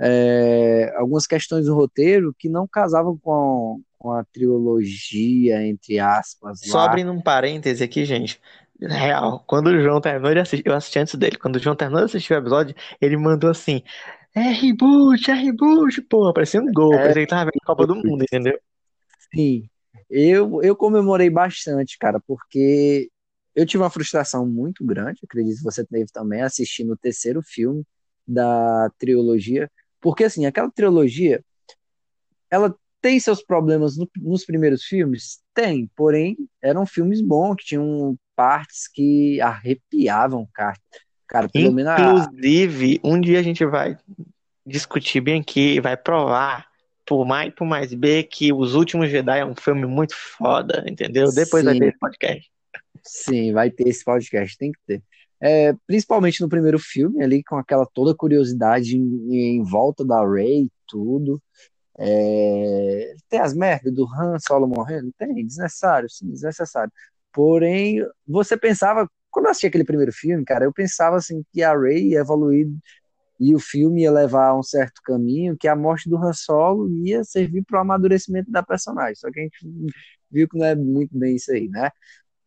é, 0.00 0.92
algumas 0.96 1.26
questões 1.26 1.66
do 1.66 1.74
roteiro 1.74 2.34
que 2.38 2.48
não 2.48 2.68
casavam 2.68 3.18
com, 3.18 3.80
com 3.98 4.12
a 4.12 4.24
trilogia, 4.24 5.66
entre 5.66 5.98
aspas. 5.98 6.60
Só 6.62 6.80
abrindo 6.80 7.12
um 7.12 7.20
parêntese 7.20 7.82
aqui, 7.82 8.04
gente. 8.04 8.40
Real, 8.88 9.42
quando 9.46 9.68
o 9.68 9.80
João 9.80 10.00
terminou 10.00 10.40
assistir, 10.40 10.66
eu 10.66 10.74
assisti 10.74 10.98
antes 10.98 11.14
dele, 11.14 11.36
quando 11.36 11.56
o 11.56 11.58
João 11.58 11.76
terminou 11.76 12.00
de 12.00 12.06
assistir 12.06 12.34
o 12.34 12.38
episódio, 12.38 12.74
ele 13.00 13.16
mandou 13.16 13.50
assim: 13.50 13.82
É 14.34 14.40
reboot, 14.40 15.30
é 15.30 15.34
reboot, 15.34 16.02
pô, 16.02 16.32
parecia 16.32 16.60
um 16.60 16.72
gol, 16.72 16.94
é, 16.94 16.98
parecia 16.98 17.22
que 17.22 17.28
tava 17.28 17.44
vendo 17.44 17.60
a 17.62 17.66
Copa 17.66 17.86
do 17.86 17.94
Mundo, 17.94 18.22
entendeu? 18.22 18.58
Sim, 19.34 19.68
eu, 20.10 20.62
eu 20.62 20.76
comemorei 20.76 21.30
bastante, 21.30 21.96
cara, 21.98 22.20
porque 22.26 23.10
eu 23.54 23.64
tive 23.64 23.82
uma 23.82 23.90
frustração 23.90 24.46
muito 24.46 24.84
grande, 24.84 25.20
acredito 25.24 25.58
que 25.58 25.64
você 25.64 25.84
teve 25.84 26.10
também, 26.12 26.42
assistindo 26.42 26.92
o 26.92 26.96
terceiro 26.96 27.40
filme 27.42 27.84
da 28.26 28.90
trilogia, 28.98 29.70
porque 30.00 30.24
assim, 30.24 30.46
aquela 30.46 30.70
trilogia, 30.70 31.42
ela 32.50 32.74
tem 33.00 33.20
seus 33.20 33.42
problemas 33.42 33.96
no, 33.96 34.08
nos 34.16 34.44
primeiros 34.44 34.84
filmes? 34.84 35.42
Tem, 35.52 35.90
porém, 35.94 36.36
eram 36.62 36.86
filmes 36.86 37.20
bons, 37.20 37.56
que 37.56 37.64
tinham 37.66 38.18
partes 38.36 38.88
que 38.88 39.40
arrepiavam, 39.40 40.48
cara. 40.52 40.76
Cara, 41.26 41.48
pelo 41.48 41.72
menos. 41.72 41.92
Inclusive, 41.92 43.00
um 43.02 43.20
dia 43.20 43.40
a 43.40 43.42
gente 43.42 43.64
vai 43.64 43.98
discutir 44.66 45.20
bem 45.20 45.40
aqui 45.40 45.74
e 45.74 45.80
vai 45.80 45.96
provar 45.96 46.66
por 47.06 47.24
mais 47.26 47.52
por 47.54 47.66
mais 47.66 47.92
B 47.92 48.22
que 48.22 48.52
Os 48.52 48.74
Últimos 48.74 49.10
Jedi 49.10 49.38
é 49.38 49.44
um 49.44 49.54
filme 49.54 49.86
muito 49.86 50.14
foda, 50.14 50.84
entendeu? 50.86 51.32
Depois 51.32 51.62
Sim. 51.62 51.70
vai 51.70 51.78
ter 51.78 51.88
esse 51.88 51.98
podcast. 51.98 52.50
Sim, 53.02 53.52
vai 53.52 53.70
ter 53.70 53.88
esse 53.88 54.04
podcast, 54.04 54.56
tem 54.56 54.72
que 54.72 54.78
ter. 54.86 55.02
É, 55.40 55.74
principalmente 55.86 56.40
no 56.40 56.48
primeiro 56.48 56.78
filme, 56.78 57.22
ali 57.22 57.42
com 57.44 57.56
aquela 57.56 57.84
toda 57.84 58.14
curiosidade 58.14 58.96
em, 58.96 59.56
em 59.56 59.62
volta 59.62 60.04
da 60.04 60.26
Rey 60.26 60.64
e 60.64 60.72
tudo. 60.86 61.42
É, 61.98 63.14
tem 63.28 63.40
as 63.40 63.54
merdas 63.54 63.92
do 63.92 64.06
Han 64.06 64.38
Solo 64.38 64.66
morrendo? 64.66 65.12
Tem, 65.18 65.34
desnecessário, 65.44 66.08
sim, 66.08 66.30
desnecessário. 66.30 66.90
Porém, 67.34 68.00
você 68.26 68.56
pensava, 68.56 69.10
quando 69.30 69.46
eu 69.46 69.50
assisti 69.50 69.66
aquele 69.66 69.84
primeiro 69.84 70.12
filme, 70.12 70.44
cara, 70.44 70.64
eu 70.64 70.72
pensava 70.72 71.16
assim 71.16 71.44
que 71.52 71.62
a 71.62 71.76
Rey 71.76 72.10
ia 72.10 72.20
evoluir 72.20 72.68
e 73.40 73.54
o 73.54 73.58
filme 73.58 74.02
ia 74.02 74.12
levar 74.12 74.48
a 74.50 74.58
um 74.58 74.62
certo 74.62 75.02
caminho, 75.04 75.56
que 75.58 75.68
a 75.68 75.76
morte 75.76 76.08
do 76.08 76.16
Han 76.16 76.32
Solo 76.32 76.88
ia 77.04 77.24
servir 77.24 77.64
para 77.64 77.78
o 77.78 77.80
amadurecimento 77.82 78.50
da 78.50 78.62
personagem. 78.62 79.16
Só 79.16 79.30
que 79.32 79.40
a 79.40 79.42
gente 79.42 79.58
viu 80.30 80.48
que 80.48 80.58
não 80.58 80.66
é 80.66 80.76
muito 80.76 81.18
bem 81.18 81.36
isso 81.36 81.52
aí, 81.52 81.68
né? 81.68 81.90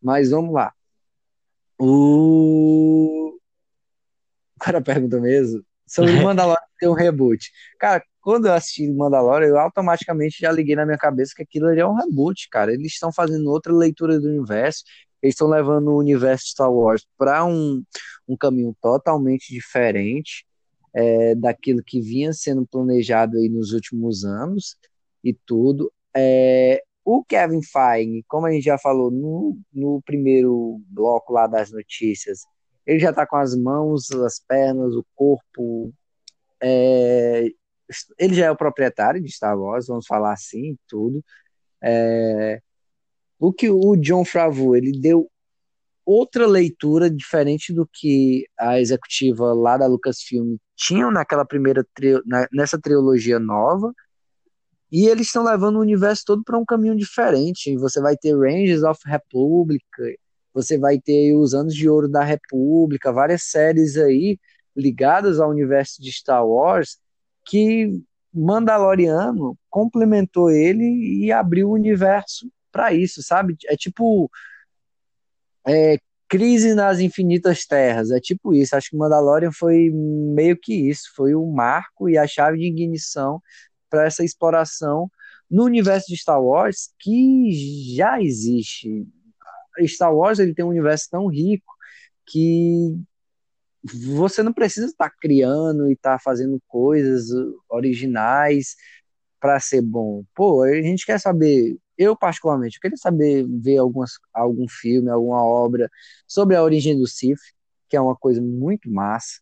Mas 0.01 0.31
vamos 0.31 0.53
lá. 0.53 0.73
O. 1.79 3.37
O 4.55 4.59
cara 4.59 4.81
pergunta 4.81 5.19
mesmo 5.19 5.63
sobre 5.87 6.11
o 6.11 6.23
Mandalorian 6.23 6.61
ter 6.79 6.87
um 6.87 6.93
reboot. 6.93 7.51
Cara, 7.79 8.03
quando 8.21 8.47
eu 8.47 8.53
assisti 8.53 8.91
Mandalorian, 8.91 9.47
eu 9.47 9.57
automaticamente 9.57 10.37
já 10.41 10.51
liguei 10.51 10.75
na 10.75 10.85
minha 10.85 10.97
cabeça 10.97 11.33
que 11.35 11.43
aquilo 11.43 11.67
ali 11.67 11.79
é 11.79 11.87
um 11.87 11.95
reboot, 11.95 12.49
cara. 12.49 12.73
Eles 12.73 12.93
estão 12.93 13.11
fazendo 13.11 13.49
outra 13.49 13.73
leitura 13.73 14.19
do 14.19 14.27
universo, 14.27 14.83
eles 15.21 15.33
estão 15.33 15.47
levando 15.47 15.87
o 15.87 15.97
universo 15.97 16.47
Star 16.47 16.71
Wars 16.71 17.07
para 17.17 17.45
um, 17.45 17.81
um 18.27 18.35
caminho 18.35 18.75
totalmente 18.81 19.51
diferente 19.51 20.45
é, 20.93 21.35
daquilo 21.35 21.83
que 21.83 22.01
vinha 22.01 22.33
sendo 22.33 22.67
planejado 22.67 23.37
aí 23.37 23.49
nos 23.49 23.71
últimos 23.71 24.25
anos 24.25 24.75
e 25.23 25.33
tudo. 25.33 25.91
É, 26.15 26.81
o 27.05 27.23
Kevin 27.23 27.61
Feige, 27.61 28.23
como 28.27 28.47
a 28.47 28.51
gente 28.51 28.65
já 28.65 28.77
falou 28.77 29.09
no, 29.09 29.57
no 29.73 30.01
primeiro 30.01 30.81
bloco 30.89 31.31
lá 31.31 31.47
das 31.47 31.71
notícias, 31.71 32.41
ele 32.87 32.99
já 32.99 33.09
está 33.09 33.27
com 33.27 33.35
as 33.35 33.53
mãos, 33.55 34.09
as 34.11 34.39
pernas, 34.39 34.95
o 34.95 35.05
corpo. 35.13 35.93
É, 36.61 37.47
ele 38.17 38.33
já 38.33 38.45
é 38.45 38.51
o 38.51 38.57
proprietário 38.57 39.21
de 39.21 39.31
Star 39.31 39.59
Wars, 39.59 39.87
vamos 39.87 40.07
falar 40.07 40.33
assim, 40.33 40.77
tudo. 40.87 41.23
É, 41.83 42.61
o 43.37 43.53
que 43.53 43.69
o 43.69 43.95
John 43.97 44.25
Favreau 44.25 44.75
ele 44.75 44.97
deu 44.99 45.29
outra 46.05 46.47
leitura 46.47 47.09
diferente 47.09 47.73
do 47.73 47.85
que 47.85 48.47
a 48.57 48.79
executiva 48.79 49.53
lá 49.53 49.77
da 49.77 49.85
Lucasfilm 49.85 50.55
tinham 50.75 51.11
naquela 51.11 51.45
primeira 51.45 51.85
na, 52.25 52.47
nessa 52.51 52.79
trilogia 52.79 53.37
nova 53.37 53.93
e 54.89 55.07
eles 55.07 55.27
estão 55.27 55.43
levando 55.43 55.75
o 55.75 55.81
universo 55.81 56.23
todo 56.25 56.43
para 56.43 56.57
um 56.57 56.63
caminho 56.65 56.95
diferente. 56.95 57.75
Você 57.77 57.99
vai 57.99 58.15
ter 58.15 58.33
Rangers 58.33 58.83
of 58.83 59.01
Republic, 59.05 59.83
você 60.57 60.75
vai 60.75 60.99
ter 60.99 61.35
os 61.35 61.53
Anos 61.53 61.75
de 61.75 61.87
Ouro 61.87 62.07
da 62.07 62.23
República, 62.23 63.11
várias 63.11 63.43
séries 63.43 63.95
aí 63.95 64.39
ligadas 64.75 65.39
ao 65.39 65.51
universo 65.51 66.01
de 66.01 66.11
Star 66.11 66.43
Wars 66.47 66.97
que 67.45 68.01
Mandaloriano 68.33 69.55
complementou 69.69 70.49
ele 70.49 70.83
e 71.23 71.31
abriu 71.31 71.69
o 71.69 71.73
universo 71.73 72.51
para 72.71 72.91
isso, 72.91 73.21
sabe? 73.21 73.55
É 73.67 73.77
tipo 73.77 74.31
é, 75.67 75.99
Crise 76.27 76.73
nas 76.73 76.99
Infinitas 76.99 77.63
Terras, 77.67 78.09
é 78.09 78.19
tipo 78.19 78.51
isso. 78.51 78.75
Acho 78.75 78.89
que 78.89 78.97
Mandalorian 78.97 79.51
foi 79.51 79.91
meio 79.91 80.57
que 80.57 80.73
isso, 80.73 81.11
foi 81.15 81.35
o 81.35 81.45
marco 81.45 82.09
e 82.09 82.17
a 82.17 82.25
chave 82.25 82.57
de 82.57 82.65
ignição 82.65 83.39
para 83.91 84.05
essa 84.07 84.23
exploração 84.23 85.07
no 85.49 85.65
universo 85.65 86.07
de 86.07 86.17
Star 86.17 86.41
Wars 86.41 86.89
que 86.99 87.95
já 87.95 88.19
existe. 88.19 89.05
Star 89.85 90.13
Wars 90.15 90.39
ele 90.39 90.53
tem 90.53 90.63
um 90.63 90.69
universo 90.69 91.09
tão 91.09 91.27
rico 91.27 91.73
que 92.25 92.97
você 93.83 94.43
não 94.43 94.53
precisa 94.53 94.87
estar 94.87 95.09
tá 95.09 95.15
criando 95.21 95.89
e 95.89 95.93
estar 95.93 96.13
tá 96.13 96.19
fazendo 96.19 96.61
coisas 96.67 97.27
originais 97.69 98.75
para 99.39 99.59
ser 99.59 99.81
bom. 99.81 100.23
Pô, 100.35 100.63
a 100.63 100.81
gente 100.81 101.05
quer 101.05 101.19
saber, 101.19 101.77
eu 101.97 102.15
particularmente, 102.15 102.77
eu 102.77 102.81
queria 102.81 102.97
saber 102.97 103.45
ver 103.47 103.77
algumas, 103.77 104.13
algum 104.33 104.67
filme, 104.67 105.09
alguma 105.09 105.43
obra 105.43 105.89
sobre 106.27 106.55
a 106.55 106.63
origem 106.63 106.97
do 106.97 107.07
Sith, 107.07 107.39
que 107.89 107.95
é 107.95 108.01
uma 108.01 108.15
coisa 108.15 108.41
muito 108.41 108.89
massa 108.89 109.39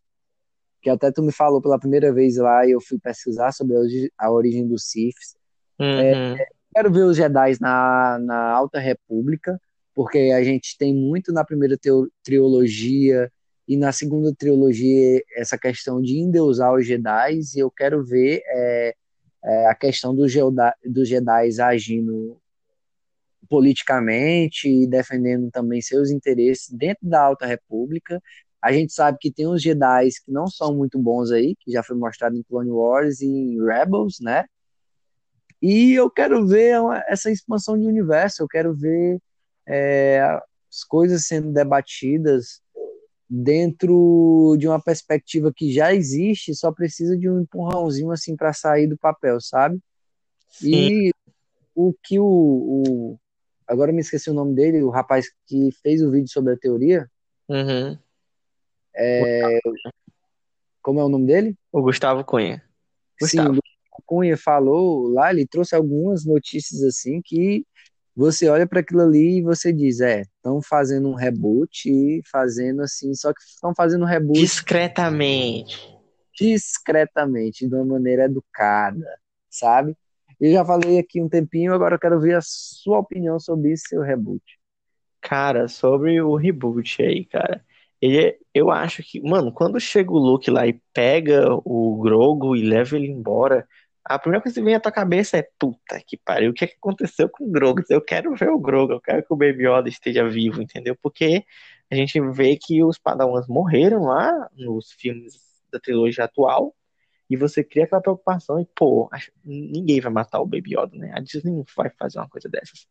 que 0.85 0.89
até 0.91 1.11
tu 1.11 1.23
me 1.23 1.31
falou 1.31 1.59
pela 1.59 1.79
primeira 1.79 2.13
vez 2.13 2.37
lá 2.37 2.63
e 2.63 2.69
eu 2.69 2.79
fui 2.79 2.99
pesquisar 2.99 3.51
sobre 3.51 3.75
a 4.19 4.31
origem 4.31 4.67
dos 4.67 4.83
Siths. 4.87 5.35
Uhum. 5.79 5.99
É, 5.99 6.45
quero 6.75 6.93
ver 6.93 7.05
os 7.05 7.17
Jedi 7.17 7.57
na, 7.59 8.19
na 8.19 8.51
Alta 8.51 8.77
República, 8.77 9.59
porque 9.95 10.31
a 10.35 10.43
gente 10.43 10.77
tem 10.77 10.93
muito 10.93 11.31
na 11.33 11.43
primeira 11.43 11.77
trilogia 12.21 13.31
e 13.67 13.77
na 13.77 13.91
segunda 13.91 14.35
trilogia 14.35 15.23
essa 15.35 15.57
questão 15.57 16.01
de 16.01 16.17
endeusar 16.19 16.73
os 16.73 16.85
Jedi, 16.85 17.39
e 17.55 17.59
eu 17.59 17.71
quero 17.71 18.03
ver 18.03 18.41
é, 18.45 18.95
é, 19.43 19.67
a 19.67 19.73
questão 19.73 20.13
dos 20.13 20.31
do 20.85 21.05
Jedi 21.05 21.61
agindo 21.61 22.37
politicamente 23.49 24.67
e 24.67 24.85
defendendo 24.85 25.49
também 25.49 25.81
seus 25.81 26.11
interesses 26.11 26.69
dentro 26.69 27.07
da 27.07 27.21
Alta 27.21 27.45
República 27.45 28.21
a 28.65 28.71
gente 28.71 28.93
sabe 28.93 29.19
que 29.21 29.31
tem 29.31 29.47
uns 29.47 29.61
Jedi 29.61 30.09
que 30.25 30.31
não 30.31 30.47
são 30.47 30.75
muito 30.75 30.97
bons 30.97 31.31
aí, 31.31 31.55
que 31.59 31.71
já 31.71 31.83
foi 31.83 31.95
mostrado 31.95 32.35
em 32.35 32.41
Clone 32.41 32.71
Wars 32.71 33.21
e 33.21 33.27
em 33.27 33.63
Rebels, 33.63 34.19
né? 34.19 34.45
E 35.61 35.93
eu 35.93 36.09
quero 36.09 36.47
ver 36.47 36.81
essa 37.07 37.29
expansão 37.29 37.77
de 37.77 37.85
universo, 37.85 38.41
eu 38.41 38.47
quero 38.47 38.73
ver 38.73 39.19
é, 39.67 40.19
as 40.69 40.83
coisas 40.83 41.25
sendo 41.25 41.51
debatidas 41.51 42.61
dentro 43.29 44.55
de 44.59 44.67
uma 44.67 44.79
perspectiva 44.79 45.51
que 45.53 45.73
já 45.73 45.93
existe, 45.93 46.53
só 46.53 46.71
precisa 46.71 47.17
de 47.17 47.29
um 47.29 47.41
empurrãozinho 47.41 48.11
assim 48.11 48.35
para 48.35 48.53
sair 48.53 48.87
do 48.87 48.97
papel, 48.97 49.41
sabe? 49.41 49.79
Sim. 50.49 50.69
E 50.69 51.11
o 51.73 51.93
que 52.03 52.19
o, 52.19 52.25
o, 52.25 53.19
agora 53.67 53.91
me 53.91 54.01
esqueci 54.01 54.29
o 54.29 54.33
nome 54.33 54.55
dele, 54.55 54.83
o 54.83 54.89
rapaz 54.89 55.27
que 55.47 55.71
fez 55.81 56.01
o 56.01 56.11
vídeo 56.11 56.29
sobre 56.29 56.53
a 56.53 56.57
teoria, 56.57 57.09
uhum. 57.49 57.97
É, 58.97 59.59
como 60.81 60.99
é 60.99 61.03
o 61.03 61.09
nome 61.09 61.27
dele? 61.27 61.57
O 61.71 61.81
Gustavo 61.81 62.23
Cunha. 62.23 62.63
Gustavo. 63.19 63.55
Sim, 63.55 63.59
o 63.91 64.01
Cunha 64.05 64.37
falou 64.37 65.09
lá, 65.09 65.31
ele 65.31 65.45
trouxe 65.45 65.75
algumas 65.75 66.25
notícias 66.25 66.81
assim 66.83 67.21
que 67.23 67.65
você 68.15 68.47
olha 68.47 68.65
para 68.65 68.79
aquilo 68.79 69.01
ali 69.01 69.39
e 69.39 69.41
você 69.41 69.73
diz, 69.73 69.99
é, 69.99 70.21
estão 70.21 70.61
fazendo 70.61 71.09
um 71.09 71.15
reboot 71.15 71.89
e 71.89 72.21
fazendo 72.31 72.81
assim, 72.81 73.13
só 73.13 73.33
que 73.33 73.41
estão 73.41 73.73
fazendo 73.75 74.03
um 74.03 74.07
reboot 74.07 74.39
discretamente. 74.39 75.77
Discretamente, 76.33 77.67
de 77.67 77.75
uma 77.75 77.85
maneira 77.85 78.25
educada, 78.25 79.05
sabe? 79.49 79.95
Eu 80.39 80.51
já 80.51 80.65
falei 80.65 80.99
aqui 80.99 81.21
um 81.21 81.29
tempinho, 81.29 81.73
agora 81.73 81.95
eu 81.95 81.99
quero 81.99 82.19
ver 82.19 82.35
a 82.35 82.41
sua 82.41 82.99
opinião 82.99 83.39
sobre 83.39 83.71
esse 83.71 83.89
seu 83.89 84.01
reboot. 84.01 84.43
Cara, 85.21 85.67
sobre 85.67 86.21
o 86.21 86.35
reboot 86.35 87.01
aí, 87.01 87.25
cara. 87.25 87.63
Ele, 88.01 88.37
eu 88.53 88.69
acho 88.69 89.01
que, 89.01 89.21
mano, 89.21 89.51
quando 89.51 89.79
chega 89.79 90.11
o 90.11 90.17
Luke 90.17 90.51
lá 90.51 90.67
e 90.67 90.79
pega 90.93 91.47
o 91.65 91.99
Grogo 92.01 92.55
e 92.55 92.61
leva 92.61 92.95
ele 92.95 93.07
embora, 93.07 93.67
a 94.05 94.19
primeira 94.19 94.41
coisa 94.41 94.59
que 94.59 94.63
vem 94.63 94.75
à 94.75 94.79
tua 94.79 94.91
cabeça 94.91 95.37
é, 95.37 95.49
puta 95.59 95.99
que 96.05 96.17
pariu, 96.17 96.51
o 96.51 96.53
que, 96.53 96.65
é 96.65 96.67
aconteceu 96.67 97.27
com 97.29 97.45
o 97.45 97.51
Grogo? 97.51 97.81
Eu 97.89 98.01
quero 98.01 98.35
ver 98.35 98.49
o 98.49 98.59
Grogo, 98.59 98.93
eu 98.93 99.01
quero 99.01 99.23
que 99.23 99.33
o 99.33 99.35
Baby 99.35 99.67
Yoda 99.67 99.89
esteja 99.89 100.27
vivo, 100.27 100.61
entendeu? 100.61 100.95
Porque 101.01 101.43
a 101.91 101.95
gente 101.95 102.19
vê 102.31 102.57
que 102.57 102.83
os 102.83 102.97
Padawans 102.97 103.47
morreram 103.47 104.03
lá 104.03 104.49
nos 104.55 104.91
filmes 104.91 105.39
da 105.71 105.79
trilogia 105.79 106.25
atual, 106.25 106.75
e 107.29 107.35
você 107.35 107.63
cria 107.63 107.85
aquela 107.85 108.01
preocupação 108.01 108.59
e, 108.59 108.67
pô, 108.75 109.09
ninguém 109.43 109.99
vai 109.99 110.11
matar 110.11 110.39
o 110.39 110.45
Baby 110.45 110.75
Yoda, 110.77 110.95
né? 110.95 111.11
A 111.15 111.19
Disney 111.19 111.51
não 111.51 111.65
vai 111.75 111.89
fazer 111.89 112.19
uma 112.19 112.29
coisa 112.29 112.47
dessas. 112.47 112.87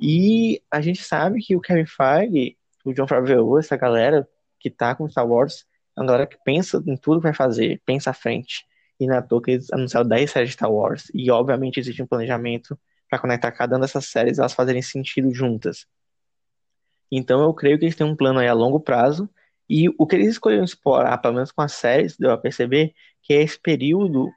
E 0.00 0.60
a 0.70 0.80
gente 0.80 1.02
sabe 1.02 1.40
que 1.40 1.54
o 1.54 1.60
Kevin 1.60 1.86
Feige 1.86 2.56
o 2.84 2.92
John 2.92 3.06
Favreau, 3.06 3.58
essa 3.58 3.76
galera 3.76 4.28
que 4.58 4.70
tá 4.70 4.94
com 4.94 5.08
Star 5.08 5.26
Wars, 5.26 5.64
é 5.96 6.00
uma 6.00 6.06
galera 6.06 6.26
que 6.26 6.36
pensa 6.44 6.82
em 6.86 6.96
tudo 6.96 7.20
que 7.20 7.24
vai 7.24 7.34
fazer, 7.34 7.80
pensa 7.84 8.10
à 8.10 8.12
frente. 8.12 8.64
E 9.02 9.06
na 9.06 9.20
toa 9.20 9.42
que 9.42 9.50
eles 9.52 9.72
anunciaram 9.72 10.08
10 10.08 10.30
séries 10.30 10.50
de 10.50 10.54
Star 10.54 10.72
Wars. 10.72 11.10
E 11.12 11.28
obviamente 11.30 11.80
existe 11.80 12.00
um 12.02 12.06
planejamento 12.06 12.78
para 13.10 13.18
conectar 13.18 13.50
cada 13.50 13.74
uma 13.74 13.80
dessas 13.80 14.06
séries 14.06 14.38
elas 14.38 14.52
fazerem 14.52 14.80
sentido 14.80 15.34
juntas. 15.34 15.86
Então 17.10 17.42
eu 17.42 17.52
creio 17.52 17.78
que 17.78 17.84
eles 17.84 17.96
têm 17.96 18.06
um 18.06 18.14
plano 18.14 18.38
aí 18.38 18.46
a 18.46 18.54
longo 18.54 18.78
prazo. 18.78 19.28
E 19.68 19.88
o 19.98 20.06
que 20.06 20.14
eles 20.16 20.28
escolheram 20.28 20.64
explorar, 20.64 21.18
pelo 21.18 21.34
menos 21.34 21.50
com 21.50 21.62
as 21.62 21.72
séries, 21.72 22.16
deu 22.16 22.30
a 22.30 22.38
perceber 22.38 22.94
que 23.22 23.32
é 23.32 23.42
esse 23.42 23.58
período 23.58 24.30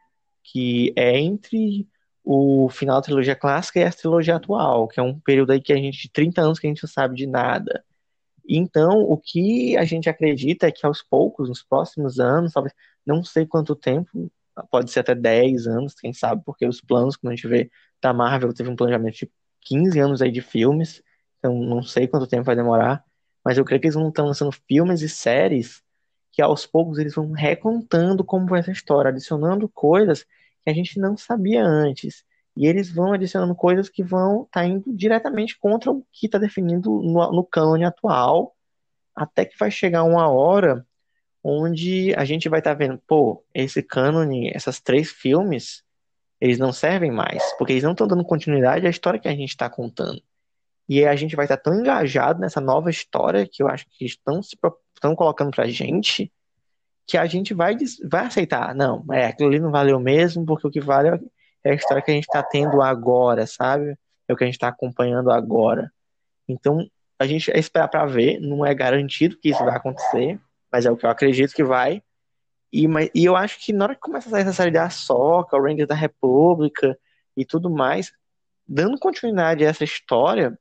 que 0.44 0.94
é 0.96 1.20
entre 1.20 1.88
o 2.24 2.70
final 2.70 2.96
da 2.96 3.04
trilogia 3.04 3.36
clássica 3.36 3.80
e 3.80 3.84
a 3.84 3.92
trilogia 3.92 4.36
atual, 4.38 4.88
que 4.88 5.00
é 5.00 5.04
um 5.04 5.20
período 5.20 5.52
aí 5.52 5.62
que 5.62 5.72
a 5.72 5.76
gente, 5.76 6.02
de 6.02 6.12
30 6.12 6.42
anos 6.42 6.58
que 6.58 6.66
a 6.66 6.70
gente 6.70 6.84
não 6.84 6.90
sabe 6.90 7.16
de 7.16 7.28
nada. 7.28 7.86
Então, 8.48 9.02
o 9.02 9.18
que 9.18 9.76
a 9.78 9.86
gente 9.86 10.10
acredita 10.10 10.68
é 10.68 10.72
que 10.72 10.86
aos 10.86 11.02
poucos, 11.02 11.50
nos 11.50 11.64
próximos 11.64 12.20
anos, 12.20 12.54
talvez, 12.54 12.74
não 13.06 13.24
sei 13.24 13.46
quanto 13.46 13.76
tempo, 13.76 14.32
pode 14.70 14.92
ser 14.92 15.02
até 15.02 15.16
10 15.16 15.68
anos, 15.68 15.94
quem 15.96 16.14
sabe, 16.14 16.44
porque 16.46 16.66
os 16.66 16.82
planos, 16.82 17.16
como 17.16 17.32
a 17.32 17.36
gente 17.36 17.48
vê, 17.48 17.70
da 18.02 18.14
Marvel 18.14 18.54
teve 18.54 18.70
um 18.70 18.76
planejamento 18.76 19.16
de 19.16 19.32
15 19.62 20.00
anos 20.00 20.22
aí 20.22 20.32
de 20.32 20.42
filmes, 20.42 21.02
então 21.40 21.60
não 21.60 21.82
sei 21.82 22.08
quanto 22.08 22.28
tempo 22.28 22.44
vai 22.44 22.56
demorar, 22.56 23.04
mas 23.44 23.58
eu 23.58 23.66
creio 23.66 23.82
que 23.82 23.88
eles 23.88 23.96
vão 23.96 24.10
estar 24.10 24.24
lançando 24.24 24.52
filmes 24.52 25.02
e 25.02 25.10
séries 25.10 25.84
que 26.32 26.42
aos 26.42 26.66
poucos 26.66 26.98
eles 26.98 27.16
vão 27.16 27.32
recontando 27.32 28.24
como 28.24 28.46
vai 28.48 28.60
essa 28.60 28.72
história, 28.72 29.10
adicionando 29.10 29.70
coisas 29.70 30.24
que 30.24 30.70
a 30.70 30.74
gente 30.74 31.00
não 31.00 31.16
sabia 31.16 31.64
antes. 31.64 32.26
E 32.58 32.68
eles 32.68 32.90
vão 32.90 33.14
adicionando 33.14 33.56
coisas 33.56 33.88
que 33.88 34.04
vão 34.04 34.44
estar 34.44 34.62
tá 34.62 34.66
indo 34.66 34.94
diretamente 34.94 35.58
contra 35.58 35.92
o 35.92 36.06
que 36.12 36.26
está 36.26 36.38
definido 36.38 36.90
no, 36.90 37.32
no 37.32 37.44
cânone 37.44 37.86
atual, 37.86 38.54
até 39.16 39.46
que 39.46 39.58
vai 39.58 39.72
chegar 39.72 40.04
uma 40.04 40.30
hora 40.30 40.86
onde 41.48 42.12
a 42.16 42.26
gente 42.26 42.50
vai 42.50 42.60
estar 42.60 42.72
tá 42.72 42.76
vendo, 42.76 43.00
pô, 43.08 43.46
esse 43.54 43.84
cânone, 43.84 44.52
essas 44.52 44.82
três 44.82 45.12
filmes, 45.12 45.84
eles 46.42 46.58
não 46.58 46.74
servem 46.74 47.12
mais, 47.12 47.44
porque 47.60 47.74
eles 47.74 47.84
não 47.84 47.92
estão 47.92 48.08
dando 48.08 48.26
continuidade 48.26 48.88
à 48.88 48.90
história 48.90 49.20
que 49.20 49.28
a 49.28 49.36
gente 49.36 49.50
está 49.50 49.70
contando. 49.70 50.20
E 50.90 51.06
a 51.06 51.16
gente 51.16 51.36
vai 51.36 51.46
estar 51.46 51.58
tão 51.58 51.80
engajado 51.80 52.40
nessa 52.40 52.60
nova 52.60 52.90
história 52.90 53.48
que 53.48 53.62
eu 53.62 53.68
acho 53.68 53.86
que 53.92 54.06
estão 54.06 54.42
se 54.42 54.58
estão 54.96 55.16
colocando 55.16 55.52
pra 55.52 55.68
gente 55.68 56.32
que 57.08 57.16
a 57.16 57.28
gente 57.28 57.54
vai, 57.54 57.76
vai 58.10 58.26
aceitar. 58.26 58.74
Não, 58.74 59.06
é, 59.12 59.28
aquilo 59.28 59.50
ali 59.50 59.60
não 59.60 59.70
valeu 59.70 60.00
mesmo, 60.00 60.46
porque 60.46 60.66
o 60.66 60.72
que 60.72 60.82
vale 60.82 61.10
é 61.64 61.72
a 61.72 61.76
história 61.76 62.02
que 62.02 62.10
a 62.10 62.14
gente 62.14 62.24
está 62.24 62.42
tendo 62.42 62.82
agora, 62.82 63.46
sabe? 63.46 63.96
É 64.28 64.34
o 64.34 64.36
que 64.36 64.44
a 64.44 64.48
gente 64.48 64.56
está 64.56 64.70
acompanhando 64.70 65.30
agora. 65.30 65.92
Então, 66.48 66.88
a 67.20 67.28
gente 67.28 67.52
é 67.52 67.60
esperar 67.60 67.88
para 67.88 68.06
ver, 68.08 68.40
não 68.40 68.66
é 68.66 68.74
garantido 68.74 69.38
que 69.38 69.50
isso 69.50 69.64
vai 69.64 69.76
acontecer, 69.76 70.40
mas 70.76 70.86
é 70.86 70.92
o 70.92 70.98
que 70.98 71.06
eu 71.06 71.10
acredito 71.10 71.54
que 71.54 71.64
vai. 71.64 72.04
E, 72.70 72.86
mas, 72.86 73.10
e 73.16 73.24
eu 73.24 73.34
acho 73.34 73.58
que 73.60 73.72
na 73.72 73.86
hora 73.86 73.96
que 73.96 74.02
começa 74.02 74.28
a 74.28 74.32
sair 74.32 74.42
essa 74.42 74.52
série 74.52 74.72
da 74.72 74.90
Soca, 74.90 75.56
o 75.56 75.62
Rangers 75.62 75.88
da 75.88 75.96
República 75.96 77.00
e 77.38 77.46
tudo 77.46 77.70
mais, 77.70 78.12
dando 78.68 79.00
continuidade 79.00 79.66
a 79.66 79.70
essa 79.70 79.86
história, 79.86 80.60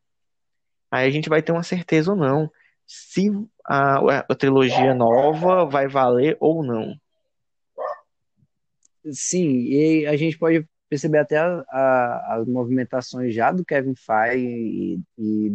aí 0.88 1.08
a 1.08 1.10
gente 1.10 1.28
vai 1.28 1.42
ter 1.42 1.50
uma 1.50 1.64
certeza 1.64 2.12
ou 2.12 2.16
não 2.16 2.48
se 2.86 3.28
a, 3.66 4.20
a 4.20 4.34
trilogia 4.36 4.94
nova 4.94 5.64
vai 5.64 5.88
valer 5.88 6.36
ou 6.38 6.62
não. 6.62 6.94
Sim, 9.10 9.64
e 9.64 10.06
a 10.06 10.16
gente 10.16 10.38
pode 10.38 10.64
perceber 10.88 11.18
até 11.18 11.38
a, 11.38 11.64
a, 11.70 12.36
as 12.36 12.46
movimentações 12.46 13.34
já 13.34 13.50
do 13.50 13.64
Kevin 13.64 13.96
Feige 13.96 14.46
e, 14.46 15.00
e, 15.18 15.52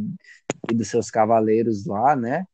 e, 0.70 0.74
dos 0.76 0.90
seus 0.90 1.10
cavaleiros 1.10 1.86
lá, 1.86 2.14
né? 2.14 2.46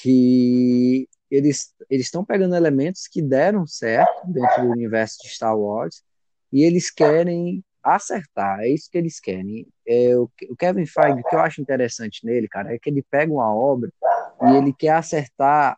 Que 0.00 1.08
eles 1.30 1.72
eles 1.88 2.06
estão 2.06 2.24
pegando 2.24 2.56
elementos 2.56 3.06
que 3.06 3.22
deram 3.22 3.66
certo 3.66 4.26
dentro 4.26 4.62
do 4.62 4.70
universo 4.70 5.18
de 5.22 5.28
Star 5.28 5.56
Wars 5.56 6.02
e 6.52 6.64
eles 6.64 6.90
querem 6.90 7.64
acertar, 7.82 8.60
é 8.60 8.68
isso 8.68 8.90
que 8.90 8.98
eles 8.98 9.18
querem. 9.20 9.66
É, 9.86 10.16
o, 10.16 10.30
o 10.50 10.56
Kevin 10.56 10.86
Feige, 10.86 11.20
o 11.20 11.24
que 11.24 11.34
eu 11.34 11.40
acho 11.40 11.60
interessante 11.60 12.24
nele, 12.24 12.48
cara, 12.48 12.74
é 12.74 12.78
que 12.78 12.90
ele 12.90 13.02
pega 13.10 13.32
uma 13.32 13.54
obra 13.54 13.90
e 14.42 14.56
ele 14.56 14.72
quer 14.72 14.90
acertar 14.90 15.76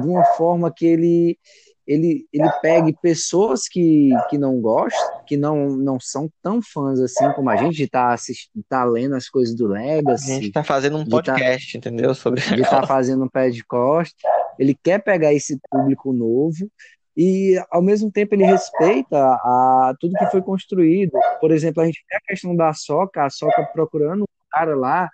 de 0.00 0.06
uma 0.06 0.24
forma 0.36 0.72
que 0.72 0.86
ele 0.86 1.38
ele, 1.86 2.24
ele 2.32 2.48
pegue 2.62 2.96
pessoas 3.02 3.66
que, 3.66 4.10
que 4.28 4.38
não 4.38 4.60
gostam, 4.60 5.24
que 5.26 5.36
não, 5.36 5.70
não 5.70 5.98
são 5.98 6.30
tão 6.40 6.62
fãs 6.62 7.00
assim 7.00 7.32
como 7.32 7.50
a 7.50 7.56
gente, 7.56 7.82
está 7.82 8.12
assistindo, 8.12 8.62
tá 8.68 8.84
lendo 8.84 9.16
as 9.16 9.28
coisas 9.28 9.56
do 9.56 9.66
Legacy. 9.66 10.30
A 10.30 10.34
gente 10.36 10.46
está 10.48 10.62
fazendo 10.62 10.98
um 10.98 11.04
tá 11.04 11.10
podcast, 11.10 11.72
tá, 11.72 11.78
entendeu? 11.78 12.14
Sobre 12.14 12.40
Ele 12.52 12.62
está 12.62 12.82
fazendo 12.86 13.24
um 13.24 13.28
podcast. 13.28 14.14
Ele 14.60 14.74
quer 14.74 15.02
pegar 15.02 15.32
esse 15.32 15.58
público 15.70 16.12
novo 16.12 16.70
e, 17.16 17.58
ao 17.70 17.80
mesmo 17.80 18.12
tempo, 18.12 18.34
ele 18.34 18.44
respeita 18.44 19.16
a, 19.16 19.94
tudo 19.98 20.18
que 20.18 20.26
foi 20.26 20.42
construído. 20.42 21.18
Por 21.40 21.50
exemplo, 21.50 21.82
a 21.82 21.86
gente 21.86 22.04
tem 22.06 22.18
a 22.18 22.20
questão 22.20 22.54
da 22.54 22.70
Soca, 22.74 23.24
a 23.24 23.30
Soca 23.30 23.64
procurando 23.72 24.24
um 24.24 24.50
cara 24.52 24.76
lá 24.76 25.08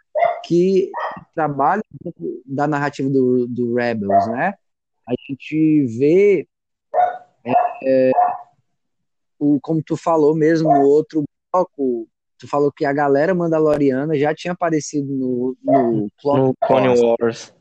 que 0.45 0.91
trabalha 1.33 1.81
da 2.45 2.67
narrativa 2.67 3.09
do, 3.09 3.47
do 3.47 3.73
Rebels, 3.75 4.27
né? 4.27 4.55
A 5.09 5.13
gente 5.29 5.87
vê, 5.97 6.49
é, 7.45 7.53
é, 7.85 8.13
o, 9.39 9.61
como 9.61 9.81
tu 9.81 9.97
falou 9.97 10.35
mesmo 10.35 10.69
no 10.69 10.83
outro 10.89 11.23
bloco, 11.53 12.09
tu 12.37 12.49
falou 12.49 12.73
que 12.73 12.85
a 12.85 12.93
galera 12.93 13.33
mandaloriana 13.33 14.19
já 14.19 14.35
tinha 14.35 14.55
aparecido 14.55 15.13
no, 15.13 15.57
no 15.63 16.09
no 16.25 16.55
Clone 16.67 17.01
Wars. 17.01 17.56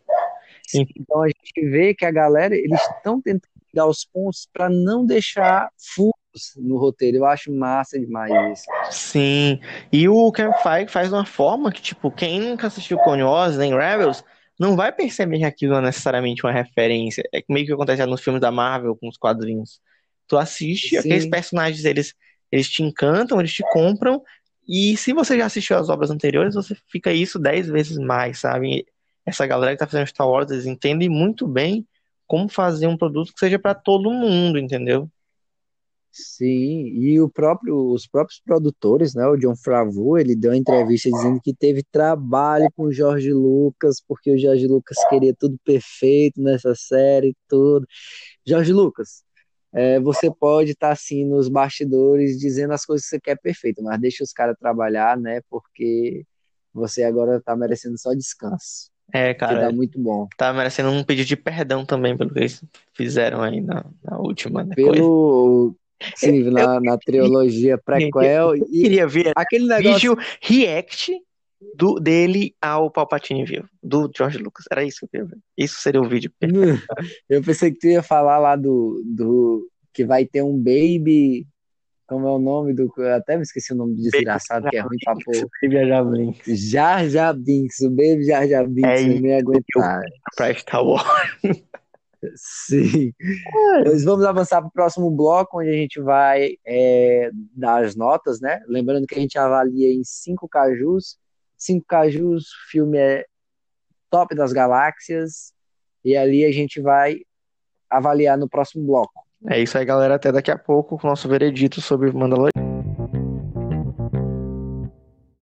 Então 0.74 1.22
a 1.22 1.28
gente 1.28 1.70
vê 1.70 1.94
que 1.94 2.06
a 2.06 2.12
galera, 2.12 2.56
eles 2.56 2.82
estão 2.82 3.22
tentando 3.22 3.52
dar 3.74 3.88
os 3.88 4.06
pontos 4.06 4.48
para 4.54 4.70
não 4.70 5.06
deixar 5.06 5.70
furos 5.78 6.14
no 6.56 6.78
roteiro. 6.78 7.18
Eu 7.18 7.26
acho 7.26 7.52
massa 7.52 8.00
demais 8.00 8.32
isso. 8.58 8.66
Sim. 8.90 9.60
E 9.92 10.08
o 10.08 10.32
Campfire 10.32 10.88
faz 10.88 11.10
de 11.10 11.14
uma 11.16 11.26
forma 11.26 11.72
que, 11.72 11.82
tipo, 11.82 12.10
quem 12.10 12.40
nunca 12.40 12.68
assistiu 12.68 12.98
Clone 13.00 13.24
Wars 13.24 13.58
nem 13.58 13.76
Rebels 13.76 14.24
não 14.58 14.76
vai 14.76 14.92
perceber 14.92 15.40
que 15.40 15.44
aquilo 15.44 15.76
é 15.76 15.82
necessariamente 15.82 16.46
uma 16.46 16.54
referência. 16.54 17.24
É 17.34 17.44
meio 17.50 17.66
que 17.66 17.74
acontece 17.74 18.06
nos 18.06 18.22
filmes 18.22 18.42
da 18.42 18.52
Marvel 18.52 18.96
com 18.96 19.10
os 19.10 19.18
quadrinhos. 19.18 19.82
Tu 20.28 20.38
assiste, 20.38 20.90
Sim. 20.90 20.98
aqueles 20.98 21.28
personagens, 21.28 21.84
eles, 21.84 22.14
eles 22.52 22.70
te 22.70 22.82
encantam, 22.82 23.40
eles 23.40 23.54
te 23.54 23.64
compram, 23.72 24.24
e 24.68 24.98
se 24.98 25.14
você 25.14 25.38
já 25.38 25.46
assistiu 25.46 25.78
as 25.78 25.90
obras 25.90 26.10
anteriores, 26.10 26.56
você 26.56 26.76
fica 26.90 27.12
isso 27.14 27.38
dez 27.38 27.68
vezes 27.68 27.98
mais, 27.98 28.40
sabe? 28.40 28.86
Essa 29.26 29.48
galera 29.48 29.74
que 29.74 29.80
tá 29.80 29.88
fazendo 29.88 30.08
Star 30.08 30.30
Wars, 30.30 30.52
eles 30.52 30.66
entendem 30.66 31.10
muito 31.10 31.48
bem 31.48 31.88
como 32.28 32.50
fazer 32.50 32.88
um 32.88 32.98
produto 32.98 33.34
que 33.34 33.40
seja 33.40 33.60
para 33.60 33.76
todo 33.76 34.12
mundo, 34.12 34.58
entendeu? 34.58 35.10
Sim, 36.18 36.88
e 36.98 37.20
o 37.20 37.30
próprio, 37.30 37.92
os 37.92 38.08
próprios 38.08 38.40
produtores, 38.40 39.14
né, 39.14 39.28
o 39.28 39.36
John 39.36 39.54
Favreau, 39.54 40.18
ele 40.18 40.34
deu 40.34 40.52
uma 40.52 40.58
entrevista 40.58 41.10
dizendo 41.12 41.42
que 41.42 41.54
teve 41.54 41.84
trabalho 41.84 42.72
com 42.74 42.84
o 42.84 42.94
Jorge 42.94 43.34
Lucas, 43.34 44.02
porque 44.08 44.32
o 44.32 44.38
Jorge 44.38 44.66
Lucas 44.66 44.98
queria 45.10 45.36
tudo 45.38 45.60
perfeito 45.66 46.42
nessa 46.42 46.74
série, 46.74 47.36
tudo. 47.50 47.86
Jorge 48.46 48.72
Lucas, 48.72 49.24
é, 49.74 50.00
você 50.00 50.34
pode 50.34 50.72
estar 50.72 50.88
tá, 50.88 50.94
assim 50.94 51.26
nos 51.26 51.50
bastidores 51.50 52.40
dizendo 52.40 52.72
as 52.72 52.86
coisas 52.86 53.04
que 53.06 53.10
você 53.10 53.20
quer 53.20 53.38
perfeito, 53.38 53.84
mas 53.84 54.00
deixa 54.00 54.24
os 54.24 54.32
caras 54.32 54.56
trabalhar, 54.58 55.18
né, 55.18 55.42
porque 55.50 56.26
você 56.74 57.04
agora 57.04 57.38
está 57.40 57.58
merecendo 57.58 57.98
só 57.98 58.14
descanso. 58.14 58.90
É, 59.14 59.34
cara. 59.34 59.56
Que 59.56 59.62
dá 59.62 59.72
muito 59.72 60.00
bom. 60.00 60.28
Tá 60.38 60.54
merecendo 60.54 60.90
um 60.90 61.04
pedido 61.04 61.28
de 61.28 61.36
perdão 61.36 61.86
também 61.86 62.18
pelo 62.18 62.32
que 62.32 62.40
eles 62.40 62.64
fizeram 62.94 63.42
aí 63.42 63.62
na, 63.62 63.86
na 64.04 64.18
última. 64.18 64.64
Né, 64.64 64.76
pelo. 64.76 65.76
Coisa. 65.76 65.86
Sim, 66.16 66.52
na, 66.52 66.80
na 66.80 66.98
trilogia 66.98 67.78
prequel. 67.78 68.56
Eu 68.56 68.66
queria 68.66 69.08
ver 69.08 69.32
aquele 69.36 69.66
negócio... 69.66 70.16
vídeo 70.16 70.18
react 70.42 71.14
do, 71.76 72.00
dele 72.00 72.54
ao 72.62 72.92
Palpatine 72.92 73.46
vivo, 73.46 73.68
do 73.82 74.12
George 74.16 74.38
Lucas. 74.38 74.66
Era 74.70 74.84
isso 74.84 75.00
que 75.00 75.06
eu 75.06 75.10
queria 75.10 75.26
ver. 75.26 75.38
Isso 75.58 75.80
seria 75.80 76.02
o 76.02 76.08
vídeo. 76.08 76.32
Eu 77.30 77.42
pensei 77.42 77.72
que 77.72 77.80
tu 77.80 77.88
ia 77.88 78.04
falar 78.04 78.38
lá 78.38 78.56
do, 78.56 79.02
do 79.06 79.68
que 79.94 80.06
vai 80.06 80.26
ter 80.26 80.44
um 80.44 80.58
baby. 80.58 81.48
Como 82.08 82.28
é 82.28 82.32
o 82.32 82.40
nome 82.40 82.74
do. 82.74 82.92
Eu 82.98 83.16
até 83.16 83.36
me 83.36 83.42
esqueci 83.42 83.74
o 83.74 83.76
nome 83.76 83.96
do 83.96 84.04
desgraçado, 84.04 84.70
que 84.70 84.78
é 84.78 84.82
ruim 84.82 84.98
pra 85.04 85.16
pôr. 85.16 85.50
Baby 85.62 85.88
Jar 85.88 86.06
Binks. 86.06 86.60
Jar 86.70 87.10
Jar 87.10 87.34
Binks, 87.34 87.82
o 87.82 87.90
Baby 87.90 88.26
Jar 88.26 88.48
Jar 88.48 88.68
Binks, 88.68 89.02
é, 89.02 89.08
não 89.08 89.22
me 89.22 89.34
aguentar. 89.34 90.02
Pra 90.36 90.54
Star 90.54 90.86
Wars. 90.86 91.06
Sim. 92.36 93.14
Nós 93.86 94.04
vamos 94.04 94.26
avançar 94.26 94.62
para 94.62 94.68
o 94.68 94.72
próximo 94.72 95.12
bloco, 95.12 95.60
onde 95.60 95.70
a 95.70 95.74
gente 95.74 96.00
vai 96.00 96.56
é, 96.66 97.30
dar 97.56 97.84
as 97.84 97.96
notas, 97.96 98.40
né? 98.40 98.62
Lembrando 98.68 99.06
que 99.08 99.16
a 99.16 99.20
gente 99.20 99.38
avalia 99.38 99.94
em 99.94 100.04
5 100.04 100.48
cajus. 100.48 101.18
5 101.58 101.86
cajus, 101.88 102.46
o 102.46 102.70
filme 102.72 102.98
é 102.98 103.26
top 104.10 104.36
das 104.36 104.54
galáxias. 104.54 105.54
E 106.04 106.16
ali 106.16 106.46
a 106.46 106.52
gente 106.52 106.80
vai 106.82 107.22
avaliar 107.90 108.38
no 108.38 108.50
próximo 108.50 108.86
bloco. 108.86 109.25
É 109.48 109.62
isso 109.62 109.78
aí, 109.78 109.86
galera. 109.86 110.16
Até 110.16 110.32
daqui 110.32 110.50
a 110.50 110.58
pouco 110.58 110.98
com 110.98 111.08
o 111.08 111.10
nosso 111.10 111.30
veredito 111.30 111.80
sobre 111.82 112.12
Mandalorian. 112.12 112.52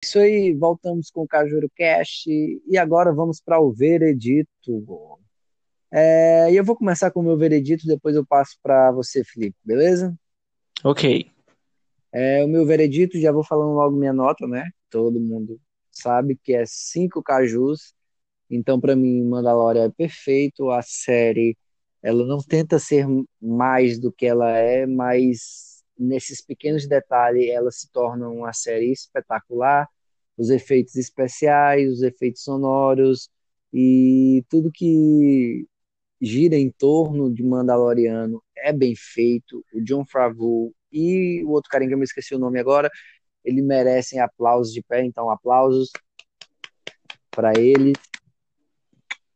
Isso 0.01 0.17
aí, 0.17 0.53
voltamos 0.53 1.11
com 1.11 1.21
o 1.21 1.27
Cajuro 1.27 1.69
Cast 1.75 2.29
e 2.29 2.77
agora 2.77 3.13
vamos 3.13 3.41
para 3.41 3.59
o 3.59 3.71
veredito. 3.71 5.19
É, 5.91 6.51
e 6.51 6.55
eu 6.55 6.63
vou 6.63 6.75
começar 6.75 7.11
com 7.11 7.19
o 7.19 7.23
meu 7.23 7.37
veredito, 7.37 7.85
depois 7.85 8.15
eu 8.15 8.25
passo 8.25 8.57
para 8.63 8.91
você, 8.91 9.23
Felipe, 9.23 9.57
beleza? 9.63 10.15
Ok. 10.83 11.29
É, 12.11 12.43
o 12.43 12.47
meu 12.47 12.65
veredito, 12.65 13.19
já 13.19 13.31
vou 13.31 13.43
falando 13.43 13.73
logo 13.73 13.95
minha 13.95 14.13
nota, 14.13 14.47
né? 14.47 14.69
Todo 14.89 15.19
mundo 15.19 15.59
sabe 15.91 16.35
que 16.41 16.53
é 16.53 16.63
5 16.65 17.21
cajus. 17.21 17.93
Então, 18.49 18.79
para 18.79 18.95
mim, 18.95 19.23
Mandalorian 19.23 19.85
é 19.85 19.89
perfeito. 19.89 20.71
A 20.71 20.81
série, 20.81 21.55
ela 22.01 22.25
não 22.25 22.39
tenta 22.39 22.79
ser 22.79 23.05
mais 23.41 23.99
do 23.99 24.11
que 24.11 24.25
ela 24.25 24.57
é, 24.57 24.85
mas 24.85 25.83
nesses 25.97 26.41
pequenos 26.41 26.87
detalhes 26.87 27.49
ela 27.49 27.71
se 27.71 27.91
torna 27.91 28.29
uma 28.29 28.53
série 28.53 28.91
espetacular. 28.91 29.87
Os 30.37 30.49
efeitos 30.49 30.95
especiais, 30.95 31.91
os 31.91 32.01
efeitos 32.01 32.43
sonoros 32.43 33.29
e 33.73 34.43
tudo 34.49 34.71
que 34.71 35.67
gira 36.21 36.55
em 36.55 36.71
torno 36.71 37.33
de 37.33 37.43
Mandaloriano 37.43 38.41
é 38.57 38.71
bem 38.71 38.95
feito. 38.95 39.63
O 39.73 39.81
John 39.81 40.05
Favreau 40.05 40.73
e 40.91 41.43
o 41.43 41.49
outro 41.51 41.69
carinha 41.69 41.89
que 41.89 41.93
eu 41.93 41.99
me 41.99 42.05
esqueci 42.05 42.33
o 42.33 42.39
nome 42.39 42.59
agora, 42.59 42.89
ele 43.43 43.61
merecem 43.61 44.19
aplausos 44.19 44.73
de 44.73 44.81
pé, 44.81 45.03
então 45.03 45.29
aplausos 45.29 45.91
para 47.31 47.53
ele. 47.57 47.93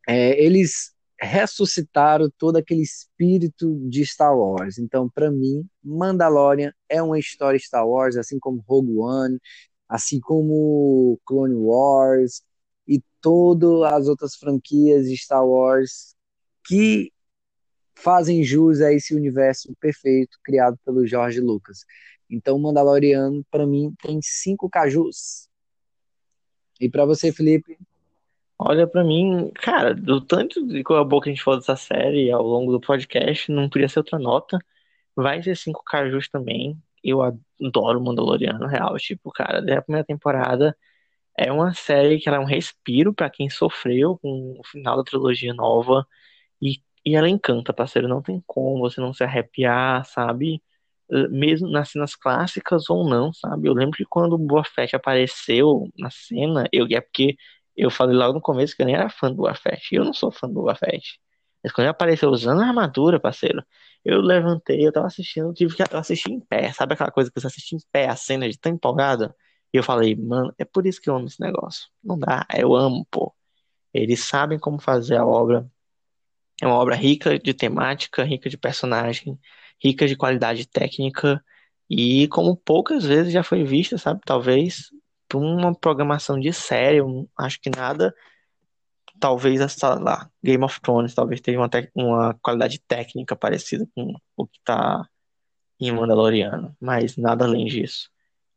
É, 0.08 0.42
eles 0.44 0.93
ressuscitaram 1.24 2.30
todo 2.38 2.58
aquele 2.58 2.82
espírito 2.82 3.76
de 3.90 4.06
Star 4.06 4.38
Wars. 4.38 4.78
Então, 4.78 5.10
para 5.10 5.32
mim, 5.32 5.68
Mandalorian 5.84 6.74
é 6.90 7.02
uma 7.02 7.20
história 7.20 7.60
Star 7.60 7.88
Wars, 7.88 8.16
assim 8.18 8.40
como 8.40 8.64
Rogue 8.68 8.98
One, 8.98 9.40
assim 9.88 10.20
como 10.20 11.20
Clone 11.26 11.56
Wars 11.56 12.44
e 12.88 13.02
todas 13.22 13.94
as 13.94 14.08
outras 14.08 14.36
franquias 14.36 15.08
de 15.08 15.16
Star 15.18 15.46
Wars 15.46 16.16
que 16.66 17.12
fazem 17.96 18.44
jus 18.44 18.82
a 18.82 18.92
esse 18.92 19.16
universo 19.16 19.74
perfeito 19.80 20.38
criado 20.44 20.78
pelo 20.84 21.06
George 21.06 21.40
Lucas. 21.40 21.86
Então, 22.30 22.58
Mandaloriano, 22.60 23.46
para 23.52 23.66
mim, 23.66 23.94
tem 24.02 24.20
cinco 24.22 24.70
cajus. 24.70 25.48
E 26.80 26.90
para 26.90 27.06
você, 27.06 27.32
Felipe? 27.32 27.78
Olha, 28.66 28.88
para 28.88 29.04
mim, 29.04 29.52
cara, 29.56 29.94
do 29.94 30.22
tanto 30.22 30.66
de 30.66 30.82
a 30.88 31.04
boca 31.04 31.30
a 31.30 31.34
gente 31.34 31.44
falou 31.44 31.60
dessa 31.60 31.76
série 31.76 32.32
ao 32.32 32.42
longo 32.44 32.72
do 32.72 32.80
podcast, 32.80 33.52
não 33.52 33.68
podia 33.70 33.90
ser 33.90 34.00
outra 34.00 34.18
nota. 34.18 34.58
Vai 35.16 35.44
ser 35.44 35.56
cinco 35.58 35.84
cajus 35.84 36.30
também. 36.30 36.82
Eu 37.04 37.22
adoro 37.22 38.02
Mandaloriano, 38.02 38.66
real. 38.68 38.98
Tipo, 38.98 39.32
cara, 39.32 39.62
desde 39.62 39.80
a 39.80 39.82
primeira 39.82 40.06
temporada 40.06 40.78
é 41.38 41.52
uma 41.52 41.74
série 41.74 42.20
que 42.20 42.30
ela 42.30 42.38
é 42.38 42.42
um 42.42 42.46
respiro 42.46 43.14
para 43.14 43.30
quem 43.30 43.50
sofreu 43.50 44.18
com 44.20 44.58
o 44.60 44.64
final 44.66 44.98
da 44.98 45.04
trilogia 45.04 45.54
nova. 45.54 46.08
E, 46.62 46.82
e 47.06 47.16
ela 47.16 47.30
encanta, 47.30 47.74
parceiro. 47.74 48.08
Não 48.08 48.22
tem 48.22 48.44
como 48.48 48.80
você 48.82 49.02
não 49.02 49.14
se 49.14 49.24
arrepiar, 49.24 50.06
sabe? 50.06 50.64
Mesmo 51.32 51.70
nas 51.70 51.90
cenas 51.92 52.16
clássicas 52.16 52.90
ou 52.90 53.08
não, 53.10 53.34
sabe? 53.34 53.68
Eu 53.70 53.74
lembro 53.74 53.98
que 53.98 54.06
quando 54.06 54.34
o 54.34 54.38
Boa 54.38 54.64
Fett 54.64 54.96
apareceu 54.96 55.90
na 55.98 56.10
cena, 56.12 56.68
eu 56.72 56.88
é 56.92 57.02
porque 57.02 57.36
eu 57.76 57.90
falei 57.92 58.16
logo 58.16 58.34
no 58.34 58.42
começo 58.42 58.76
que 58.76 58.82
eu 58.82 58.86
nem 58.86 58.96
era 58.96 59.10
fã 59.10 59.30
do 59.30 59.36
Boa 59.36 59.56
Fett. 59.56 59.96
Eu 59.96 60.06
não 60.06 60.14
sou 60.14 60.32
fã 60.32 60.48
do 60.48 60.54
Boa 60.54 60.76
Fett. 60.76 61.20
Mas 61.64 61.72
quando 61.72 61.86
ele 61.86 61.92
apareceu 61.92 62.30
usando 62.30 62.62
a 62.62 62.68
armadura, 62.68 63.20
parceiro, 63.20 63.64
eu 64.04 64.20
levantei, 64.22 64.86
eu 64.86 64.92
tava 64.92 65.08
assistindo, 65.08 65.48
eu 65.48 65.54
tive 65.54 65.76
que 65.76 65.84
assistir 65.96 66.32
em 66.32 66.40
pé. 66.40 66.72
Sabe 66.74 66.94
aquela 66.94 67.12
coisa 67.12 67.32
que 67.32 67.40
você 67.40 67.48
assiste 67.48 67.76
em 67.76 67.80
pé, 67.92 68.08
a 68.08 68.16
cena 68.16 68.50
de 68.50 68.58
tão 68.60 68.74
empolgada? 68.74 69.36
E 69.74 69.78
eu 69.78 69.84
falei, 69.84 70.16
mano, 70.16 70.54
é 70.58 70.66
por 70.66 70.86
isso 70.86 71.02
que 71.02 71.10
eu 71.10 71.16
amo 71.16 71.28
esse 71.28 71.40
negócio. 71.42 71.88
Não 72.04 72.20
dá, 72.20 72.46
eu 72.54 72.76
amo, 72.76 73.08
pô. 73.10 73.34
Eles 73.94 74.22
sabem 74.22 74.60
como 74.60 74.80
fazer 74.80 75.18
a 75.18 75.26
obra. 75.26 75.70
É 76.62 76.68
uma 76.68 76.76
obra 76.76 76.96
rica 76.96 77.40
de 77.40 77.54
temática, 77.54 78.24
rica 78.24 78.50
de 78.50 78.58
personagem, 78.58 79.40
rica 79.84 80.08
de 80.08 80.16
qualidade 80.16 80.68
técnica 80.68 81.44
e 81.90 82.28
como 82.30 82.56
poucas 82.56 83.04
vezes 83.06 83.34
já 83.34 83.44
foi 83.44 83.64
vista, 83.64 83.98
sabe? 83.98 84.22
Talvez 84.26 84.90
por 85.34 85.42
uma 85.42 85.74
programação 85.74 86.40
de 86.40 86.54
série, 86.54 87.00
acho 87.40 87.60
que 87.60 87.72
nada. 87.72 88.14
Talvez, 89.20 89.60
sei 89.72 89.90
lá, 89.90 90.30
Game 90.44 90.64
of 90.64 90.80
Thrones 90.80 91.16
talvez 91.16 91.42
tenha 91.42 91.60
uma, 91.60 91.70
uma 91.96 92.36
qualidade 92.36 92.80
técnica 92.88 93.36
parecida 93.36 93.88
com 93.96 94.14
o 94.38 94.46
que 94.46 94.60
tá 94.64 95.08
em 95.80 95.92
Mandaloriano, 95.92 96.76
mas 96.80 97.18
nada 97.18 97.46
além 97.46 97.66
disso. 97.66 98.12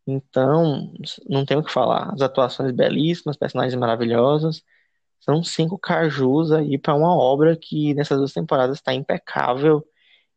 Então, 0.07 0.93
não 1.27 1.47
tem 1.47 1.57
o 1.57 1.65
que 1.65 1.73
falar. 1.73 2.13
As 2.13 2.21
atuações 2.21 2.73
belíssimas, 2.73 3.39
personagens 3.39 3.75
maravilhosos. 3.75 4.63
São 5.21 5.43
cinco 5.43 5.79
cajus 5.79 6.53
aí 6.53 6.77
para 6.79 6.95
uma 6.95 7.17
obra 7.17 7.57
que 7.57 7.95
nessas 7.95 8.19
duas 8.19 8.35
temporadas 8.35 8.77
está 8.77 8.93
impecável 8.93 9.83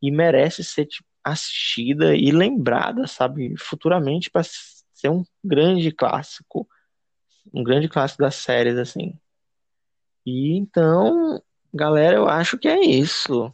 e 0.02 0.10
merece 0.10 0.64
ser 0.64 0.86
tipo, 0.86 1.08
assistida 1.24 2.16
e 2.16 2.32
lembrada, 2.32 3.08
sabe, 3.08 3.56
futuramente 3.58 4.32
para 4.32 4.44
ser 5.00 5.10
um 5.10 5.24
grande 5.44 5.92
clássico, 5.92 6.68
um 7.54 7.64
grande 7.64 7.88
clássico 7.88 8.22
das 8.22 8.36
séries 8.36 8.78
assim. 8.78 9.14
E 10.26 10.58
então, 10.58 11.42
galera, 11.74 12.18
eu 12.18 12.28
acho 12.28 12.58
que 12.58 12.68
é 12.68 12.80
isso. 12.80 13.54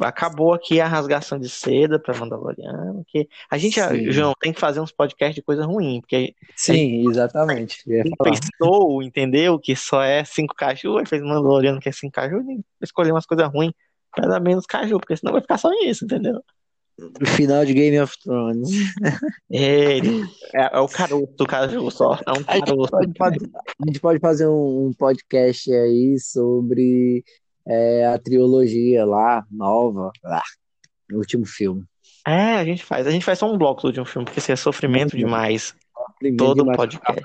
Acabou 0.00 0.54
aqui 0.54 0.80
a 0.80 0.86
rasgação 0.86 1.40
de 1.40 1.48
seda 1.48 1.98
para 1.98 2.16
Mandaloriano, 2.16 3.04
que 3.08 3.28
a 3.50 3.58
gente, 3.58 3.80
Sim. 3.80 4.12
João, 4.12 4.32
tem 4.40 4.52
que 4.52 4.60
fazer 4.60 4.80
uns 4.80 4.92
podcasts 4.92 5.34
de 5.34 5.42
coisa 5.42 5.66
ruim, 5.66 6.00
porque 6.00 6.34
Sim, 6.54 6.72
gente, 6.72 7.08
exatamente. 7.10 7.84
Pensou, 8.22 9.02
entendeu? 9.02 9.58
Que 9.58 9.74
só 9.74 10.02
é 10.02 10.24
cinco 10.24 10.54
caju, 10.54 10.98
aí 10.98 11.06
fez 11.06 11.20
Mandaloriano 11.20 11.80
que 11.80 11.88
é 11.88 11.92
cinco 11.92 12.14
caju, 12.14 12.40
e 12.48 12.64
escolheu 12.80 13.14
umas 13.14 13.26
coisas 13.26 13.48
ruins 13.52 13.72
para 14.14 14.28
dar 14.28 14.40
menos 14.40 14.66
caju, 14.66 14.98
porque 14.98 15.16
senão 15.16 15.32
vai 15.32 15.42
ficar 15.42 15.58
só 15.58 15.68
nisso, 15.70 16.04
entendeu? 16.04 16.42
No 16.98 17.26
final 17.26 17.64
de 17.64 17.74
Game 17.74 17.98
of 18.00 18.16
Thrones. 18.22 18.70
É, 19.50 19.98
é, 19.98 20.70
é 20.72 20.80
o 20.80 20.88
caroço 20.88 21.32
do 21.36 21.46
caju 21.46 21.90
só. 21.90 22.18
É 22.26 22.32
um 22.32 22.42
caroço. 22.42 22.96
A 22.96 23.02
gente 23.02 23.14
pode, 23.14 23.38
a 23.44 23.86
gente 23.86 24.00
pode 24.00 24.18
fazer 24.18 24.46
um, 24.48 24.86
um 24.86 24.92
podcast 24.92 25.72
aí 25.72 26.18
sobre 26.18 27.24
é, 27.66 28.06
a 28.06 28.18
trilogia 28.18 29.04
lá, 29.04 29.44
nova, 29.50 30.10
lá, 30.24 30.42
no 31.08 31.18
último 31.18 31.46
filme. 31.46 31.84
É, 32.26 32.56
a 32.56 32.64
gente 32.64 32.84
faz. 32.84 33.06
A 33.06 33.10
gente 33.10 33.24
faz 33.24 33.38
só 33.38 33.52
um 33.52 33.56
bloco 33.56 33.82
do 33.82 33.88
último 33.88 34.04
filme, 34.04 34.24
porque 34.24 34.40
seria 34.40 34.56
sofrimento 34.56 35.16
demais. 35.16 35.74
Sofrimento 35.94 36.38
todo 36.38 36.58
demais 36.58 36.76
podcast. 36.76 37.22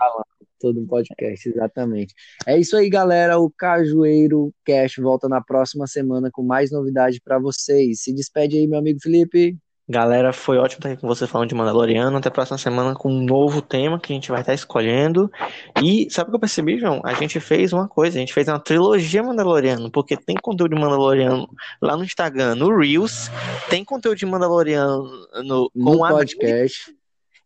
Todo 0.62 0.80
um 0.80 0.86
podcast, 0.86 1.49
exatamente. 1.49 2.14
É 2.45 2.57
isso 2.59 2.78
aí, 2.78 2.88
galera. 2.88 3.39
O 3.39 3.49
Cajueiro 3.49 4.53
Cash 4.64 4.97
volta 4.97 5.28
na 5.28 5.41
próxima 5.41 5.88
semana 5.88 6.30
com 6.32 6.43
mais 6.43 6.72
novidade 6.72 7.20
para 7.20 7.39
vocês. 7.39 8.03
Se 8.03 8.14
despede 8.14 8.57
aí, 8.57 8.68
meu 8.68 8.78
amigo 8.78 8.99
Felipe. 9.01 9.57
Galera, 9.89 10.32
foi 10.32 10.57
ótimo 10.57 10.78
estar 10.78 10.91
aqui 10.91 11.01
com 11.01 11.07
você 11.07 11.28
falando 11.28 11.49
de 11.49 11.55
Mandaloriano. 11.55 12.16
Até 12.16 12.30
a 12.30 12.32
próxima 12.32 12.57
semana 12.57 12.93
com 12.93 13.12
um 13.12 13.26
novo 13.26 13.62
tema 13.62 13.99
que 13.99 14.14
a 14.14 14.16
gente 14.16 14.32
vai 14.32 14.39
estar 14.39 14.53
escolhendo. 14.53 15.30
E 15.84 16.07
sabe 16.09 16.30
o 16.30 16.32
que 16.32 16.36
eu 16.36 16.39
percebi, 16.39 16.80
João? 16.80 17.01
A 17.03 17.14
gente 17.14 17.39
fez 17.39 17.74
uma 17.74 17.89
coisa, 17.89 18.18
a 18.18 18.22
gente 18.22 18.34
fez 18.34 18.47
uma 18.47 18.59
trilogia 18.59 19.22
Mandaloriano, 19.22 19.91
porque 19.91 20.16
tem 20.16 20.38
conteúdo 20.41 20.76
de 20.76 20.82
Mandaloriano 20.82 21.49
lá 21.82 21.97
no 21.97 22.05
Instagram, 22.05 22.55
no 22.55 22.74
Reels, 22.74 23.30
tem 23.70 23.84
conteúdo 23.84 24.18
de 24.18 24.26
Mandaloriano 24.26 25.09
no, 25.43 25.70
no 25.76 25.97
podcast. 25.97 26.95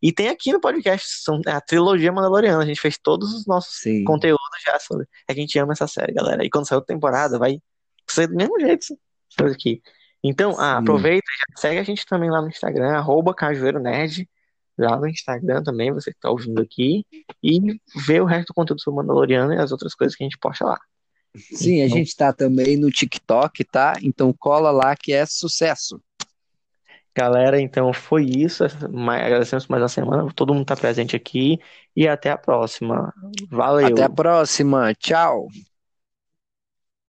E 0.02 0.12
tem 0.12 0.30
aqui 0.30 0.52
no 0.52 0.60
podcast, 0.60 1.24
são 1.24 1.42
a 1.48 1.60
trilogia 1.62 2.12
Mandaloriana. 2.12 2.64
A 2.64 2.66
gente 2.66 2.80
fez 2.80 2.98
todos 2.98 3.34
os 3.34 3.46
nossos 3.46 3.82
Sim. 3.82 4.04
conteúdos 4.04 4.46
já 4.66 4.80
sobre. 4.80 5.08
A 5.28 5.34
gente 5.34 5.58
ama 5.58 5.74
essa 5.74 5.88
série, 5.88 6.14
galera. 6.14 6.46
E 6.46 6.50
quando 6.50 6.68
sair 6.68 6.78
a 6.78 6.82
temporada, 6.82 7.40
vai 7.40 7.60
ser 8.08 8.28
do 8.28 8.36
mesmo 8.36 8.60
jeito. 8.60 8.84
Isso 8.84 9.46
aqui. 9.46 9.82
Então, 10.24 10.56
ah, 10.60 10.78
aproveita 10.78 11.26
e 11.26 11.60
segue 11.60 11.80
a 11.80 11.84
gente 11.84 12.06
também 12.06 12.32
lá 12.32 12.42
no 12.42 12.48
Instagram, 12.48 12.94
arroba 12.94 13.34
Cajueiro 13.34 13.80
Nerd, 13.80 14.28
lá 14.78 14.98
no 14.98 15.08
Instagram 15.08 15.62
também, 15.64 15.94
você 15.94 16.12
que 16.12 16.20
tá 16.20 16.32
ouvindo 16.32 16.62
aqui, 16.62 17.06
e 17.44 17.60
vê 17.96 18.20
o 18.20 18.26
resto 18.26 18.48
do 18.48 18.54
conteúdo 18.56 18.82
sobre 18.82 19.02
Mandaloriano 19.02 19.54
e 19.54 19.58
as 19.58 19.72
outras 19.72 19.94
coisas 19.94 20.16
que 20.16 20.24
a 20.24 20.26
gente 20.26 20.40
posta 20.40 20.66
lá. 20.66 20.80
Sim, 21.36 21.76
então... 21.76 21.86
a 21.86 22.00
gente 22.00 22.16
tá 22.16 22.34
também 22.34 22.78
no 22.78 22.90
TikTok, 22.90 23.64
tá? 23.66 23.98
Então 24.02 24.34
cola 24.34 24.72
lá 24.72 24.96
que 24.96 25.14
é 25.14 25.26
sucesso. 25.26 26.02
Galera, 27.18 27.60
então 27.62 27.94
foi 27.94 28.26
isso. 28.26 28.64
Agradecemos 28.66 29.68
mais 29.68 29.82
uma 29.82 29.90
semana. 29.90 30.34
Todo 30.36 30.54
mundo 30.54 30.66
tá 30.66 30.76
presente 30.76 31.16
aqui. 31.16 31.60
E 31.96 32.08
até 32.08 32.30
a 32.32 32.38
próxima. 32.38 33.14
Valeu. 33.50 33.88
Até 33.88 34.04
a 34.04 34.10
próxima. 34.10 34.94
Tchau. 34.96 35.48